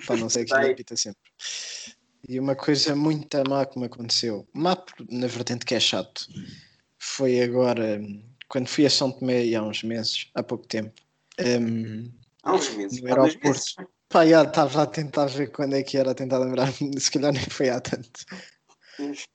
Para 0.08 0.18
não 0.18 0.28
sei 0.28 0.44
que 0.44 0.56
ele 0.56 0.72
apita 0.72 0.98
sempre. 0.98 1.22
E 2.28 2.40
uma 2.40 2.56
coisa 2.56 2.96
muito 2.96 3.38
má 3.48 3.64
que 3.64 3.78
me 3.78 3.86
aconteceu, 3.86 4.48
má 4.54 4.76
na 5.08 5.28
vertente 5.28 5.66
que 5.66 5.76
é 5.76 5.80
chato, 5.80 6.28
foi 6.98 7.42
agora 7.42 8.02
quando 8.48 8.68
fui 8.68 8.88
a 8.88 8.90
São 8.90 9.12
Tomé 9.12 9.54
há 9.54 9.62
uns 9.62 9.84
meses, 9.84 10.30
há 10.34 10.42
pouco 10.42 10.66
tempo. 10.66 11.00
hum, 11.40 12.12
Há 12.42 12.54
uns 12.56 12.70
meses. 12.72 13.02
No 13.02 13.08
aeroporto. 13.08 14.01
Pá, 14.12 14.26
já 14.26 14.44
estava 14.44 14.84
a 14.84 14.86
tentar 14.86 15.28
ver 15.28 15.52
quando 15.52 15.76
é 15.76 15.84
que 15.84 15.98
era, 15.98 16.12
a 16.12 16.16
tentar 16.16 16.38
lembrar-me, 16.40 16.74
se 17.00 17.10
calhar 17.10 17.32
nem 17.32 17.44
foi 17.44 17.70
há 17.70 17.80
tanto. 17.80 18.26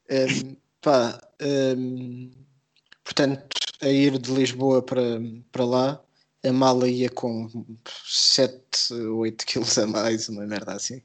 Em, 0.09 0.59
pá, 0.83 1.19
em, 1.41 2.31
portanto, 3.03 3.57
a 3.81 3.89
ir 3.89 4.19
de 4.19 4.33
Lisboa 4.33 4.83
para, 4.83 5.03
para 5.51 5.65
lá, 5.65 6.03
a 6.45 6.53
mala 6.53 6.89
ia 6.89 7.09
com 7.09 7.49
7, 8.05 8.93
8 8.93 9.47
quilos 9.47 9.79
a 9.79 9.87
mais, 9.87 10.29
uma 10.29 10.47
merda 10.47 10.75
assim. 10.75 11.01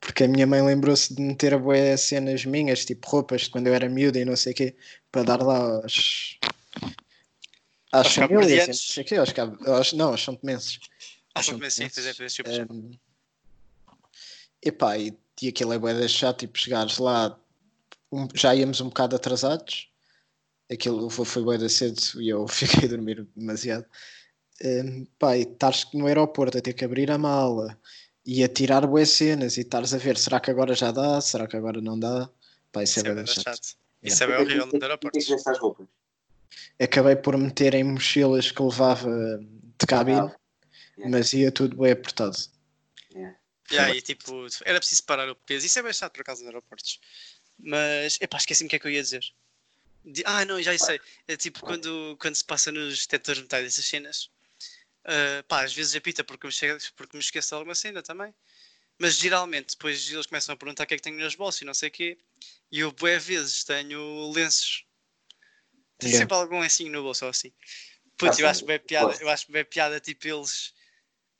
Porque 0.00 0.24
a 0.24 0.28
minha 0.28 0.46
mãe 0.46 0.62
lembrou-se 0.62 1.14
de 1.14 1.22
meter 1.22 1.58
bué 1.58 1.96
cenas 1.96 2.44
minhas, 2.44 2.84
tipo 2.84 3.08
roupas 3.08 3.42
de 3.42 3.50
quando 3.50 3.68
eu 3.68 3.74
era 3.74 3.88
miúda 3.88 4.18
e 4.18 4.24
não 4.24 4.36
sei 4.36 4.52
o 4.52 4.56
quê, 4.56 4.76
para 5.10 5.22
dar 5.22 5.42
lá 5.42 5.58
aos. 5.58 6.38
Às 7.92 8.14
famílias, 8.14 8.66
não 8.66 8.74
sei 8.74 9.04
o 9.04 9.06
quê, 9.06 9.16
aos, 9.16 9.34
aos, 9.66 9.92
não, 9.92 10.10
aos 10.10 10.22
são 10.22 10.36
só 11.42 11.58
que 11.58 11.70
sim, 11.70 11.84
é, 11.84 11.88
pois 11.88 12.06
é, 12.06 12.14
pois 12.14 12.58
é. 12.58 12.66
Um, 12.70 12.90
epá, 14.62 14.98
e, 14.98 15.16
e 15.42 15.48
aquilo 15.48 15.72
é 15.72 15.78
bué 15.78 15.94
da 15.94 16.08
chato, 16.08 16.40
tipo, 16.40 16.58
chegares 16.58 16.98
lá, 16.98 17.38
um- 18.12 18.28
já 18.34 18.54
íamos 18.54 18.80
um 18.80 18.88
bocado 18.88 19.16
atrasados, 19.16 19.90
aquilo 20.70 21.08
foi, 21.10 21.24
foi 21.24 21.42
bué 21.42 21.58
da 21.58 21.68
cedo 21.68 22.00
e 22.20 22.28
eu 22.28 22.46
fiquei 22.84 22.84
a 22.84 22.88
dormir 22.88 23.26
demasiado. 23.36 23.86
Um, 24.64 25.04
pá, 25.18 25.36
e 25.36 25.42
estares 25.42 25.86
no 25.92 26.06
aeroporto 26.06 26.56
a 26.58 26.60
ter 26.62 26.72
que 26.72 26.84
abrir 26.84 27.10
a 27.10 27.18
mala 27.18 27.78
e 28.24 28.42
a 28.42 28.48
tirar 28.48 28.86
bué 28.86 29.04
cenas 29.04 29.56
e 29.58 29.60
estares 29.60 29.92
a 29.92 29.98
ver, 29.98 30.16
será 30.16 30.40
que 30.40 30.50
agora 30.50 30.74
já 30.74 30.90
dá, 30.90 31.20
será 31.20 31.46
que 31.46 31.56
agora 31.56 31.80
não 31.80 31.98
dá? 31.98 32.28
Pá, 32.72 32.82
isso, 32.82 32.98
Isso 32.98 33.06
é 33.06 33.10
é 33.10 33.14
bué 33.14 33.26
chato. 33.26 33.44
chato. 33.44 33.76
Isso 34.02 34.24
é 34.24 34.26
bem 34.26 34.36
horrível 34.36 34.68
as 35.46 35.58
roupas? 35.58 35.86
Acabei 36.80 37.16
por 37.16 37.36
meter 37.36 37.74
em 37.74 37.84
mochilas 37.84 38.50
que 38.50 38.62
levava 38.62 39.10
de 39.78 39.86
cabine, 39.86 40.20
Ah, 40.20 40.36
yeah. 40.96 41.08
mas 41.18 41.32
ia 41.32 41.50
tudo 41.52 41.76
bem 41.76 41.92
apertado. 41.92 42.36
Yeah. 43.12 43.38
E 43.70 43.78
aí, 43.78 44.02
tipo, 44.02 44.46
era 44.64 44.78
preciso 44.78 45.02
parar 45.04 45.28
o 45.28 45.34
peso. 45.34 45.66
Isso 45.66 45.78
é 45.78 45.82
bem 45.82 45.92
chato 45.92 46.12
por 46.12 46.20
acaso 46.20 46.40
nos 46.42 46.48
aeroportos. 46.48 47.00
Mas, 47.58 48.18
epá, 48.20 48.36
esqueci-me 48.36 48.68
o 48.68 48.70
que 48.70 48.76
é 48.76 48.78
que 48.78 48.86
eu 48.86 48.90
ia 48.92 49.02
dizer. 49.02 49.24
Di- 50.04 50.22
Ah, 50.24 50.44
não, 50.44 50.62
já 50.62 50.76
sei. 50.78 51.00
É 51.26 51.36
tipo 51.36 51.60
quando, 51.60 52.16
quando 52.20 52.34
se 52.36 52.44
passa 52.44 52.70
nos 52.70 53.00
detectores 53.00 53.38
de 53.38 53.42
metais 53.44 53.64
dessas 53.64 53.84
cenas. 53.86 54.30
ah, 55.04 55.42
pá, 55.48 55.64
às 55.64 55.72
vezes 55.74 55.96
apita 55.96 56.22
porque 56.22 56.46
me, 56.46 56.52
chega, 56.52 56.78
porque 56.96 57.16
me 57.16 57.22
esqueço 57.22 57.48
de 57.48 57.54
alguma 57.54 57.74
cena 57.74 58.02
também. 58.02 58.32
Mas 58.98 59.16
geralmente 59.16 59.70
depois 59.70 60.08
eles 60.10 60.26
começam 60.26 60.54
a 60.54 60.56
perguntar 60.56 60.84
o 60.84 60.86
que 60.86 60.94
é 60.94 60.96
que 60.96 61.02
tenho 61.02 61.18
nas 61.18 61.34
bolsas 61.34 61.62
e 61.62 61.64
não 61.64 61.74
sei 61.74 61.88
o 61.88 61.92
quê. 61.92 62.18
E 62.70 62.80
eu, 62.80 62.92
bué 62.92 63.18
vezes, 63.18 63.64
tenho 63.64 64.30
lenços. 64.30 64.86
Tenho 65.98 66.12
Yeah. 66.12 66.24
sempre 66.24 66.36
algum 66.36 66.60
lencinho 66.60 66.92
no 66.92 67.02
bolso 67.02 67.24
ou 67.24 67.30
assim. 67.30 67.52
Putz, 68.16 68.38
Ah, 68.38 68.42
eu 68.42 68.48
acho 68.48 68.64
bem 68.64 68.78
piada, 68.78 69.16
eu 69.20 69.28
acho 69.28 69.50
bem 69.50 69.64
piada, 69.64 69.98
tipo, 69.98 70.28
eles 70.28 70.72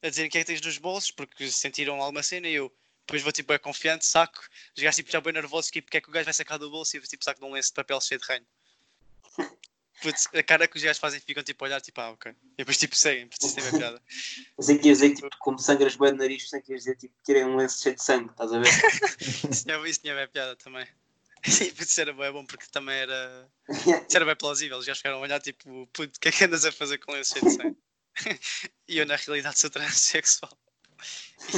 a 0.03 0.09
dizerem 0.09 0.29
o 0.29 0.33
que 0.33 0.39
é 0.39 0.41
que 0.43 0.47
tens 0.47 0.61
nos 0.61 0.79
bolsos, 0.79 1.11
porque 1.11 1.51
sentiram 1.51 2.01
alguma 2.01 2.23
cena 2.23 2.49
e 2.49 2.55
eu 2.55 2.73
depois 3.07 3.23
vou 3.23 3.33
tipo, 3.33 3.53
é 3.53 3.59
confiante, 3.59 4.05
saco, 4.05 4.41
os 4.77 4.83
gajos 4.83 4.97
tipo, 4.97 5.11
já 5.11 5.21
bem 5.21 5.33
nervosos, 5.33 5.71
tipo, 5.71 5.87
porque 5.87 5.99
é 5.99 6.01
que 6.01 6.09
o 6.09 6.13
gajo 6.13 6.25
vai 6.25 6.35
sacar 6.35 6.59
do 6.59 6.71
bolso 6.71 6.97
e 6.97 6.99
eu 6.99 7.03
tipo, 7.03 7.25
saco 7.25 7.41
de 7.41 7.47
um 7.47 7.53
lenço 7.53 7.69
de 7.69 7.75
papel 7.75 8.01
cheio 8.01 8.21
de 8.21 8.27
ranho. 8.27 8.47
Putz, 10.03 10.29
a 10.35 10.43
cara 10.43 10.69
que 10.69 10.77
os 10.77 10.83
gajos 10.83 10.99
fazem 10.99 11.21
ficam 11.21 11.43
tipo 11.43 11.65
a 11.65 11.69
olhar, 11.69 11.81
tipo, 11.81 12.01
ah, 12.01 12.11
ok. 12.11 12.31
E 12.33 12.57
depois 12.59 12.77
tipo 12.77 12.95
seguem, 12.95 13.29
porque 13.29 13.47
isso 13.47 13.55
tem 13.55 13.65
bem 13.65 13.79
piada. 13.79 14.03
Que 14.83 14.89
ia 14.89 14.93
dizer 14.93 15.15
tipo, 15.15 15.31
como 15.39 15.59
sangras 15.59 15.97
bem 15.97 16.13
de 16.13 16.19
nariz, 16.19 16.43
pensei 16.43 16.61
que 16.61 16.73
ia 16.73 16.79
dizer 16.79 16.97
tipo, 16.97 17.15
tirei 17.25 17.45
um 17.45 17.57
lenço 17.57 17.83
cheio 17.83 17.95
de 17.95 18.03
sangue, 18.03 18.31
estás 18.31 18.53
a 18.53 18.59
ver? 18.59 18.69
Isso 19.51 19.65
tinha, 19.65 19.89
isso 19.89 20.01
tinha 20.01 20.15
bem 20.15 20.29
piada 20.29 20.57
também. 20.57 20.87
Isso 21.47 22.01
era 22.01 22.13
bem 22.13 22.33
bom 22.33 22.45
porque 22.45 22.67
também 22.73 22.97
era. 22.97 23.49
Isso 23.69 24.17
era 24.17 24.25
bem 24.25 24.37
plausível. 24.37 24.79
Os 24.79 24.85
gajos 24.85 24.99
ficaram 24.99 25.19
a 25.19 25.21
olhar 25.21 25.41
tipo, 25.41 25.87
puto, 25.93 26.17
o 26.17 26.21
que 26.21 26.29
é 26.29 26.33
que 26.33 26.45
andas 26.45 26.65
a 26.65 26.73
fazer 26.73 26.99
com 26.99 27.13
lenço 27.13 27.35
cheio 27.35 27.45
de 27.45 27.53
sangue? 27.53 27.77
e 28.89 28.99
eu 28.99 29.07
na 29.07 29.17
realidade 29.17 29.59
sou 29.59 29.71
transexual. 29.71 30.53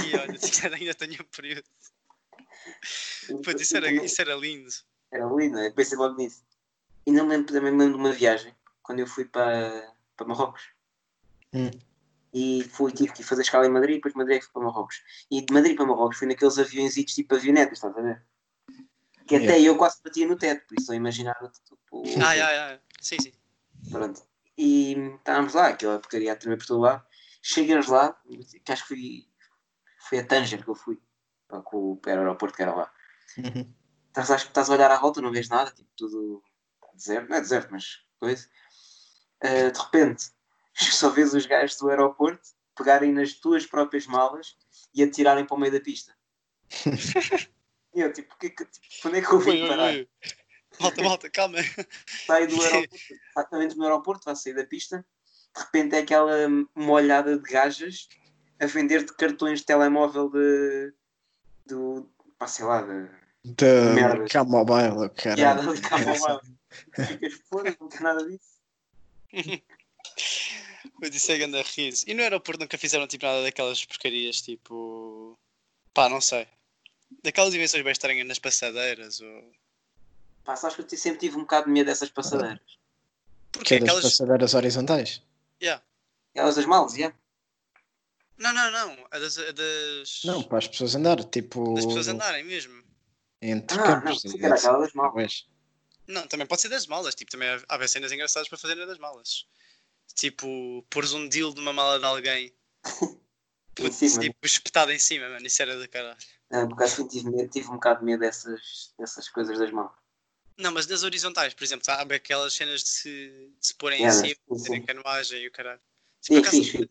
E 0.05 0.17
olha, 0.17 0.39
ainda 0.75 0.95
tenho 0.95 1.23
um 1.23 1.27
período. 1.27 1.65
Putz, 3.45 3.63
isso 3.63 3.77
era, 3.77 3.91
isso 3.91 4.21
era 4.21 4.35
lindo. 4.35 4.71
Era 5.13 5.25
lindo, 5.27 5.59
eu 5.59 5.73
pensei 5.73 5.97
logo 5.97 6.17
nisso. 6.17 6.45
E 7.07 7.13
não 7.13 7.25
me 7.27 7.37
lembro, 7.37 7.53
também 7.53 7.73
me 7.73 7.79
lembro 7.79 7.97
de 7.97 8.01
uma 8.05 8.13
viagem, 8.13 8.55
quando 8.83 8.99
eu 9.01 9.07
fui 9.07 9.25
para, 9.25 9.95
para 10.17 10.27
Marrocos. 10.27 10.63
Hum. 11.55 11.71
E 12.35 12.63
fui, 12.65 12.93
tive 12.93 13.13
que 13.15 13.23
ir 13.23 13.25
fazer 13.25 13.43
escala 13.43 13.67
em 13.67 13.71
Madrid, 13.71 13.97
depois 13.97 14.13
de 14.13 14.19
Madrid 14.19 14.43
fui 14.43 14.53
para 14.53 14.63
Marrocos. 14.63 15.03
E 15.31 15.41
de 15.41 15.53
Madrid 15.53 15.77
para 15.77 15.87
Marrocos 15.87 16.19
fui 16.19 16.27
naqueles 16.27 16.59
aviõezitos 16.59 17.15
tipo 17.15 17.35
avionetas, 17.35 17.79
estás 17.79 17.97
a 17.97 18.01
ver? 18.03 18.23
Que 19.27 19.37
até 19.37 19.45
Yeah. 19.47 19.65
eu 19.67 19.77
quase 19.79 20.03
batia 20.03 20.27
no 20.27 20.37
teto, 20.37 20.67
por 20.67 20.79
isso 20.79 20.93
eu 20.93 20.97
imaginava 20.97 21.51
tipo, 21.51 21.79
o- 21.91 22.05
Ah, 22.21 22.33
ah, 22.33 22.75
ah. 22.75 22.81
Sim, 23.01 23.17
sim. 23.21 23.33
Pronto. 23.91 24.28
E 24.59 24.95
estávamos 25.17 25.55
lá, 25.55 25.69
aquela 25.69 26.01
porcaria 26.01 26.33
a 26.33 26.37
tremer 26.37 26.59
por 26.59 26.67
todo 26.67 26.81
lado. 26.81 27.07
Chegas 27.41 27.87
lá, 27.87 28.21
que 28.65 28.73
acho 28.73 28.83
que 28.83 28.89
fui, 28.89 29.29
foi 30.09 30.19
a 30.19 30.27
Tanger 30.27 30.65
que 30.65 30.69
eu 30.69 30.75
fui, 30.75 31.01
para 31.47 31.63
com 31.63 31.93
o 31.93 31.97
para 31.97 32.17
o 32.17 32.19
aeroporto 32.19 32.57
que 32.57 32.63
era 32.63 32.75
lá. 32.75 32.93
Uhum. 33.39 33.73
Estás, 34.09 34.33
acho 34.33 34.47
que 34.47 34.51
estás 34.51 34.69
a 34.69 34.73
olhar 34.73 34.91
à 34.91 34.99
volta, 34.99 35.21
não 35.21 35.31
vês 35.31 35.49
nada, 35.49 35.71
tipo 35.71 35.89
tudo 35.97 36.43
deserto, 36.93 37.29
não 37.29 37.37
é 37.37 37.41
deserto, 37.41 37.69
mas 37.71 38.05
coisa. 38.19 38.49
Ah, 39.41 39.71
de 39.71 39.79
repente, 39.79 40.25
só 40.75 41.09
vês 41.11 41.33
os 41.33 41.47
gajos 41.47 41.77
do 41.77 41.89
aeroporto 41.89 42.49
pegarem 42.77 43.13
nas 43.13 43.35
tuas 43.35 43.65
próprias 43.65 44.07
malas 44.07 44.57
e 44.93 45.05
atirarem 45.05 45.47
para 45.47 45.57
o 45.57 45.61
meio 45.61 45.73
da 45.73 45.81
pista. 45.81 46.17
e 47.95 48.01
eu, 48.01 48.13
tipo, 48.13 48.37
que, 48.39 48.51
que, 48.51 48.65
tipo, 48.65 49.09
onde 49.09 49.19
é 49.19 49.23
que 49.23 49.33
eu 49.33 49.39
vim 49.39 49.69
parar? 49.69 49.95
Ui. 50.73 50.79
Malta, 50.81 51.03
malta, 51.03 51.31
calma. 51.31 51.59
Saio 52.27 52.49
do 52.49 52.61
aeroporto, 52.63 52.97
exatamente 53.31 53.77
no 53.77 53.85
aeroporto, 53.85 54.25
vai 54.25 54.37
sair 54.37 54.55
da 54.55 54.65
pista, 54.65 55.05
de 55.55 55.63
repente 55.63 55.95
é 55.95 55.99
aquela 56.01 56.37
molhada 56.75 57.37
de 57.37 57.43
gajas 57.51 58.09
a 58.61 58.67
vender-te 58.67 59.15
cartões 59.15 59.61
de 59.61 59.67
telemóvel 59.67 60.29
de. 60.31 60.93
do. 61.67 62.11
pá, 62.39 62.47
sei 62.47 62.65
lá, 62.65 62.83
de. 62.83 63.09
Da. 63.45 64.29
Camobile, 64.29 65.09
cara. 65.11 65.37
piada 65.37 65.75
de 65.75 65.81
cabo 65.81 66.41
Ficas 67.07 67.35
fora, 67.49 67.77
não 67.81 67.89
tem 67.89 68.01
nada 68.01 68.27
disso. 68.27 68.59
Eu 71.01 71.11
disse 71.11 71.33
a 71.33 71.39
ganda 71.39 71.63
riso. 71.63 72.05
E 72.09 72.15
no 72.15 72.23
aeroporto 72.23 72.61
nunca 72.61 72.77
fizeram 72.77 73.07
tipo 73.07 73.25
nada 73.25 73.43
daquelas 73.43 73.85
porcarias, 73.85 74.41
tipo. 74.41 75.39
pá, 75.95 76.09
não 76.09 76.21
sei. 76.21 76.47
Daquelas 77.23 77.55
invenções 77.55 77.83
bem 77.83 77.93
estranhas 77.93 78.27
nas 78.27 78.39
passadeiras 78.39 79.21
ou. 79.21 79.53
Pá, 80.49 80.57
sabes 80.57 80.77
que 80.77 80.95
eu 80.95 80.99
sempre 80.99 81.19
tive 81.21 81.37
um 81.37 81.41
bocado 81.41 81.67
de 81.67 81.73
medo 81.73 81.85
dessas 81.89 82.09
passadeiras. 82.09 82.59
Que 83.53 83.59
Porque 83.59 83.75
é 83.75 83.79
das 83.81 83.89
aquelas. 83.91 84.05
passadeiras 84.05 84.55
horizontais. 84.55 85.23
Yeah. 85.63 85.85
Elas 86.35 86.57
das 86.57 86.65
malas, 86.65 86.95
já. 86.95 87.13
Não, 88.39 88.55
não, 88.55 88.71
não. 88.71 89.07
A 89.11 89.19
das. 89.19 89.37
A 89.37 89.53
das... 89.53 90.23
Não, 90.25 90.43
para 90.43 90.57
as 90.57 90.67
pessoas 90.67 90.95
andar, 90.95 91.23
tipo. 91.25 91.75
Das 91.75 91.85
pessoas 91.85 92.09
andarem 92.09 92.45
mesmo. 92.45 92.83
Entre 93.43 93.79
Ah, 93.79 93.83
campos. 94.01 94.25
não, 94.25 94.31
porque 94.33 94.47
era 94.47 94.55
aquela 94.55 94.79
das 94.79 94.89
assim, 94.89 94.97
malas. 94.97 95.13
pois. 95.13 95.47
Não, 96.07 96.27
também 96.27 96.47
pode 96.47 96.63
ser 96.63 96.71
das 96.71 96.87
malas. 96.87 97.15
Tipo, 97.15 97.31
também 97.31 97.47
há- 97.51 97.63
há 97.69 97.87
cenas 97.89 98.11
engraçadas 98.11 98.49
para 98.49 98.57
fazer 98.57 98.75
das 98.87 98.99
malas. 98.99 99.47
Tipo, 100.15 100.83
pôres 100.89 101.13
um 101.13 101.29
deal 101.29 101.53
numa 101.53 101.75
mala 101.75 101.99
de 101.99 102.07
alguém. 102.07 102.55
Em 103.03 103.19
Putz, 103.75 103.97
cima. 103.97 104.21
tipo, 104.23 104.39
espetado 104.47 104.93
em 104.93 104.99
cima, 104.99 105.29
mano. 105.29 105.47
Isso 105.47 105.61
era 105.61 105.79
do 105.79 105.87
caralho. 105.91 106.17
Ah, 106.51 106.67
por 106.67 106.73
acaso 106.73 107.07
tive, 107.07 107.49
tive 107.49 107.69
um 107.69 107.75
bocado 107.75 108.01
de 108.01 108.07
medo 108.07 108.21
dessas, 108.21 108.95
dessas 108.99 109.29
coisas 109.29 109.59
das 109.59 109.71
mãos. 109.71 109.93
Não, 110.59 110.73
mas 110.73 110.87
das 110.87 111.05
horizontais, 111.05 111.55
por 111.55 111.63
exemplo, 111.63 111.85
sabe 111.85 112.17
aquelas 112.17 112.53
cenas 112.53 112.83
de 112.83 112.89
se, 112.89 113.11
de 113.61 113.67
se 113.67 113.75
porem 113.75 114.05
É, 114.05 114.09
em 114.09 114.13
cima, 114.13 114.59
sim, 114.59 114.59
sim. 114.59 114.83
canoagem 114.83 115.43
e 115.43 115.47
o 115.47 115.53
caralho. 115.53 115.81
Sim, 116.21 116.35
Tipo, 116.35 116.39
acaso, 116.41 116.57
fixe, 116.57 116.79
fixe. 116.79 116.91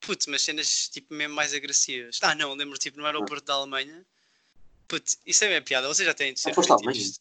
Putz, 0.00 0.26
mas 0.26 0.42
cenas 0.42 0.88
tipo 0.88 1.14
mesmo 1.14 1.34
mais 1.34 1.54
agressivas. 1.54 2.18
Ah, 2.20 2.34
não, 2.34 2.52
lembro 2.54 2.76
tipo 2.76 2.98
no 2.98 3.06
aeroporto 3.06 3.46
da 3.46 3.54
Alemanha. 3.54 4.04
Putz, 4.88 5.18
isso 5.24 5.44
é 5.44 5.48
minha 5.48 5.62
piada. 5.62 5.86
Vocês 5.86 6.04
já 6.04 6.12
têm 6.12 6.34
de 6.34 6.40
ser. 6.40 6.50
Ah, 6.50 6.92
isto. 6.92 7.20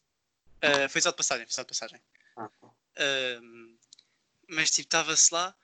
Ah, 0.61 0.89
foi 0.89 1.01
só 1.01 1.11
de 1.11 1.17
passagem, 1.17 1.45
foi 1.45 1.53
só 1.53 1.61
de 1.61 1.67
passagem. 1.67 2.01
Ah, 2.35 2.49
Ahm, 2.95 3.77
mas 4.47 4.71
tipo, 4.71 4.87
estava-se 4.87 5.33
lá 5.33 5.55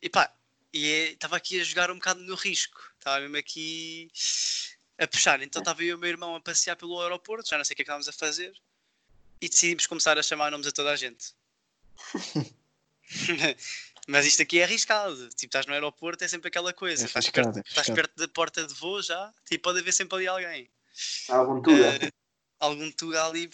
e 0.00 0.08
pá, 0.08 0.32
e 0.72 1.12
estava 1.12 1.36
aqui 1.36 1.60
a 1.60 1.64
jogar 1.64 1.90
um 1.90 1.96
bocado 1.96 2.20
no 2.20 2.34
risco. 2.34 2.80
Estava 2.98 3.20
mesmo 3.20 3.36
aqui 3.36 4.10
a 4.98 5.06
puxar. 5.06 5.42
Então 5.42 5.60
estava 5.60 5.82
eu 5.82 5.88
e 5.88 5.94
o 5.94 5.98
meu 5.98 6.08
irmão 6.08 6.36
a 6.36 6.40
passear 6.40 6.76
pelo 6.76 7.00
aeroporto, 7.00 7.48
já 7.48 7.58
não 7.58 7.64
sei 7.64 7.74
o 7.74 7.76
que 7.76 7.82
é 7.82 7.84
que 7.84 7.90
estávamos 7.90 8.08
a 8.08 8.12
fazer, 8.12 8.52
e 9.40 9.48
decidimos 9.48 9.86
começar 9.86 10.18
a 10.18 10.22
chamar 10.22 10.50
nomes 10.50 10.66
a 10.66 10.72
toda 10.72 10.90
a 10.90 10.96
gente. 10.96 11.34
mas 14.06 14.26
isto 14.26 14.42
aqui 14.42 14.60
é 14.60 14.64
arriscado. 14.64 15.28
Tipo, 15.30 15.46
estás 15.46 15.66
no 15.66 15.72
aeroporto, 15.72 16.24
é 16.24 16.28
sempre 16.28 16.48
aquela 16.48 16.72
coisa. 16.72 17.04
É 17.04 17.06
estás, 17.06 17.28
perto, 17.30 17.58
é 17.58 17.62
estás 17.66 17.90
perto 17.90 18.16
da 18.16 18.28
porta 18.28 18.66
de 18.66 18.74
voo 18.74 19.02
já, 19.02 19.32
tipo, 19.44 19.64
pode 19.64 19.80
haver 19.80 19.92
sempre 19.92 20.16
ali 20.16 20.26
alguém. 20.26 20.70
Algum 21.28 21.60
tudo. 21.62 21.84
Eh, 21.84 22.10
algum 22.60 22.90
tuga 22.90 23.26
ali. 23.26 23.50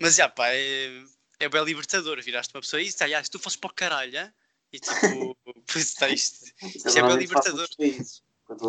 Mas 0.00 0.16
já, 0.16 0.28
pá, 0.28 0.48
é, 0.48 1.04
é 1.38 1.48
bem 1.48 1.64
libertador. 1.64 2.20
Viraste 2.22 2.54
uma 2.54 2.60
pessoa 2.60 2.80
e 2.80 2.86
disse, 2.86 3.02
ah, 3.02 3.24
se 3.24 3.30
tu 3.30 3.38
fosses 3.38 3.56
para 3.56 3.70
o 3.70 3.74
caralho, 3.74 4.18
hã?" 4.18 4.32
e 4.72 4.80
tipo, 4.80 5.36
pois 5.70 5.84
está 5.84 6.08
isto. 6.08 6.44
isto 6.62 6.88
é 6.98 7.02
bem 7.02 7.16
libertador. 7.16 7.68
países. 7.76 8.22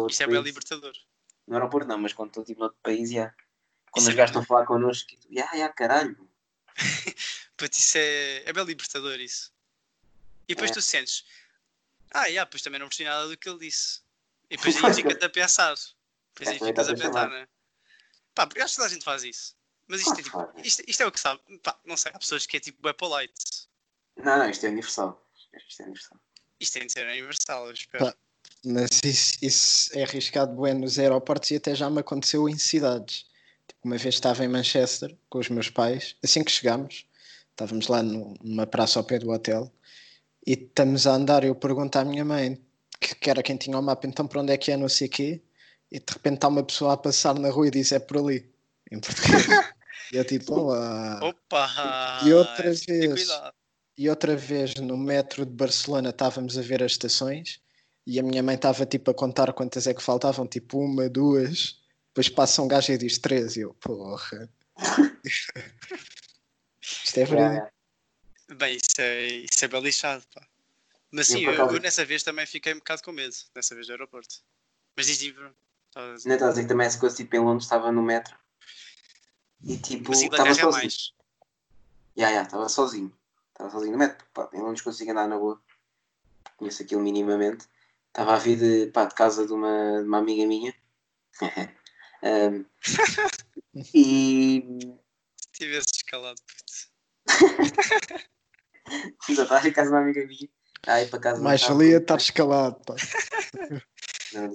Isto 0.10 0.24
é 0.24 0.28
bem 0.28 0.36
países. 0.36 0.46
libertador. 0.46 0.94
No 1.48 1.56
aeroporto 1.56 1.88
não, 1.88 1.98
mas 1.98 2.14
quando 2.14 2.30
estou 2.30 2.44
tipo 2.44 2.60
noutro 2.60 2.78
país, 2.84 3.12
já. 3.12 3.34
Quando 3.92 4.04
Isso 4.04 4.10
os 4.10 4.16
é 4.16 4.18
gajos 4.18 4.30
estão 4.32 4.42
a 4.42 4.46
falar 4.46 4.66
connosco, 4.66 5.14
e 5.14 5.18
tu, 5.18 5.28
ya, 5.32 5.50
ya, 5.54 5.70
caralho. 5.70 6.18
Puto, 7.58 7.78
isso 7.78 7.98
é, 7.98 8.44
é 8.46 8.54
bem 8.54 8.64
libertador 8.64 9.20
isso. 9.20 9.52
E 10.48 10.56
depois 10.56 10.72
É. 10.72 10.74
tu 10.74 10.82
sentes, 10.82 11.24
ah, 12.12 12.30
já, 12.32 12.46
pois 12.46 12.62
também 12.62 12.80
não 12.80 12.88
percebi 12.88 13.10
nada 13.10 13.28
do 13.28 13.38
que 13.38 13.48
ele 13.50 13.60
disse. 13.60 14.02
E 14.50 14.58
depois 14.58 14.76
aí 14.76 14.94
fica-te 14.94 15.24
a 15.26 15.30
pensar. 15.30 15.76
Depois 16.34 16.50
aí 16.50 16.56
É, 16.56 16.60
também 16.60 16.74
ficas 16.74 16.90
a 16.90 16.94
pensar, 16.94 17.08
chamar. 17.08 17.30
né? 17.30 17.48
Pá, 18.36 18.48
porque 18.48 18.62
acho 18.62 18.74
que 18.74 18.78
toda 18.78 18.88
a 18.88 18.92
gente 18.94 19.04
faz 19.06 19.24
isso. 19.24 19.56
Mas 19.88 20.02
isto 20.02 20.14
é, 20.14 20.24
tipo, 20.24 20.52
isto, 20.64 20.84
isto 20.88 21.04
é 21.04 21.06
o 21.06 21.12
que 21.12 21.20
sabe. 21.20 21.42
Pá, 21.60 21.80
não 21.86 21.96
sei, 21.98 22.12
há 22.14 22.20
pessoas 22.20 22.46
que 22.46 22.58
é 22.58 22.60
tipo 22.60 22.82
bué 22.82 22.94
polite. 22.94 23.34
Não, 24.18 24.38
não, 24.38 24.50
isto 24.50 24.66
é 24.66 24.70
universal. 24.70 25.24
Isto 25.68 25.82
é 25.82 25.86
universal. 25.86 26.20
Isto 26.60 26.74
tem 26.74 26.88
de 26.88 26.94
ser 26.94 27.06
universal, 27.08 27.68
eu 27.68 27.74
espero. 27.74 28.06
Pá. 28.06 28.16
Mas 28.66 29.02
isso, 29.04 29.34
isso 29.42 29.98
é 29.98 30.04
arriscado 30.04 30.60
bem 30.62 30.74
nos 30.74 30.98
aeroportos 30.98 31.52
e 31.52 31.56
até 31.58 31.76
já 31.76 31.90
me 31.90 32.00
aconteceu 32.00 32.48
em 32.48 32.58
cidades. 32.58 33.26
Uma 33.84 33.98
vez 33.98 34.16
estava 34.16 34.46
em 34.46 34.48
Manchester 34.48 35.16
com 35.30 35.40
os 35.40 35.50
meus 35.50 35.70
pais, 35.70 36.16
assim 36.24 36.44
que 36.44 36.52
chegámos, 36.52 37.06
estávamos 37.52 37.88
lá 37.88 38.02
numa 38.02 38.66
praça 38.66 39.00
ao 39.00 39.04
pé 39.04 39.20
do 39.20 39.30
hotel 39.30 39.72
e 40.46 40.54
estamos 40.54 41.06
a 41.06 41.14
andar. 41.14 41.44
Eu 41.44 41.54
pergunto 41.54 41.98
à 41.98 42.06
minha 42.06 42.24
mãe, 42.24 42.60
que, 43.00 43.16
que 43.16 43.30
era 43.30 43.44
quem 43.44 43.58
tinha 43.58 43.78
o 43.78 43.82
mapa, 43.82 44.08
então 44.08 44.26
para 44.26 44.42
onde 44.42 44.54
é 44.54 44.58
que 44.58 44.72
é, 44.72 44.78
não 44.78 44.88
sei 44.88 45.08
o 45.08 45.12
quê, 45.12 45.42
e 45.92 46.00
de 46.00 46.06
repente 46.14 46.36
está 46.36 46.48
uma 46.48 46.64
pessoa 46.64 46.94
a 46.94 46.98
passar 46.98 47.38
na 47.38 47.50
rua 47.50 47.68
e 47.68 47.72
diz 47.72 47.92
é 47.92 48.00
por 48.00 48.18
ali, 48.18 48.50
em 48.92 49.00
português. 49.00 49.48
e 50.14 50.18
eu 50.18 50.26
tipo, 50.26 50.54
olá. 50.54 51.20
Opa! 51.22 52.22
E 52.26 52.34
outra 52.34 52.74
vez. 52.74 53.14
cuidado. 53.14 53.54
E 53.96 54.10
outra 54.10 54.36
vez 54.36 54.74
no 54.76 54.98
metro 54.98 55.46
de 55.46 55.52
Barcelona 55.52 56.10
estávamos 56.10 56.58
a 56.58 56.62
ver 56.62 56.82
as 56.82 56.94
estações 56.94 57.62
e 58.08 58.20
a 58.20 58.24
minha 58.24 58.42
mãe 58.42 58.56
estava 58.56 58.86
tipo 58.86 59.12
a 59.12 59.14
contar 59.14 59.54
quantas 59.54 59.86
é 59.86 59.94
que 59.94 60.02
faltavam, 60.02 60.48
tipo 60.48 60.80
uma, 60.80 61.08
duas. 61.08 61.80
Depois 62.14 62.30
passa 62.30 62.62
um 62.62 62.68
gajo 62.68 62.94
e 62.94 62.98
diz 62.98 63.18
três. 63.18 63.56
E 63.56 63.62
eu, 63.62 63.74
porra. 63.74 64.48
Isto 66.80 67.18
é 67.18 67.26
verdade. 67.26 67.72
Bem, 68.56 68.76
isso 68.76 69.00
é, 69.00 69.26
isso 69.26 69.66
é 69.66 69.68
bem 69.68 69.82
lixado, 69.82 70.24
pá. 70.34 70.46
Mas 71.12 71.28
sim, 71.28 71.44
eu, 71.44 71.54
eu 71.54 71.80
nessa 71.80 72.06
vez 72.06 72.22
também 72.24 72.46
fiquei 72.46 72.74
um 72.74 72.78
bocado 72.78 73.02
com 73.02 73.12
medo, 73.12 73.34
nessa 73.56 73.74
vez 73.74 73.88
do 73.88 73.94
aeroporto. 73.94 74.36
Mas 74.96 75.08
diz 75.08 75.18
tipo, 75.18 75.40
Não 75.42 75.54
estás 75.90 76.44
a 76.44 76.50
dizer 76.50 76.64
que 76.64 76.68
também 76.68 76.86
essa 76.86 77.00
coisa, 77.00 77.16
tipo, 77.16 77.36
em 77.36 77.40
Londres 77.40 77.64
estava 77.64 77.92
no 77.92 78.04
metro. 78.04 78.36
E 79.64 79.78
tipo, 79.78 80.12
estava 80.12 80.50
é 80.50 80.54
sozinho. 80.54 80.72
mais. 80.72 81.14
Ya, 82.18 82.30
ya, 82.30 82.44
estava 82.44 82.70
sozinho. 82.70 83.16
Estava 83.52 83.72
sozinho 83.72 83.94
no 83.94 83.98
metro. 83.98 84.26
Pá, 84.34 84.50
em 84.54 84.62
Londres 84.62 84.82
consigo 84.82 85.12
andar 85.12 85.28
na 85.28 85.38
boa. 85.38 85.60
Conheço 86.58 86.84
aquilo 86.84 87.02
minimamente. 87.02 87.66
Estava 88.10 88.36
a 88.36 88.40
vir 88.40 88.58
de, 88.58 88.92
pá, 88.92 89.06
de 89.06 89.16
casa 89.16 89.48
de 89.48 89.54
uma, 89.54 90.02
de 90.02 90.08
uma 90.08 90.18
amiga 90.20 90.46
minha. 90.46 90.76
Ahm, 92.24 92.66
e 93.94 94.64
Se 95.38 95.52
tivesse 95.52 95.88
escalado, 95.98 96.42
puto. 96.48 96.74
já 99.30 99.44
estava 99.44 99.68
em 99.68 99.74
casa 99.74 99.90
de 99.90 99.96
uma 99.96 100.02
amiga 100.02 100.26
minha. 100.26 100.50
Aí 100.88 101.06
para 101.08 101.20
casa 101.20 101.42
Mais 101.42 101.62
valia 101.64 101.98
estar 101.98 102.18
escalado. 102.18 102.80
Pá. 102.86 102.96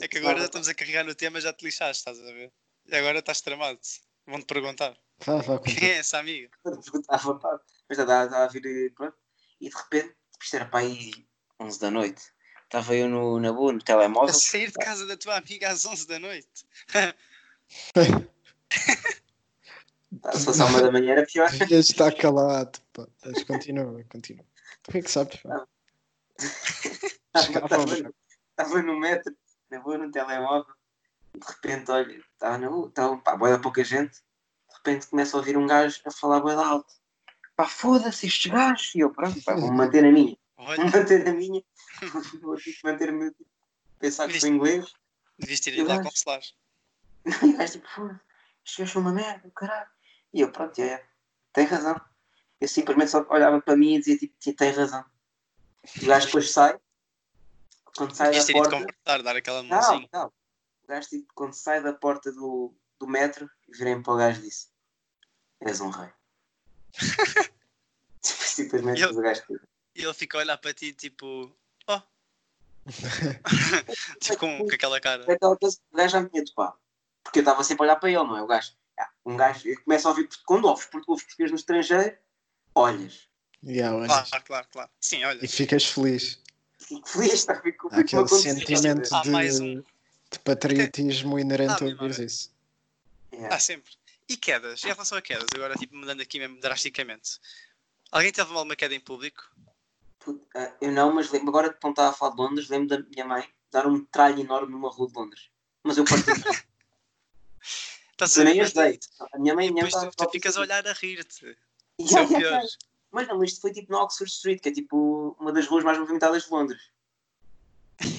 É 0.02 0.08
que 0.08 0.18
agora 0.18 0.40
já 0.40 0.46
estamos 0.46 0.66
a 0.66 0.74
carregar 0.74 1.04
no 1.04 1.14
tema, 1.14 1.40
já 1.40 1.52
te 1.52 1.64
lixaste, 1.64 2.00
estás 2.00 2.18
a 2.18 2.32
ver? 2.32 2.52
E 2.86 2.96
agora 2.96 3.20
estás 3.20 3.40
tramado. 3.40 3.78
Vão-te 4.26 4.44
perguntar. 4.46 4.98
Vá, 5.24 5.36
vá, 5.36 5.60
Quem 5.60 5.90
é 5.90 5.98
essa 5.98 6.18
amiga? 6.18 6.50
perguntava, 6.64 7.38
pá, 7.38 7.60
mas 7.88 7.96
estava, 7.96 8.36
a 8.38 8.48
vir, 8.48 8.66
eh, 8.66 8.90
pronto, 8.92 9.16
e 9.60 9.68
de 9.68 9.76
repente, 9.76 10.16
isto 10.42 10.56
era 10.56 10.66
para 10.66 10.80
aí 10.80 11.24
11 11.60 11.78
da 11.78 11.92
noite, 11.92 12.22
estava 12.64 12.92
eu 12.96 13.08
no, 13.08 13.38
na 13.38 13.52
boa, 13.52 13.72
no 13.72 13.78
A 13.78 13.82
telemóvel, 13.84 14.34
sair 14.34 14.66
de 14.66 14.74
casa 14.74 15.06
da 15.06 15.16
tua 15.16 15.36
amiga 15.36 15.70
às 15.70 15.86
11 15.86 16.08
da 16.08 16.18
noite. 16.18 16.66
tá, 20.22 20.32
se 20.32 20.44
fosse 20.44 20.62
à 20.62 20.66
uma 20.66 20.82
da 20.82 20.90
manhã 20.90 21.12
era 21.12 21.26
pior. 21.26 21.48
Estar 21.70 22.14
calado. 22.14 22.78
Pá. 22.92 23.06
Mas 23.24 23.42
continua, 23.44 24.04
continua. 24.08 24.44
Tu 24.82 24.98
é 24.98 25.02
que 25.02 25.10
sabes? 25.10 25.36
pá? 25.42 25.66
Estava, 27.34 27.86
estava 28.50 28.82
no 28.82 28.98
metro, 28.98 29.34
na 29.70 29.80
boa, 29.80 29.98
no 29.98 30.10
telemóvel, 30.10 30.74
de 31.34 31.46
repente, 31.46 31.90
olha, 31.90 32.16
estava 32.32 32.58
na 32.58 32.70
boa, 32.70 32.88
estava, 32.88 33.16
pá, 33.18 33.36
boa 33.36 33.50
da 33.50 33.58
pouca 33.58 33.84
gente, 33.84 34.14
de 34.14 34.74
repente 34.76 35.06
começa 35.08 35.36
a 35.36 35.40
ouvir 35.40 35.56
um 35.56 35.66
gajo 35.66 36.00
a 36.04 36.10
falar 36.10 36.40
boa 36.40 36.64
alto, 36.64 36.92
pá, 37.56 37.66
foda-se 37.66 38.26
estes 38.26 38.50
gajos, 38.50 38.94
e 38.94 39.00
eu, 39.00 39.10
pronto, 39.10 39.42
pá, 39.42 39.54
vou-me 39.54 39.76
manter 39.76 40.02
na 40.02 40.10
minha, 40.10 40.36
vou 40.56 40.90
manter 40.90 41.24
na 41.24 41.32
minha, 41.32 41.62
vou 42.42 42.56
tipo, 42.56 42.78
manter-me, 42.84 43.32
pensar 43.98 44.28
que 44.28 44.40
foi 44.40 44.48
inglês, 44.48 44.92
devias 45.38 45.60
ter 45.60 45.74
ido 45.74 45.88
lá 45.88 46.02
consolar. 46.02 46.40
E 47.42 47.54
o 47.54 47.56
gajo 47.58 47.72
tipo, 47.72 47.88
foda-se, 47.88 48.20
estes 48.64 48.78
gajos 48.78 48.92
são 48.92 49.02
uma 49.02 49.12
merda, 49.12 49.50
caralho. 49.54 49.90
E 50.32 50.40
eu, 50.40 50.50
pronto, 50.52 50.78
é, 50.80 51.04
tem 51.52 51.64
razão. 51.66 52.00
Eu 52.60 52.68
simplesmente 52.68 53.10
só 53.10 53.24
olhava 53.30 53.60
para 53.60 53.76
mim 53.76 53.94
e 53.94 53.98
dizia, 53.98 54.18
tipo, 54.18 54.34
tem 54.56 54.70
razão. 54.72 55.04
O 56.02 56.06
gajo 56.06 56.26
depois 56.26 56.50
sai, 56.50 56.78
quando 57.96 58.14
sai 58.14 58.32
da 58.32 58.52
porta... 58.52 58.70
conversar, 58.76 59.22
dar 59.22 59.36
aquela 59.36 59.62
Não, 59.62 59.68
mãozinha. 59.70 60.08
não. 60.12 60.26
O 60.26 60.86
gajo, 60.88 61.08
tipo, 61.08 61.32
quando 61.34 61.52
sai 61.54 61.82
da 61.82 61.92
porta 61.92 62.32
do, 62.32 62.74
do 62.98 63.06
metro, 63.06 63.48
virei 63.68 64.00
para 64.00 64.12
o 64.12 64.16
gajo 64.16 64.40
e 64.40 64.44
disse, 64.44 64.68
és 65.60 65.80
um 65.80 65.90
rei. 65.90 66.10
simplesmente 68.22 68.98
E 69.00 69.02
eu- 69.02 69.10
o 69.10 69.20
gajo 69.20 69.40
tipo, 69.42 69.60
E 69.94 70.02
ele 70.04 70.14
fica 70.14 70.38
a 70.38 70.40
olhar 70.40 70.58
para 70.58 70.74
ti, 70.74 70.92
tipo, 70.92 71.54
oh. 71.86 72.02
tipo 74.20 74.38
com, 74.38 74.58
com 74.66 74.74
aquela 74.74 75.00
cara. 75.00 75.22
aquela 75.32 75.56
coisa 75.56 75.76
que 75.76 75.82
o 75.92 75.96
gajo 75.96 76.12
já 76.12 76.20
me 76.20 76.28
tinha 76.30 76.44
topado. 76.44 76.78
Porque 77.28 77.40
eu 77.40 77.42
estava 77.42 77.62
sempre 77.62 77.82
a 77.82 77.84
olhar 77.88 77.96
para 77.96 78.08
ele, 78.08 78.24
não 78.24 78.38
é? 78.38 78.42
O 78.42 78.46
gajo, 78.46 78.72
ah, 78.98 79.10
um 79.26 79.36
gajo, 79.36 79.68
eu 79.68 79.78
começo 79.82 80.08
a 80.08 80.12
ouvir, 80.12 80.26
quando 80.46 80.64
ouves, 80.66 80.86
porque 80.86 81.04
ouves 81.10 81.24
português 81.26 81.50
no 81.50 81.58
estrangeiro, 81.58 82.16
olhas. 82.74 83.28
Yeah, 83.62 83.94
olha. 83.94 84.06
Claro, 84.06 84.44
claro, 84.46 84.66
claro. 84.72 84.90
Sim, 84.98 85.24
olha. 85.24 85.44
E 85.44 85.46
ficas 85.46 85.84
feliz. 85.84 86.40
Fico 86.78 87.06
feliz, 87.06 87.34
está 87.34 87.60
fico 87.60 87.88
Há 87.92 87.98
aquele 87.98 88.22
aconteceu. 88.22 88.54
sentimento 88.54 89.10
mais 89.26 89.56
de, 89.56 89.62
um. 89.62 89.84
de 90.32 90.38
patriotismo 90.38 91.38
inerente 91.38 91.72
Ah, 91.72 91.78
a 91.82 91.84
ouvir 91.84 92.18
isso. 92.18 92.50
Yeah. 93.30 93.54
Ah, 93.54 93.58
sempre. 93.60 93.92
E 94.26 94.34
quedas? 94.34 94.82
Em 94.82 94.88
relação 94.88 95.18
a 95.18 95.22
quedas, 95.22 95.48
agora 95.54 95.74
tipo 95.74 95.94
mudando 95.94 96.22
aqui 96.22 96.38
mesmo 96.38 96.58
drasticamente. 96.60 97.38
Alguém 98.10 98.32
teve 98.32 98.50
mal 98.54 98.62
uma 98.62 98.74
queda 98.74 98.94
em 98.94 99.00
público? 99.00 99.44
Ah, 100.54 100.72
Eu 100.80 100.92
não, 100.92 101.12
mas 101.14 101.30
lembro, 101.30 101.50
agora 101.50 101.68
que 101.70 101.86
estava 101.86 102.08
a 102.08 102.12
falar 102.14 102.34
de 102.34 102.40
Londres, 102.40 102.68
lembro 102.70 102.88
da 102.88 102.98
minha 103.10 103.26
mãe 103.26 103.46
dar 103.70 103.86
um 103.86 104.02
tralho 104.06 104.40
enorme 104.40 104.72
numa 104.72 104.88
rua 104.88 105.08
de 105.08 105.14
Londres. 105.14 105.50
Mas 105.84 105.98
eu 105.98 106.06
parti. 106.06 106.24
Estás 108.18 108.36
a 108.36 108.40
eu 108.40 108.46
nem 108.46 108.54
ver? 108.54 108.62
ajudei. 108.62 108.98
A 109.32 109.38
minha 109.38 109.54
mãe 109.54 109.66
E 109.66 109.68
a 109.68 109.72
minha 109.72 109.84
mãe 109.84 109.92
tu, 109.92 110.10
tu 110.16 110.30
ficas 110.30 110.56
a 110.56 110.62
olhar 110.62 110.84
a 110.84 110.92
rir-te. 110.92 111.44
Yeah, 111.44 111.60
Isso 112.00 112.18
é 112.18 112.22
yeah, 112.22 112.38
yeah. 112.38 112.68
Mas 113.12 113.28
não, 113.28 113.44
isto 113.44 113.60
foi 113.60 113.72
tipo 113.72 113.92
no 113.92 113.98
Oxford 113.98 114.28
Street, 114.30 114.60
que 114.60 114.68
é 114.68 114.72
tipo 114.72 115.36
uma 115.38 115.52
das 115.52 115.68
ruas 115.68 115.84
mais 115.84 115.96
movimentadas 115.98 116.42
de 116.44 116.50
Londres. 116.50 116.82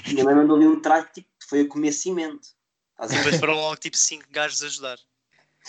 Minha 0.08 0.24
mãe 0.24 0.36
mandou 0.36 0.56
ali 0.56 0.68
um 0.68 0.82
que 0.82 1.14
tipo, 1.16 1.28
foi 1.48 1.62
a 1.62 1.68
comer 1.68 1.92
cimento. 1.92 2.48
E 3.02 3.08
depois 3.08 3.40
foram 3.40 3.56
logo 3.56 3.76
tipo 3.76 3.98
5 3.98 4.24
gajos 4.32 4.64
a 4.64 4.68
ajudar. 4.68 5.00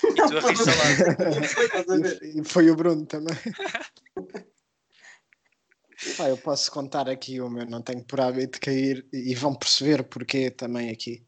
E 0.02 0.14
tu 0.14 0.22
a 0.22 0.52
estás 0.52 1.90
a 1.90 1.96
ver? 1.96 2.22
E, 2.22 2.44
foi 2.44 2.70
o 2.70 2.76
Bruno 2.76 3.04
também. 3.04 3.34
Pá, 6.16 6.28
eu 6.28 6.38
posso 6.38 6.70
contar 6.70 7.10
aqui 7.10 7.40
o 7.40 7.50
meu, 7.50 7.66
não 7.66 7.82
tenho 7.82 8.02
por 8.04 8.20
hábito 8.20 8.52
de 8.54 8.60
cair 8.60 9.04
e 9.12 9.34
vão 9.34 9.52
perceber 9.54 10.04
porquê 10.04 10.50
também 10.50 10.88
aqui. 10.88 11.26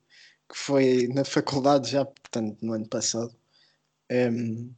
Que 0.53 0.59
foi 0.59 1.09
na 1.09 1.25
faculdade 1.25 1.91
já, 1.91 2.05
portanto, 2.05 2.59
no 2.61 2.75
ano 2.75 2.87
passado, 2.87 3.35
em, 4.11 4.71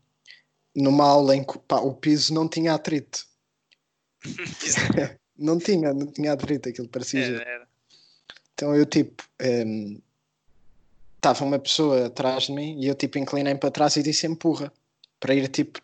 numa 0.75 1.05
aula 1.05 1.35
em 1.35 1.43
que 1.43 1.59
pá, 1.59 1.79
o 1.81 1.93
piso 1.95 2.33
não 2.33 2.49
tinha 2.49 2.75
atrito. 2.75 3.27
Não 5.37 5.59
tinha, 5.59 5.93
não 5.93 6.07
tinha 6.07 6.33
atrito, 6.33 6.69
aquilo 6.69 6.87
parecia. 6.87 7.25
Era, 7.25 7.43
era. 7.43 7.69
Então 8.55 8.73
eu 8.73 8.87
tipo 8.87 9.25
estava 11.17 11.45
uma 11.45 11.59
pessoa 11.59 12.07
atrás 12.07 12.45
de 12.45 12.53
mim 12.53 12.81
e 12.81 12.87
eu 12.87 12.95
tipo 12.95 13.19
inclinei 13.19 13.57
para 13.57 13.71
trás 13.71 13.97
e 13.97 14.03
disse 14.03 14.29
empurra 14.29 14.73
para 15.19 15.35
ir 15.35 15.49
tipo 15.49 15.81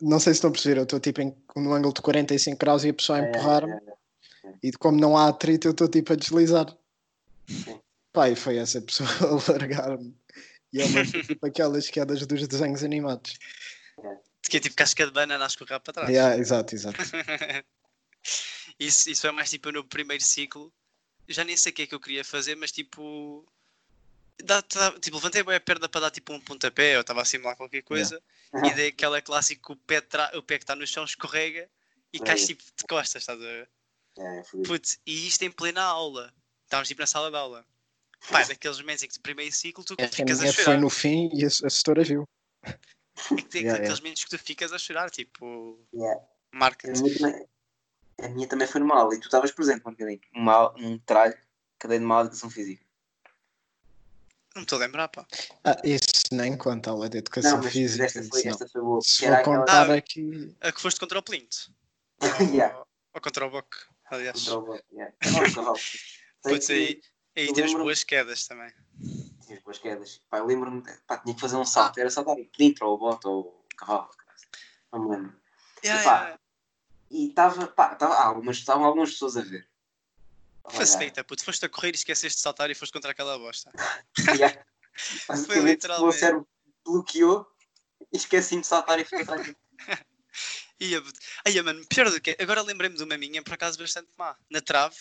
não 0.00 0.18
sei 0.18 0.32
se 0.32 0.38
estão 0.38 0.48
a 0.48 0.52
perceber, 0.52 0.78
eu 0.78 0.84
estou 0.84 0.98
tipo 0.98 1.20
em, 1.20 1.36
no 1.54 1.74
ângulo 1.74 1.92
de 1.92 2.00
45 2.00 2.58
graus 2.58 2.82
e 2.84 2.88
a 2.88 2.94
pessoa 2.94 3.18
a 3.18 3.28
empurrar-me 3.28 3.72
É, 3.72 3.76
é, 3.76 4.48
é. 4.48 4.52
e 4.62 4.72
como 4.72 4.98
não 4.98 5.18
há 5.18 5.28
atrito 5.28 5.68
eu 5.68 5.72
estou 5.72 5.86
tipo 5.88 6.12
a 6.12 6.16
deslizar 6.16 6.74
Sim. 7.46 7.78
E 8.30 8.36
foi 8.36 8.56
essa 8.58 8.80
pessoa 8.80 9.08
a 9.48 9.52
largar-me 9.52 10.14
e 10.72 10.80
é 10.82 10.84
uma 10.86 11.04
tipo 11.04 11.46
aquelas 11.46 11.88
quedas 11.88 12.26
dos 12.26 12.46
desenhos 12.48 12.82
animados 12.82 13.38
Que 14.48 14.56
é 14.56 14.60
tipo 14.60 14.74
casca 14.76 15.06
de 15.06 15.12
banana 15.12 15.44
a 15.44 15.46
escorrer 15.46 15.80
para 15.80 15.92
trás. 15.92 16.08
yeah, 16.10 16.36
exato, 16.36 16.74
exato 16.74 16.98
isso, 18.78 19.10
isso 19.10 19.26
é 19.26 19.30
mais 19.32 19.50
tipo 19.50 19.70
no 19.72 19.84
primeiro 19.84 20.22
ciclo. 20.22 20.72
Já 21.28 21.44
nem 21.44 21.56
sei 21.56 21.70
o 21.70 21.74
que 21.74 21.82
é 21.82 21.86
que 21.86 21.94
eu 21.94 22.00
queria 22.00 22.24
fazer, 22.24 22.54
mas 22.56 22.72
tipo. 22.72 23.46
Dá, 24.42 24.60
dá- 24.62 24.98
tipo, 24.98 25.16
levantei 25.16 25.42
bem 25.42 25.54
a 25.54 25.60
perna 25.60 25.88
para 25.88 26.02
dar 26.02 26.10
tipo 26.10 26.32
um 26.32 26.40
pontapé, 26.40 26.94
ou 26.96 27.02
estava 27.02 27.20
a 27.22 27.24
simular 27.24 27.56
qualquer 27.56 27.82
coisa, 27.82 28.20
e 28.64 28.70
dei 28.74 28.88
aquela 28.88 29.20
clássica 29.20 29.62
que 29.64 29.72
o 29.72 29.76
pé, 29.76 30.00
tra- 30.00 30.32
o 30.34 30.42
pé 30.42 30.56
que 30.58 30.64
está 30.64 30.74
no 30.74 30.86
chão 30.86 31.04
escorrega 31.04 31.68
e 32.12 32.18
cais 32.18 32.42
É. 32.44 32.46
tipo 32.46 32.62
de 32.64 32.84
costas, 32.88 33.22
estás 33.22 33.38
a 33.38 33.42
ver? 33.42 33.68
É, 34.18 34.42
Putz, 34.66 34.98
e 35.06 35.26
isto 35.28 35.42
em 35.44 35.50
plena 35.50 35.82
aula. 35.82 36.32
Estávamos 36.64 36.88
tipo 36.88 37.00
na 37.02 37.06
sala 37.06 37.30
de 37.30 37.36
aula. 37.36 37.66
Pá, 38.28 38.42
é 38.42 38.46
daqueles 38.46 38.78
que 39.06 39.14
de 39.14 39.20
primeiro 39.20 39.52
ciclo 39.54 39.84
tu 39.84 39.94
a 39.94 40.08
ficas 40.08 40.38
a 40.38 40.42
minha 40.42 40.52
foi 40.52 40.64
chorar. 40.64 40.80
no 40.80 40.90
fim 40.90 41.30
e 41.32 41.42
a, 41.42 41.46
a 41.46 41.48
assessora 41.48 42.04
viu 42.04 42.24
É 42.64 42.72
que 43.36 43.42
tem 43.44 43.62
Yeah, 43.62 43.82
aqueles 43.82 44.00
momentos 44.00 44.24
que 44.24 44.30
tu 44.30 44.38
ficas 44.38 44.72
a 44.72 44.78
chorar, 44.78 45.10
tipo, 45.10 45.78
Yeah. 45.94 46.20
A 46.52 46.56
marca-te. 46.56 47.00
minha, 47.00 47.14
também, 47.18 47.46
a 48.22 48.28
minha 48.28 48.48
também 48.48 48.66
foi 48.66 48.80
numa 48.80 48.98
aula 48.98 49.14
e 49.14 49.20
tu 49.20 49.24
estavas 49.24 49.50
presente 49.52 49.82
um 49.86 49.92
bocadinho. 49.92 50.20
Uma, 50.34 50.52
aula- 50.52 50.74
um 50.78 50.98
tralho 50.98 51.36
que 51.78 51.88
dei 51.88 51.98
de 51.98 52.04
educação 52.28 52.50
física. 52.50 52.84
Não 54.54 54.62
me 54.62 54.64
estou 54.64 54.76
a 54.78 54.80
lembrar, 54.80 55.08
pá. 55.08 55.24
ah, 55.64 55.76
isso 55.84 56.10
nem 56.32 56.56
conta 56.56 56.90
a 56.90 56.92
aula 56.92 57.08
de 57.08 57.18
educação 57.18 57.52
Não, 57.58 57.62
mas 57.64 57.72
física 57.72 58.04
esta 58.04 58.22
foi, 58.24 58.46
esta 58.46 58.68
foi 58.68 58.80
boa. 58.82 59.00
se 59.02 59.24
vou 59.24 59.34
aquela- 59.34 59.58
contar 59.60 59.90
Ah, 59.90 59.94
aqui 59.94 60.56
A 60.60 60.72
que 60.72 60.80
foste 60.80 60.98
contra 60.98 61.18
o 61.18 61.22
Plinto. 61.22 61.72
Yeah. 62.54 62.76
Ou, 62.78 62.86
ou 63.14 63.20
contra 63.20 63.46
o 63.46 63.50
Boc, 63.50 63.74
aliás. 64.10 64.38
Contra 64.42 64.58
o 64.58 64.62
Bob, 64.62 64.82
yeah. 64.92 65.14
Cavalo. 65.54 65.76
Sei 66.42 66.54
Putz, 66.54 66.70
aí, 66.70 67.00
eu 67.48 67.54
temos 67.54 67.74
boas 67.74 68.04
quedas 68.04 68.46
também. 68.46 68.72
Tinha 69.46 69.60
boas 69.60 69.78
quedas. 69.78 70.20
Pá, 70.28 70.38
eu 70.38 70.46
lembro-me, 70.46 70.82
pá, 71.06 71.18
tinha 71.18 71.34
que 71.34 71.40
fazer 71.40 71.56
um 71.56 71.64
salto. 71.64 71.98
Era 71.98 72.10
saltar 72.10 72.36
o 72.36 72.44
plinto 72.46 72.84
ou 72.84 72.94
o 72.94 72.98
bote 72.98 73.26
ou 73.26 73.40
o 73.40 73.76
cavalo. 73.76 74.10
Não 74.92 75.04
me 75.04 75.16
lembro. 75.16 75.40
Yeah. 75.84 76.38
E 77.10 77.28
estava, 77.28 77.66
pá, 77.66 77.92
estava 77.92 78.14
algumas, 78.14 78.58
estavam 78.58 78.84
algumas 78.84 79.10
pessoas 79.10 79.36
a 79.36 79.42
ver. 79.42 79.68
Facilita, 80.68 81.24
puto. 81.24 81.44
Foste 81.44 81.66
a 81.66 81.68
correr 81.68 81.90
e 81.92 81.96
esqueceste 81.96 82.36
de 82.36 82.42
saltar 82.42 82.70
e 82.70 82.74
foste 82.74 82.92
contra 82.92 83.10
aquela 83.10 83.38
bosta. 83.38 83.70
Yeah. 84.36 84.64
Basicamente, 85.26 85.58
o 85.58 85.62
meu 85.62 85.72
literalmente. 85.72 86.18
cérebro 86.18 86.48
bloqueou 86.84 87.46
e 88.12 88.16
esqueci-me 88.16 88.60
de 88.60 88.66
saltar 88.66 88.98
e 88.98 89.04
fiquei 89.04 89.22
atrás. 89.22 89.54
Ia. 90.80 91.02
Ai, 91.46 91.60
mano, 91.62 91.84
pior 91.86 92.10
do 92.10 92.20
que. 92.20 92.36
Agora 92.40 92.62
lembrei-me 92.62 92.96
de 92.96 93.02
uma 93.02 93.16
minha, 93.16 93.42
por 93.42 93.54
acaso 93.54 93.78
bastante 93.78 94.10
má. 94.16 94.36
Na 94.50 94.60
trave, 94.60 94.96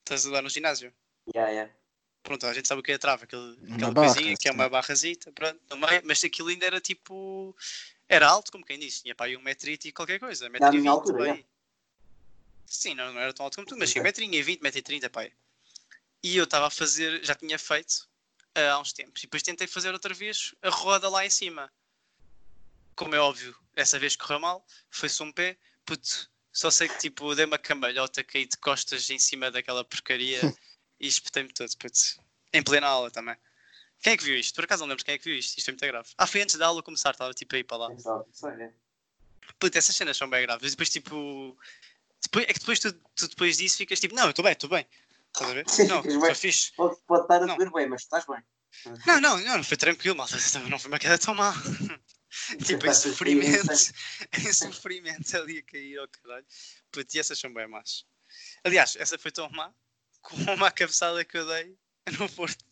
estás 0.00 0.26
a 0.26 0.30
dar 0.30 0.42
no 0.42 0.48
ginásio. 0.48 0.92
Yeah, 1.34 1.50
yeah. 1.50 1.72
Pronto, 2.22 2.46
a 2.46 2.52
gente 2.52 2.68
sabe 2.68 2.80
o 2.80 2.84
que 2.84 2.92
é 2.92 2.96
a 2.96 2.98
trave, 2.98 3.24
aquele, 3.24 3.56
aquela 3.72 3.92
barra, 3.92 4.12
coisinha 4.12 4.36
que 4.36 4.48
é 4.48 4.52
uma 4.52 4.68
barrazita, 4.68 5.32
pronto, 5.32 5.58
meio, 5.76 6.02
mas 6.04 6.22
aquilo 6.22 6.48
ainda 6.48 6.66
era 6.66 6.80
tipo. 6.80 7.56
Era 8.08 8.28
alto, 8.28 8.52
como 8.52 8.64
quem 8.64 8.78
disse, 8.78 9.02
tinha 9.02 9.14
para 9.14 9.26
aí 9.26 9.36
um 9.36 9.42
metro 9.42 9.70
e 9.70 9.92
qualquer 9.92 10.18
coisa, 10.18 10.46
um 10.46 10.50
metro 10.50 10.74
e 10.74 10.80
vinte, 10.80 11.10
é. 11.26 11.30
aí. 11.30 11.46
Sim, 12.66 12.94
não, 12.94 13.12
não 13.12 13.20
era 13.20 13.32
tão 13.32 13.44
alto 13.44 13.56
como 13.56 13.66
tu, 13.66 13.76
mas 13.78 13.90
sim, 13.90 14.00
um 14.00 14.02
metro 14.02 14.22
e 14.22 14.42
vinte, 14.42 14.60
metro 14.62 14.78
e 14.78 14.82
trinta, 14.82 15.08
pai. 15.08 15.32
E 16.22 16.36
eu 16.36 16.44
estava 16.44 16.66
a 16.66 16.70
fazer, 16.70 17.24
já 17.24 17.34
tinha 17.34 17.58
feito 17.58 18.08
ah, 18.54 18.72
há 18.72 18.80
uns 18.80 18.92
tempos, 18.92 19.22
e 19.22 19.26
depois 19.26 19.42
tentei 19.42 19.66
fazer 19.66 19.92
outra 19.92 20.12
vez 20.12 20.54
a 20.62 20.68
roda 20.68 21.08
lá 21.08 21.24
em 21.24 21.30
cima. 21.30 21.72
Como 22.94 23.14
é 23.14 23.18
óbvio, 23.18 23.56
essa 23.74 23.98
vez 23.98 24.16
correu 24.16 24.40
mal, 24.40 24.66
foi-se 24.90 25.22
um 25.22 25.32
pé, 25.32 25.56
puto, 25.86 26.30
só 26.52 26.70
sei 26.70 26.88
que 26.88 26.98
tipo, 26.98 27.34
dei 27.34 27.44
uma 27.44 27.58
cambalhota, 27.58 28.24
caí 28.24 28.46
de 28.46 28.56
costas 28.58 29.08
em 29.10 29.18
cima 29.18 29.50
daquela 29.50 29.84
porcaria 29.84 30.40
e 31.00 31.06
espetei-me 31.06 31.52
todo, 31.52 31.70
puto. 31.76 31.98
Em 32.52 32.62
plena 32.62 32.86
aula 32.86 33.10
também. 33.10 33.36
Quem 34.00 34.12
é 34.12 34.16
que 34.16 34.24
viu 34.24 34.36
isto? 34.36 34.54
Por 34.54 34.64
acaso 34.64 34.82
não 34.82 34.88
lembro 34.88 35.04
quem 35.04 35.14
é 35.14 35.18
que 35.18 35.24
viu 35.24 35.36
isto, 35.36 35.58
isto 35.58 35.64
foi 35.64 35.72
muito 35.72 35.86
grave. 35.86 36.08
Ah, 36.16 36.26
foi 36.26 36.42
antes 36.42 36.56
da 36.56 36.66
aula 36.66 36.82
começar, 36.82 37.10
estava 37.10 37.34
tipo 37.34 37.54
aí 37.56 37.64
para 37.64 37.76
lá. 37.76 37.88
Pensava, 37.88 38.24
sei, 38.32 38.50
é. 38.50 38.72
Puto, 39.58 39.76
essas 39.76 39.96
cenas 39.96 40.16
são 40.16 40.28
bem 40.28 40.42
graves. 40.42 40.70
Depois, 40.70 40.88
tipo. 40.88 41.58
Depois, 42.22 42.44
é 42.48 42.52
que 42.52 42.60
depois 42.60 42.78
tu, 42.78 42.92
tu 42.92 43.28
depois 43.28 43.56
disso 43.56 43.76
ficas 43.76 44.00
tipo, 44.00 44.14
não, 44.14 44.24
eu 44.24 44.30
estou 44.30 44.42
bem, 44.42 44.52
estou 44.52 44.70
bem. 44.70 44.86
Estás 45.26 45.50
a 45.50 45.54
ver? 45.54 45.68
Sim, 45.68 45.84
não, 45.86 46.00
estou 46.04 46.34
fixe. 46.34 46.72
Pode, 46.72 46.96
pode 47.06 47.22
estar 47.22 47.42
a 47.42 47.46
Não. 47.46 47.56
doer 47.56 47.72
bem, 47.72 47.88
mas 47.88 48.02
estás 48.02 48.24
bem. 48.26 48.42
Não, 49.06 49.20
não, 49.20 49.38
não, 49.38 49.64
foi 49.64 49.76
tranquilo, 49.76 50.16
malta. 50.16 50.36
Não 50.68 50.78
foi 50.78 50.90
uma 50.90 50.98
queda 50.98 51.18
tão 51.18 51.34
má. 51.34 51.54
tipo, 52.64 52.86
em 52.86 52.94
sofrimento. 52.94 53.66
em 54.38 54.52
sofrimento 54.52 55.36
ali 55.36 55.58
a 55.58 55.62
cair 55.62 55.98
ao 55.98 56.08
caralho. 56.08 56.46
Puto, 56.92 57.16
e 57.16 57.20
essas 57.20 57.38
são 57.38 57.52
bem 57.52 57.66
más. 57.66 58.04
Aliás, 58.62 58.94
essa 58.96 59.18
foi 59.18 59.30
tão 59.30 59.48
má 59.50 59.72
como 60.22 60.52
uma 60.54 60.70
cabeçada 60.70 61.24
que 61.24 61.36
eu 61.38 61.46
dei 61.46 61.76
no 62.18 62.28
Porto. 62.30 62.64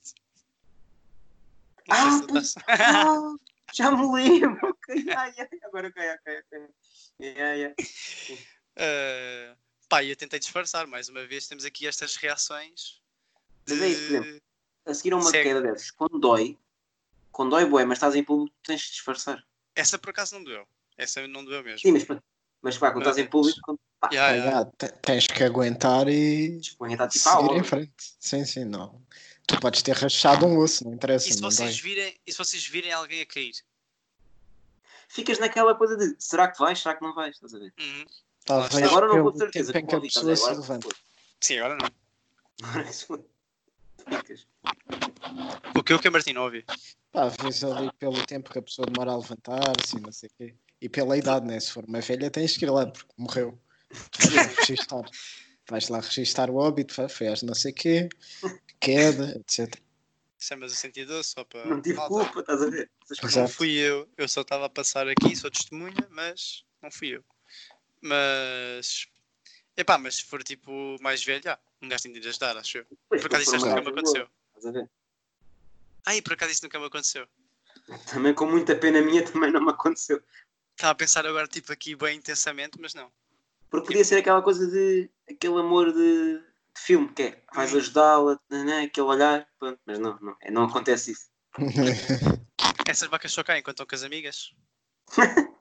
Não 1.89 1.97
Ah, 1.97 2.21
estás- 2.21 2.55
Ah, 2.67 3.35
já 3.73 3.91
me 3.93 4.13
lembro. 4.13 4.77
Ai, 5.19 5.35
ai, 5.39 5.49
Agora 5.65 5.89
ok, 5.89 6.03
ok, 6.15 6.39
ok. 6.41 6.69
Yeah, 7.21 7.53
yeah. 7.55 7.75
Ah, 8.77 9.57
pá, 9.89 10.05
eu 10.05 10.17
tentei 10.17 10.39
disfarçar, 10.39 10.87
mais 10.87 11.09
uma 11.09 11.25
vez 11.27 11.47
temos 11.47 11.65
aqui 11.65 11.87
estas 11.87 12.17
reações. 12.17 13.01
Mas 13.69 13.81
é 13.81 13.89
isso, 13.89 14.01
por 14.07 14.11
exemplo. 14.15 14.43
A 14.87 14.95
seguir 14.95 15.13
a 15.13 15.17
uma 15.17 15.31
Segue. 15.31 15.49
queda 15.49 15.63
dessas, 15.63 15.91
quando 15.91 16.19
dói, 16.19 16.59
quando 17.33 17.51
dói, 17.51 17.65
bué, 17.65 17.85
mas 17.85 17.99
estás 17.99 18.15
em 18.15 18.23
público, 18.23 18.55
tens 18.63 18.83
de 18.83 18.91
disfarçar. 18.93 19.45
Essa 19.75 19.99
por 19.99 20.11
acaso 20.11 20.35
não 20.37 20.45
doeu. 20.45 20.67
Essa 20.97 21.27
não 21.27 21.45
doeu 21.45 21.63
mesmo. 21.63 21.81
Sim, 21.81 21.93
mas, 21.93 22.05
pá, 22.05 22.23
mas 22.63 22.79
pá, 22.79 22.91
quando 22.93 23.03
estás 23.03 23.19
em 23.19 23.29
público, 23.29 23.59
quando, 23.63 23.81
pá, 24.01 24.09
Yeah, 24.13 24.33
Ah, 24.33 24.37
yeah. 24.37 24.71
já, 24.81 24.89
tens 25.03 25.27
que 25.27 25.43
aguentar 25.43 26.09
e 26.09 26.61
põe 26.79 26.91
a 26.91 26.93
estar 26.95 27.09
tipo 27.09 27.29
seguir 27.29 27.57
em 27.57 27.63
frente. 27.65 27.93
Sim, 28.21 28.45
sim, 28.45 28.65
não. 28.65 29.01
Tu 29.47 29.59
podes 29.61 29.83
ter 29.83 29.95
rachado 29.97 30.45
um 30.47 30.59
osso, 30.59 30.85
não 30.85 30.93
interessa. 30.95 31.29
E 31.29 31.33
se 31.33 31.41
vocês 31.41 31.79
virem, 31.79 32.15
e 32.27 32.33
se 32.33 32.39
vocês 32.39 32.67
virem 32.67 32.93
alguém 32.93 33.21
a 33.21 33.27
cair? 33.27 33.55
Ficas 35.09 35.39
naquela 35.39 35.75
coisa 35.75 35.97
de 35.97 36.17
será 36.19 36.49
que 36.49 36.59
vais, 36.59 36.79
será 36.81 36.95
que 36.97 37.03
não 37.05 37.15
vais? 37.15 37.37
Estás 37.37 37.55
a 37.55 37.59
ver? 37.59 37.73
Uhum. 37.79 38.05
Talvez 38.45 38.75
Agora 38.75 38.87
Agora 39.07 39.07
não 39.09 39.23
vou 39.23 39.33
de 39.33 39.39
certeza. 39.39 39.79
em 39.79 39.87
que 39.87 39.95
a 39.95 40.01
pessoa 40.01 40.33
a 40.33 40.37
se? 40.37 40.43
Agora 40.45 40.61
levanta. 40.61 40.89
Sim, 41.41 41.59
agora 41.59 41.79
não. 41.81 42.69
Agora 42.69 42.91
isso- 42.91 43.25
Ficas. 44.09 44.47
O 45.77 45.83
que 45.83 45.93
eu 45.93 45.99
que 45.99 46.09
a 46.09 46.11
Martim 46.11 46.33
não 46.33 46.43
ouvi. 46.45 46.65
Pá, 47.13 47.29
vês 47.29 47.63
ali 47.65 47.91
pelo 47.99 48.25
tempo 48.27 48.51
que 48.51 48.59
a 48.59 48.63
pessoa 48.63 48.87
demora 48.87 49.13
a 49.13 49.17
levantar-se 49.17 49.97
e 49.97 50.01
não 50.01 50.13
sei 50.13 50.29
o 50.29 50.33
quê. 50.39 50.55
E 50.81 50.89
pela 50.89 51.17
idade, 51.17 51.47
né? 51.47 51.59
Se 51.59 51.73
for 51.73 51.85
uma 51.85 52.01
velha, 52.01 52.31
tens 52.31 52.57
que 52.57 52.65
ir 52.65 52.71
lá, 52.71 52.87
porque 52.87 53.09
morreu. 53.17 53.59
Vais 54.19 54.35
lá 54.35 54.43
registar. 54.43 55.11
Vais 55.69 55.89
lá 55.89 56.01
registar 56.01 56.51
o 56.51 56.57
óbito, 56.57 56.95
às 57.03 57.43
não 57.43 57.55
sei 57.55 57.73
o 57.73 57.75
quê, 57.75 58.09
queda, 58.81 59.37
etc. 59.37 59.75
Chamas 60.39 60.73
o 60.73 60.77
112 60.77 61.29
só 61.29 61.45
para. 61.45 61.65
Não 61.65 61.81
tive 61.81 61.97
culpa, 61.97 62.41
estás 62.41 62.63
a 62.63 62.71
ver? 62.71 62.91
Não 63.35 63.49
fui 63.49 63.73
eu. 63.73 64.09
Eu 64.17 64.29
só 64.29 64.43
estava 64.43 64.67
a 64.67 64.69
passar 64.69 65.09
aqui, 65.09 65.35
sou 65.35 65.51
testemunha, 65.51 66.07
mas 66.11 66.65
não 66.83 66.91
fui 66.91 67.17
eu. 67.17 67.25
Mas. 68.01 69.09
Epá, 69.77 69.99
mas 69.99 70.17
se 70.17 70.25
for 70.25 70.43
tipo 70.43 70.97
mais 71.01 71.25
velho, 71.25 71.51
ah, 71.51 71.59
um 71.83 71.89
gajo 71.89 72.05
tem 72.05 72.13
de 72.13 72.21
ir 72.21 72.29
ajudar, 72.29 72.57
acho 72.57 72.79
eu. 72.79 72.87
Pois, 73.09 73.21
Por 73.21 73.27
acaso 73.29 73.43
isso 73.43 73.67
nunca 73.67 73.81
me 73.81 73.89
aconteceu. 73.89 74.29
Estás 74.49 74.67
a 74.67 74.71
ver? 74.71 74.91
Ai, 76.07 76.23
por 76.23 76.33
acaso 76.35 76.53
isso 76.53 76.65
nunca 76.65 76.79
me 76.79 76.87
aconteceu. 76.87 77.27
Também 78.11 78.35
com 78.35 78.47
muita 78.47 78.77
pena 78.77 79.03
minha 79.03 79.25
também 79.25 79.51
não 79.51 79.61
me 79.61 79.71
aconteceu. 79.71 80.23
Estava 80.73 80.93
a 80.93 80.95
pensar 80.95 81.27
agora, 81.27 81.49
tipo, 81.49 81.73
aqui 81.73 81.97
bem 81.97 82.19
intensamente, 82.19 82.79
mas 82.81 82.95
não. 82.95 83.11
Porque 83.71 83.87
podia 83.89 84.05
ser 84.05 84.17
aquela 84.19 84.43
coisa 84.43 84.67
de 84.71 85.11
aquele 85.29 85.59
amor 85.59 85.93
de, 85.93 86.39
de 86.39 86.81
filme, 86.81 87.09
que 87.13 87.23
é 87.23 87.43
vais 87.55 87.73
Uhum. 87.73 87.79
ajudá-la, 87.79 88.41
né, 88.51 88.83
aquele 88.83 89.07
olhar, 89.07 89.47
pronto, 89.59 89.81
mas 89.87 89.99
não, 89.99 90.19
não, 90.21 90.37
é, 90.41 90.51
não 90.51 90.65
acontece 90.65 91.13
isso. 91.13 91.27
Essas 92.89 93.09
vacas 93.09 93.33
só 93.33 93.43
caem 93.43 93.63
quando 93.63 93.75
estão 93.75 93.87
com 93.87 93.95
as 93.95 94.03
amigas. 94.03 94.53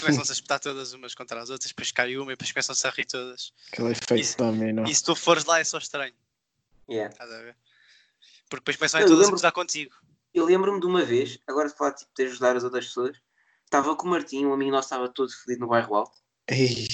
Começam-se 0.00 0.30
a 0.30 0.34
espetar 0.34 0.60
todas 0.60 0.92
umas 0.92 1.14
contra 1.14 1.40
as 1.40 1.48
outras, 1.48 1.70
depois 1.70 1.90
cai 1.90 2.14
uma 2.16 2.32
e 2.32 2.36
depois 2.36 2.52
começam-se 2.52 2.86
a 2.86 2.90
rir 2.90 3.06
todas. 3.06 3.52
Aquele 3.72 3.90
efeito 3.92 4.14
Isso- 4.16 4.36
também, 4.36 4.72
não. 4.72 4.84
E 4.84 4.94
se 4.94 5.02
tu 5.02 5.16
fores 5.16 5.44
lá 5.46 5.58
é 5.58 5.64
só 5.64 5.78
estranho. 5.78 6.14
Yeah. 6.88 7.10
Estás 7.12 7.30
a 7.32 7.38
ver? 7.42 7.56
Porque 8.50 8.60
depois 8.60 8.76
começam 8.76 9.00
a 9.00 9.02
todas 9.04 9.18
a 9.18 9.20
lembro- 9.22 9.32
gozar 9.36 9.52
contigo. 9.52 9.94
Eu 10.34 10.44
lembro-me 10.44 10.80
de 10.80 10.86
uma 10.86 11.02
vez, 11.04 11.38
agora 11.48 11.68
de 11.68 11.74
falar 11.74 11.92
tipo, 11.94 12.10
de 12.14 12.24
ajudar 12.24 12.56
as 12.56 12.62
outras 12.64 12.86
pessoas, 12.86 13.16
estava 13.64 13.96
com 13.96 14.06
o 14.06 14.10
Martim, 14.10 14.44
um 14.44 14.52
amigo 14.52 14.70
nosso 14.70 14.86
estava 14.86 15.08
todo 15.08 15.30
feliz 15.32 15.58
no 15.58 15.66
bairro 15.68 15.94
alto. 15.94 16.18
Ei, 16.48 16.86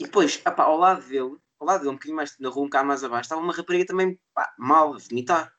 E 0.00 0.04
depois, 0.04 0.40
apá, 0.46 0.62
ao 0.64 0.78
lado 0.78 1.06
dele, 1.06 1.36
ao 1.58 1.66
lado 1.66 1.80
dele, 1.80 1.90
um 1.90 1.94
bocadinho 1.94 2.16
mais 2.16 2.34
na 2.38 2.48
rua, 2.48 2.62
um 2.62 2.66
bocado 2.66 2.88
mais 2.88 3.04
abaixo, 3.04 3.26
estava 3.26 3.42
uma 3.42 3.52
rapariga 3.52 3.84
também 3.84 4.18
pá, 4.32 4.50
mal, 4.58 4.94
a 4.94 4.98
vomitar. 4.98 5.52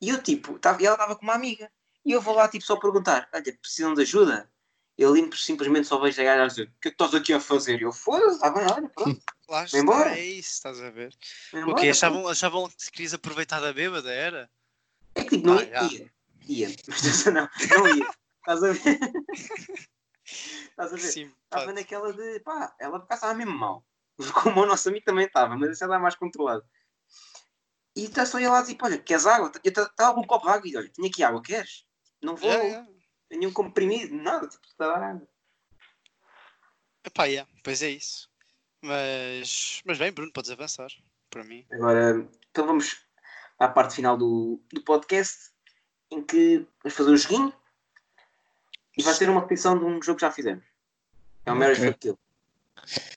E 0.00 0.08
eu, 0.08 0.22
tipo, 0.22 0.56
tava, 0.60 0.80
e 0.80 0.86
ela 0.86 0.94
estava 0.94 1.16
com 1.16 1.24
uma 1.24 1.34
amiga. 1.34 1.68
E 2.06 2.12
eu 2.12 2.20
vou 2.20 2.34
lá, 2.34 2.46
tipo, 2.48 2.64
só 2.64 2.76
perguntar: 2.76 3.28
olha, 3.34 3.58
precisam 3.60 3.92
de 3.92 4.02
ajuda? 4.02 4.48
Eu 4.96 5.12
limpo, 5.12 5.36
simplesmente 5.36 5.88
só 5.88 5.98
vejo 5.98 6.20
a 6.20 6.24
gaja 6.24 6.44
a 6.44 6.46
dizer: 6.46 6.62
o 6.68 6.80
que 6.80 6.88
é 6.88 6.90
que 6.90 6.94
estás 6.94 7.12
aqui 7.12 7.32
a 7.32 7.40
fazer? 7.40 7.80
E 7.80 7.82
eu, 7.82 7.92
foda-se, 7.92 8.36
está 8.36 8.50
bem, 8.50 8.64
olha, 8.66 8.88
pronto. 8.90 9.20
Lá 9.48 9.66
Vai 9.66 9.80
embora. 9.80 10.08
está, 10.10 10.18
é 10.20 10.24
isso, 10.24 10.50
estás 10.52 10.80
a 10.80 10.90
ver. 10.90 11.12
vai 11.52 11.60
O 11.62 11.64
embora, 11.64 11.80
quê? 11.82 11.88
Achavam, 11.88 12.28
achavam 12.28 12.68
que 12.68 12.90
querias 12.92 13.14
aproveitar 13.14 13.60
da 13.60 13.72
bêbada, 13.72 14.10
era? 14.12 14.48
É 15.16 15.24
que 15.24 15.36
tipo, 15.36 15.48
não 15.48 15.58
Ah, 15.58 15.62
ia, 15.64 16.10
ia, 16.48 16.68
ia, 16.68 16.76
mas 16.88 17.24
não, 17.26 17.48
não 17.76 17.88
ia. 17.88 18.08
Estás 18.38 18.62
a 18.62 18.72
ver? 18.72 18.98
Estás 20.74 20.92
a 20.92 20.96
ver? 20.96 21.32
Estava 21.44 21.72
naquela 21.72 22.12
de, 22.12 22.40
pá, 22.40 22.74
ela 22.80 22.98
por 22.98 23.04
acaso 23.04 23.20
estava 23.20 23.34
mesmo 23.34 23.56
mal. 23.56 23.86
Como 24.42 24.62
o 24.62 24.66
nosso 24.66 24.88
amigo 24.88 25.04
também 25.04 25.26
estava, 25.26 25.56
mas 25.56 25.70
esse 25.70 25.84
era 25.84 26.00
mais 26.00 26.16
controlado. 26.16 26.64
E 27.96 28.04
está 28.06 28.26
só 28.26 28.40
ia 28.40 28.50
lá 28.50 28.60
e 28.62 28.66
tipo, 28.66 28.84
olha, 28.84 28.98
queres 28.98 29.24
água? 29.24 29.52
Eu 29.62 29.70
estava 29.70 30.14
com 30.14 30.22
um 30.22 30.26
copo 30.26 30.46
de 30.46 30.52
água 30.52 30.68
e 30.68 30.76
olha, 30.76 30.88
tinha 30.88 31.08
aqui 31.08 31.22
água, 31.22 31.40
queres? 31.40 31.86
Não 32.20 32.34
vou, 32.34 32.48
Yeah, 32.48 32.64
yeah. 32.64 32.90
nenhum 33.30 33.52
comprimido, 33.52 34.16
nada, 34.16 34.48
tipo, 34.48 34.66
está 34.66 34.86
a 34.86 34.98
dar 34.98 35.10
água. 35.10 35.28
Epá, 37.04 37.24
yeah, 37.26 37.48
pois 37.62 37.82
é 37.82 37.90
isso. 37.90 38.28
Mas, 38.82 39.80
mas 39.84 39.98
bem, 39.98 40.12
Bruno, 40.12 40.32
podes 40.32 40.50
avançar. 40.50 40.90
Para 41.30 41.44
mim. 41.44 41.64
Agora, 41.70 42.28
então 42.50 42.66
vamos 42.66 43.06
à 43.58 43.68
parte 43.68 43.94
final 43.94 44.16
do, 44.16 44.60
do 44.72 44.82
podcast, 44.82 45.52
em 46.10 46.22
que 46.22 46.66
vamos 46.82 46.96
fazer 46.96 47.10
um 47.10 47.16
joguinho 47.16 47.54
e 48.96 49.02
vai 49.02 49.14
ter 49.16 49.28
uma 49.28 49.40
repetição 49.40 49.78
de 49.78 49.84
um 49.84 50.00
jogo 50.02 50.18
que 50.18 50.26
já 50.26 50.30
fizemos. 50.30 50.64
É 51.46 51.52
o 51.52 51.56
Mary 51.56 51.72
Ok. 51.72 51.86
Fuck 51.86 51.98
Kill. 51.98 52.18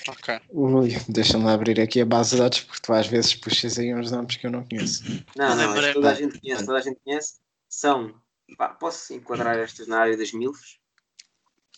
Ok. 0.08 0.40
ui, 0.50 0.96
deixa-me 1.10 1.50
abrir 1.50 1.80
aqui 1.82 2.00
a 2.02 2.06
base 2.06 2.32
de 2.32 2.38
dados 2.38 2.62
porque 2.62 2.82
tu 2.82 2.94
às 2.94 3.08
vezes 3.08 3.36
puxas 3.36 3.78
aí 3.78 3.94
uns 3.94 4.12
nomes 4.12 4.38
que 4.38 4.48
eu 4.48 4.52
não 4.52 4.64
conheço. 4.66 5.04
Não, 5.36 5.56
não, 5.56 5.72
acho 5.74 5.88
que 5.88 5.94
toda 5.94 6.12
a 6.12 6.14
gente 6.14 6.40
conhece, 6.40 6.66
toda 6.66 6.78
a 6.78 6.82
gente 6.82 7.00
conhece. 7.04 7.36
São, 7.70 8.16
pá, 8.58 8.70
posso 8.70 9.14
enquadrar 9.14 9.58
estas 9.58 9.88
na 9.88 10.00
área 10.00 10.16
das 10.18 10.32
milfs? 10.32 10.78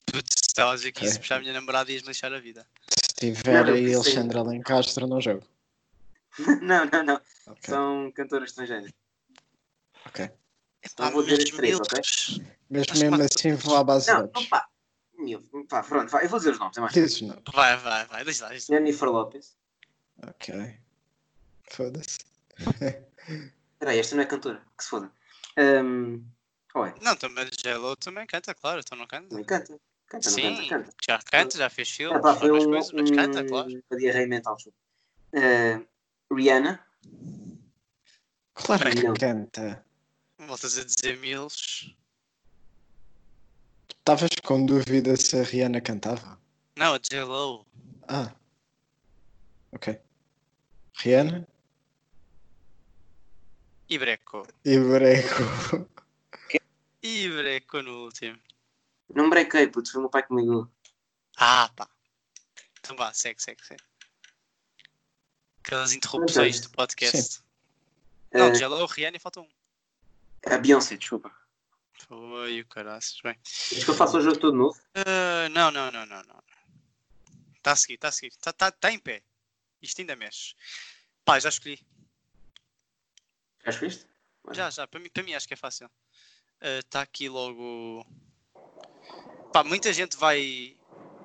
Putz, 0.05 0.35
estava 0.47 0.71
a 0.71 0.75
dizer 0.75 0.91
que 0.91 0.99
Ok. 0.99 1.09
isso 1.09 1.19
puxar 1.19 1.37
a 1.37 1.39
minha 1.39 1.53
namorada 1.53 1.89
e 1.91 1.95
ias 1.95 2.03
deixar 2.03 2.31
a 2.33 2.39
vida. 2.39 2.65
Se 3.01 3.13
tiver 3.33 3.65
Não, 3.65 3.73
aí 3.73 3.81
pensei- 3.85 3.95
Alexandre 3.95 4.37
Alencastro, 4.37 5.07
não 5.07 5.19
jogo. 5.21 5.43
não, 6.61 6.85
não, 6.85 7.03
não. 7.03 7.21
Ok, 7.47 7.63
São 7.65 8.11
cantoras 8.11 8.49
estrangeiras. 8.51 8.91
ok. 10.05 10.29
Epá, 10.83 11.09
vou 11.09 11.23
dizer 11.23 11.43
as 11.43 11.49
três, 11.49 11.79
ok? 11.79 12.01
Mas 12.69 12.83
Acho 12.89 12.99
mesmo 12.99 13.23
assim 13.23 13.53
vou 13.55 13.75
à 13.75 13.83
base 13.83 14.05
de 14.05 14.11
Não, 14.13 14.19
dados. 14.21 14.33
não, 14.41 14.49
pá. 15.67 15.83
Pronto, 15.83 16.09
vai, 16.09 16.25
eu 16.25 16.29
vou 16.29 16.39
dizer 16.39 16.51
os 16.51 16.59
nomes, 16.59 16.77
é 16.77 16.81
mais 16.81 16.93
Dizes 16.93 17.21
não. 17.21 17.41
Vai, 17.53 17.75
vai, 17.77 18.05
vai. 18.05 18.23
Deixa 18.23 18.43
lá, 18.45 18.49
deixa 18.51 18.71
lá. 18.71 18.77
Jennifer 18.79 19.09
Lopez. 19.09 19.57
Ok. 20.25 20.79
Foda-se. 21.71 22.19
Espera 23.73 23.91
aí, 23.91 23.99
esta 23.99 24.15
não 24.15 24.23
é 24.23 24.25
cantora, 24.25 24.61
que 24.77 24.83
se 24.83 24.89
foda. 24.89 25.11
Um, 25.57 26.23
ué, 26.75 26.93
Não, 27.01 27.15
também 27.15 27.45
J-Lo 27.51 27.95
também 27.97 28.25
canta, 28.25 28.53
claro. 28.53 28.79
Então 28.79 28.97
não 28.97 29.07
canta. 29.07 29.27
também 29.29 29.45
canta. 29.45 29.79
Canta, 30.07 30.29
não 30.29 30.35
Sim, 30.35 30.55
canta, 30.55 30.69
canta. 30.69 30.93
já 31.05 31.19
canta, 31.19 31.57
já 31.57 31.69
fez 31.69 31.89
É, 31.89 31.91
filmes, 31.91 32.21
pá, 32.21 32.35
faz 32.35 32.51
um, 32.51 32.69
coisas, 32.69 32.91
mas 32.93 33.11
canta, 33.11 33.43
claro. 33.45 33.69
uma 33.91 33.97
diarreia 33.99 34.27
mental. 34.27 34.57
Uh, 35.33 35.85
Rihanna. 36.35 36.83
Claro 38.53 38.89
que 38.89 39.13
canta. 39.19 39.85
Voltas 40.49 40.79
a 40.79 40.83
dizer 40.83 41.15
milfs. 41.19 41.93
Estavas 43.99 44.31
com 44.43 44.65
dúvida 44.65 45.15
se 45.15 45.37
a 45.39 45.43
Rihanna 45.43 45.79
cantava? 45.79 46.41
Não, 46.75 46.95
a 46.95 46.97
J-Lo. 46.97 47.67
Ah. 48.07 48.33
Ok. 49.71 50.01
Rihanna 50.97 51.47
E 53.87 53.99
Breco. 53.99 54.47
e 54.65 54.79
Breco. 54.79 55.87
E 57.03 57.29
Breco 57.29 57.81
no 57.83 58.05
último. 58.05 58.39
Não 59.13 59.29
brequei, 59.29 59.67
puto, 59.67 59.91
foi 59.91 59.99
o 59.99 60.01
meu 60.01 60.09
pai 60.09 60.25
que 60.25 60.33
me 60.33 60.41
ligou. 60.41 60.67
Ah, 61.37 61.69
pá. 61.75 61.87
Então 62.79 62.95
vá, 62.97 63.13
segue, 63.13 63.39
segue, 63.41 63.63
segue. 63.63 63.83
Aquelas 65.63 65.93
interrupções 65.93 66.59
do 66.61 66.71
podcast. 66.71 67.41
Não, 68.33 68.49
Uh, 68.49 68.55
J-Lo, 68.55 68.85
Rihanna 68.87 69.17
e 69.17 69.19
falta 69.19 69.41
um. 69.41 69.47
A 70.55 70.57
Beyoncé, 70.57 70.97
desculpa. 70.97 71.31
Foi 72.07 72.61
o 72.61 72.67
caraças. 72.67 73.19
Bem. 73.21 73.37
Queres 73.69 73.83
que 73.83 73.89
eu 73.89 73.95
faça 73.95 74.17
o 74.17 74.21
jogo 74.21 74.39
todo 74.39 74.57
novo? 74.57 74.79
Ah, 74.95 75.49
não, 75.49 75.69
não, 75.69 75.91
não, 75.91 76.05
não, 76.05 76.23
não. 76.23 76.43
Está 77.57 77.73
a 77.73 77.75
seguir, 77.75 77.95
está 77.95 78.07
a 78.07 78.11
seguir. 78.11 78.29
Está 78.29 78.53
tá, 78.53 78.71
tá 78.71 78.91
em 78.91 78.99
pé. 78.99 79.21
Isto 79.81 80.01
ainda 80.01 80.15
mexe. 80.15 80.55
Pá, 81.25 81.39
já 81.39 81.49
escolhi. 81.49 81.85
Já 83.63 83.69
escolheste? 83.69 84.07
Já, 84.51 84.69
já. 84.69 84.87
Para 84.87 84.99
mim, 84.99 85.09
para 85.09 85.23
mim 85.23 85.33
acho 85.33 85.47
que 85.47 85.53
é 85.53 85.57
fácil. 85.57 85.89
Está 86.61 87.01
aqui 87.01 87.29
logo. 87.29 88.05
Pá, 89.53 89.63
muita 89.63 89.91
gente 89.93 90.17
vai, 90.17 90.77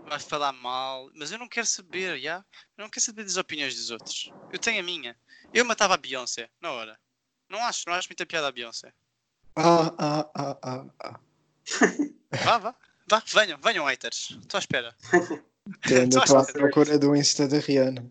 vai 0.07 0.21
falar 0.21 0.53
mal, 0.53 1.11
mas 1.15 1.33
eu 1.33 1.39
não 1.39 1.49
quero 1.49 1.67
saber, 1.67 2.21
já? 2.21 2.45
Eu 2.77 2.83
não 2.83 2.91
quero 2.91 3.05
saber 3.05 3.25
das 3.25 3.37
opiniões 3.37 3.75
dos 3.75 3.91
outros. 3.91 4.31
Eu 4.53 4.59
tenho 4.59 4.81
a 4.81 4.83
minha. 4.83 5.19
Eu 5.53 5.65
matava 5.65 5.95
a 5.95 5.99
Beyoncé, 5.99 6.51
na 6.61 6.73
hora. 6.73 7.01
Não 7.49 7.59
acho, 7.65 7.85
não 7.87 7.95
acho 7.95 8.09
muita 8.09 8.27
piada 8.27 8.49
a 8.49 8.53
Beyoncé. 8.53 8.93
Ah, 9.57 9.95
ah, 9.99 10.31
ah, 10.35 10.59
ah, 10.63 10.87
ah. 11.01 11.21
Vá, 12.45 12.59
vá. 12.59 12.75
Vá, 13.09 13.23
venham, 13.27 13.59
venham 13.61 13.85
haters. 13.85 14.37
Estou 14.43 14.59
à 14.59 14.61
espera. 14.61 14.97
Ainda 15.87 16.19
Tu 16.19 16.25
estou 16.25 16.39
à 16.39 16.45
procura 16.45 16.99
do 16.99 17.15
Insta 17.15 17.47
da 17.47 17.59
Rihanna. 17.59 18.05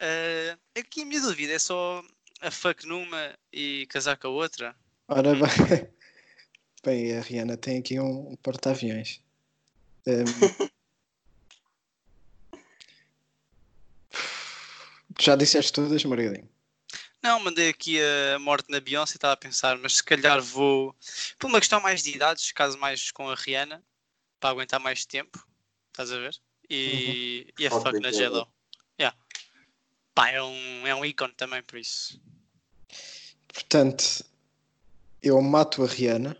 Ah, 0.00 0.56
aqui 0.78 1.02
a 1.02 1.06
minha 1.06 1.20
dúvida 1.20 1.52
é 1.52 1.58
só 1.58 2.02
a 2.40 2.50
fuck 2.50 2.86
numa 2.86 3.36
e 3.52 3.86
casar 3.86 4.16
com 4.16 4.28
a 4.28 4.30
outra. 4.30 4.76
Ora 5.08 5.34
bem. 5.34 5.88
Bem, 6.84 7.18
a 7.18 7.20
Rihanna 7.20 7.56
tem 7.56 7.78
aqui 7.78 7.98
um, 7.98 8.30
um 8.30 8.36
porta-aviões. 8.36 9.20
Hum. 10.06 10.68
Já 15.18 15.34
disseste 15.34 15.72
todas, 15.72 16.04
Margarinho? 16.04 16.48
Não, 17.22 17.40
mandei 17.40 17.68
aqui 17.68 17.98
a 18.00 18.38
morte 18.38 18.70
na 18.70 18.80
Beyoncé, 18.80 19.16
estava 19.16 19.34
a 19.34 19.36
pensar, 19.36 19.76
mas 19.78 19.96
se 19.96 20.04
calhar 20.04 20.40
vou 20.40 20.94
por 21.38 21.48
uma 21.48 21.58
questão 21.58 21.80
mais 21.80 22.02
de 22.02 22.14
idades, 22.14 22.52
caso 22.52 22.78
mais 22.78 23.10
com 23.10 23.28
a 23.28 23.34
Rihanna, 23.34 23.82
para 24.38 24.50
aguentar 24.50 24.78
mais 24.78 25.04
tempo, 25.04 25.44
estás 25.90 26.12
a 26.12 26.18
ver? 26.18 26.40
E, 26.70 27.52
e 27.58 27.66
a 27.66 27.70
fuck 27.70 27.98
na 27.98 28.10
J-Lo. 28.10 28.46
Yeah. 29.00 29.16
Pá, 30.14 30.30
é 30.30 30.42
um, 30.42 30.86
é 30.86 30.94
um 30.94 31.04
ícone 31.04 31.32
também, 31.34 31.62
por 31.62 31.78
isso. 31.78 32.20
Portanto, 33.52 34.24
eu 35.22 35.40
mato 35.42 35.82
a 35.82 35.86
Rihanna 35.86 36.36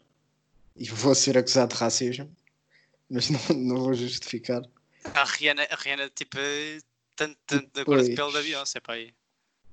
e 0.77 0.89
vou 0.89 1.15
ser 1.15 1.37
acusado 1.37 1.75
de 1.75 1.81
racismo, 1.81 2.37
mas 3.11 3.31
não, 3.31 3.41
não 3.57 3.77
vou 3.81 3.95
justificar. 3.95 4.63
A 5.15 5.25
Rihanna, 5.25 5.67
a 5.71 5.75
Rihanna 5.75 6.09
tipo, 6.11 6.39
tanto, 7.17 7.37
tanto 7.47 7.69
da 7.73 7.85
cor 7.85 7.99
de 7.99 8.05
Pois. 8.05 8.17
pele 8.17 8.33
da 8.33 8.43
Beyoncé, 8.43 8.81
pá, 8.81 8.93
aí. 8.93 9.13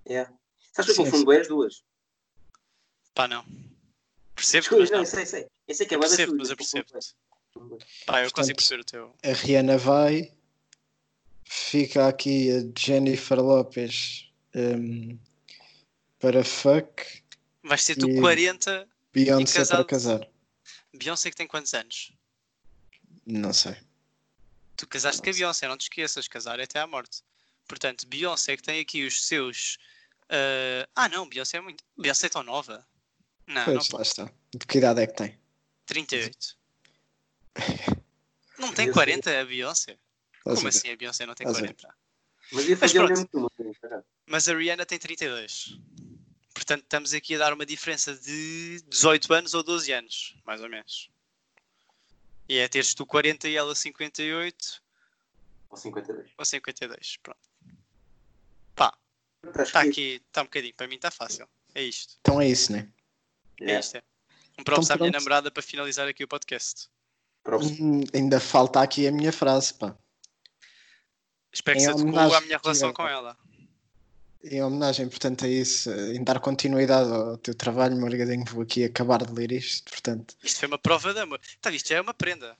É. 0.07 0.27
Sabes 0.75 0.93
que 0.93 0.99
eu 1.01 1.05
confundo 1.05 1.25
bem 1.25 1.39
as 1.39 1.47
duas? 1.47 1.83
Pá, 3.13 3.27
não. 3.29 3.45
Percebo, 4.35 4.61
Desculpa, 4.61 4.81
mas 4.81 4.91
não, 4.91 4.97
não. 4.97 5.03
eu 5.03 5.09
sei, 5.09 5.25
sei. 5.25 5.47
Eu 5.67 5.73
sei 5.75 5.85
que 5.85 5.95
é 5.95 5.97
percebo, 5.99 6.35
mas 6.37 6.49
eu 6.49 6.57
confundo 6.57 6.85
percebo. 6.85 7.79
Pá, 8.05 8.23
eu 8.25 8.31
consigo 8.33 8.57
perceber 8.57 8.81
o 8.81 8.83
teu. 8.85 9.15
A 9.23 9.31
Rihanna 9.31 9.77
vai, 9.77 10.33
fica 11.45 12.09
aqui 12.09 12.51
a 12.51 12.59
Jennifer 12.77 13.39
Lopez 13.39 14.29
hum, 14.53 15.17
para 16.19 16.43
fuck, 16.43 17.23
Vais 17.63 17.81
ser 17.81 17.95
tu 17.95 18.09
E- 18.09 18.19
40, 18.19 18.87
Beyoncé 19.13 19.59
casado. 19.59 19.77
para 19.77 19.85
casar. 19.85 20.29
Beyoncé 20.93 21.29
que 21.31 21.37
tem 21.37 21.47
quantos 21.47 21.73
anos? 21.73 22.11
Não 23.25 23.53
sei. 23.53 23.75
Tu 24.75 24.85
casaste 24.87 25.21
com 25.21 25.29
a. 25.29 25.33
Beyoncé, 25.33 25.67
não 25.69 25.77
te 25.77 25.83
esqueças, 25.83 26.27
casar 26.27 26.59
é 26.59 26.63
até 26.63 26.79
à 26.79 26.85
morte. 26.85 27.23
Portanto, 27.65 28.05
Beyoncé 28.07 28.57
que 28.57 28.61
tem 28.63 28.81
aqui 28.81 29.05
os 29.05 29.25
seus. 29.25 29.77
Ah, 30.29 30.87
ah, 30.95 31.09
não, 31.09 31.27
Beyoncé 31.27 31.57
é 31.57 31.61
muito. 31.61 31.83
Beyoncé 31.97 32.27
é 32.27 32.29
tão 32.29 32.43
nova. 32.43 32.85
Não, 33.47 33.65
não 33.65 33.73
Pois, 33.75 33.89
lá 33.89 34.01
está. 34.01 34.31
De 34.55 34.65
que 34.65 34.77
idade 34.79 35.01
é 35.01 35.07
que 35.07 35.13
tem? 35.15 35.39
38. 35.85 36.57
Não 38.57 38.73
tem 38.73 38.85
Beyoncé- 38.85 38.93
40 38.93 39.41
a 39.41 39.45
Beyoncé? 39.45 39.99
Como 40.43 40.57
a 40.57 40.61
ver? 40.61 40.67
assim 40.69 40.89
a 40.91 40.95
Beyoncé 40.95 41.25
não 41.25 41.35
tem 41.35 41.45
Estás 41.45 41.63
a 41.63 41.67
ver? 41.67 41.75
40? 41.75 41.95
Mas 42.51 42.67
ia 42.67 42.77
Mas 42.79 42.91
o 42.93 42.95
pronto. 43.29 43.51
Mas 44.25 44.47
a 44.49 44.53
Rihanna 44.55 44.85
tem 44.85 44.97
32. 44.97 45.77
Portanto, 46.53 46.83
estamos 46.83 47.13
aqui 47.13 47.35
a 47.35 47.39
dar 47.39 47.53
uma 47.53 47.65
diferença 47.65 48.15
de 48.15 48.81
18 48.87 49.33
anos 49.33 49.53
ou 49.53 49.61
12 49.61 49.91
anos, 49.91 50.35
mais 50.45 50.61
ou 50.61 50.69
menos. 50.69 51.09
E 52.47 52.57
é 52.57 52.67
teres 52.67 52.93
tu 52.93 53.05
40 53.05 53.49
e 53.49 53.55
ela 53.55 53.75
58 53.75 54.81
Ou 55.69 55.77
52. 55.77 56.31
ou 56.37 56.45
52. 56.45 57.17
Pronto. 57.21 57.39
Está 59.59 59.81
aqui, 59.81 60.21
está 60.27 60.41
um 60.41 60.45
bocadinho. 60.45 60.73
Para 60.75 60.87
mim 60.87 60.95
está 60.95 61.11
fácil. 61.11 61.47
É 61.73 61.83
isto. 61.83 62.15
Então 62.21 62.39
é 62.41 62.47
isso, 62.47 62.71
né? 62.71 62.87
É 63.59 63.63
Yeah. 63.65 63.79
isto. 63.79 63.97
É. 63.97 64.03
Um 64.59 64.63
props 64.63 64.85
Então 64.89 64.95
à 64.95 64.99
minha 64.99 65.11
namorada 65.11 65.51
para 65.51 65.61
finalizar 65.63 66.07
aqui 66.07 66.23
o 66.23 66.27
podcast. 66.27 66.87
Hum, 67.79 68.03
ainda 68.13 68.39
falta 68.39 68.81
aqui 68.81 69.07
a 69.07 69.11
minha 69.11 69.31
frase, 69.31 69.73
pá. 69.73 69.95
Espero 71.53 71.77
que 71.77 71.83
Em 71.83 71.87
se 71.87 71.93
homenagem 71.93 72.37
à 72.37 72.41
minha 72.41 72.57
relação 72.57 72.91
com 72.93 73.07
ela. 73.07 73.37
Em 74.43 74.61
homenagem, 74.61 75.07
portanto, 75.09 75.45
a 75.45 75.47
isso, 75.47 75.89
em 75.91 76.23
dar 76.23 76.39
continuidade 76.39 77.09
ao 77.11 77.37
teu 77.37 77.55
trabalho, 77.55 77.99
Margadinho, 77.99 78.45
vou 78.45 78.61
aqui 78.63 78.83
acabar 78.83 79.25
de 79.25 79.31
ler 79.33 79.51
isto. 79.51 79.89
Portanto, 79.89 80.35
Isto 80.43 80.59
foi 80.59 80.67
uma 80.67 80.77
prova 80.77 81.13
de 81.13 81.19
amor. 81.19 81.39
Tá, 81.61 81.71
isto 81.71 81.89
já 81.89 81.95
é 81.97 82.01
uma 82.01 82.13
prenda. 82.13 82.55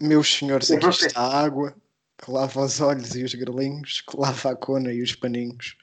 meus 0.00 0.34
senhores, 0.34 0.70
aqui 0.70 0.86
está 0.88 1.20
a 1.20 1.40
água 1.40 1.74
que 2.16 2.30
lava 2.30 2.60
os 2.64 2.80
olhos 2.80 3.14
e 3.14 3.22
os 3.22 3.34
grelinhos, 3.34 4.00
que 4.00 4.16
lava 4.16 4.50
a 4.50 4.56
cona 4.56 4.92
e 4.92 5.02
os 5.02 5.14
paninhos, 5.14 5.76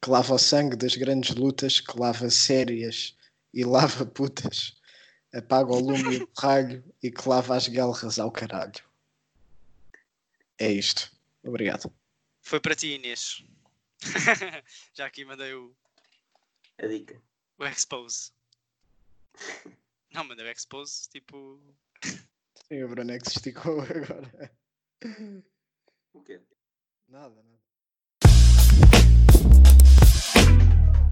que 0.00 0.10
lava 0.10 0.34
o 0.34 0.38
sangue 0.38 0.76
das 0.76 0.94
grandes 0.96 1.34
lutas, 1.34 1.80
que 1.80 1.98
lava 1.98 2.30
sérias 2.30 3.16
e 3.52 3.64
lava 3.64 4.06
putas, 4.06 4.76
apaga 5.32 5.70
o 5.72 5.80
lume 5.80 6.16
e 6.18 6.22
o 6.22 6.30
ralho 6.38 6.84
e 7.02 7.10
que 7.10 7.28
lava 7.28 7.56
as 7.56 7.68
guelras 7.68 8.18
ao 8.18 8.30
caralho. 8.30 8.84
É 10.58 10.70
isto. 10.70 11.10
Obrigado. 11.42 11.92
Foi 12.42 12.60
para 12.60 12.74
ti, 12.74 12.94
Inês. 12.94 13.44
já 14.94 15.06
aqui 15.06 15.24
mandei 15.24 15.54
o, 15.54 15.74
A 16.78 16.86
dica. 16.86 17.20
o 17.58 17.64
expose. 17.66 18.32
Não, 20.10 20.24
mandei 20.24 20.46
o 20.46 20.50
expose, 20.50 21.08
tipo. 21.10 21.60
Sim, 22.68 22.82
o 22.82 22.88
Bruno 22.88 23.12
é 23.12 23.18
que 23.18 23.30
se 23.30 23.38
esticou 23.38 23.80
agora. 23.82 24.52
O 26.12 26.22
quê? 26.22 26.40
Nada, 27.08 27.34
nada. 27.42 27.57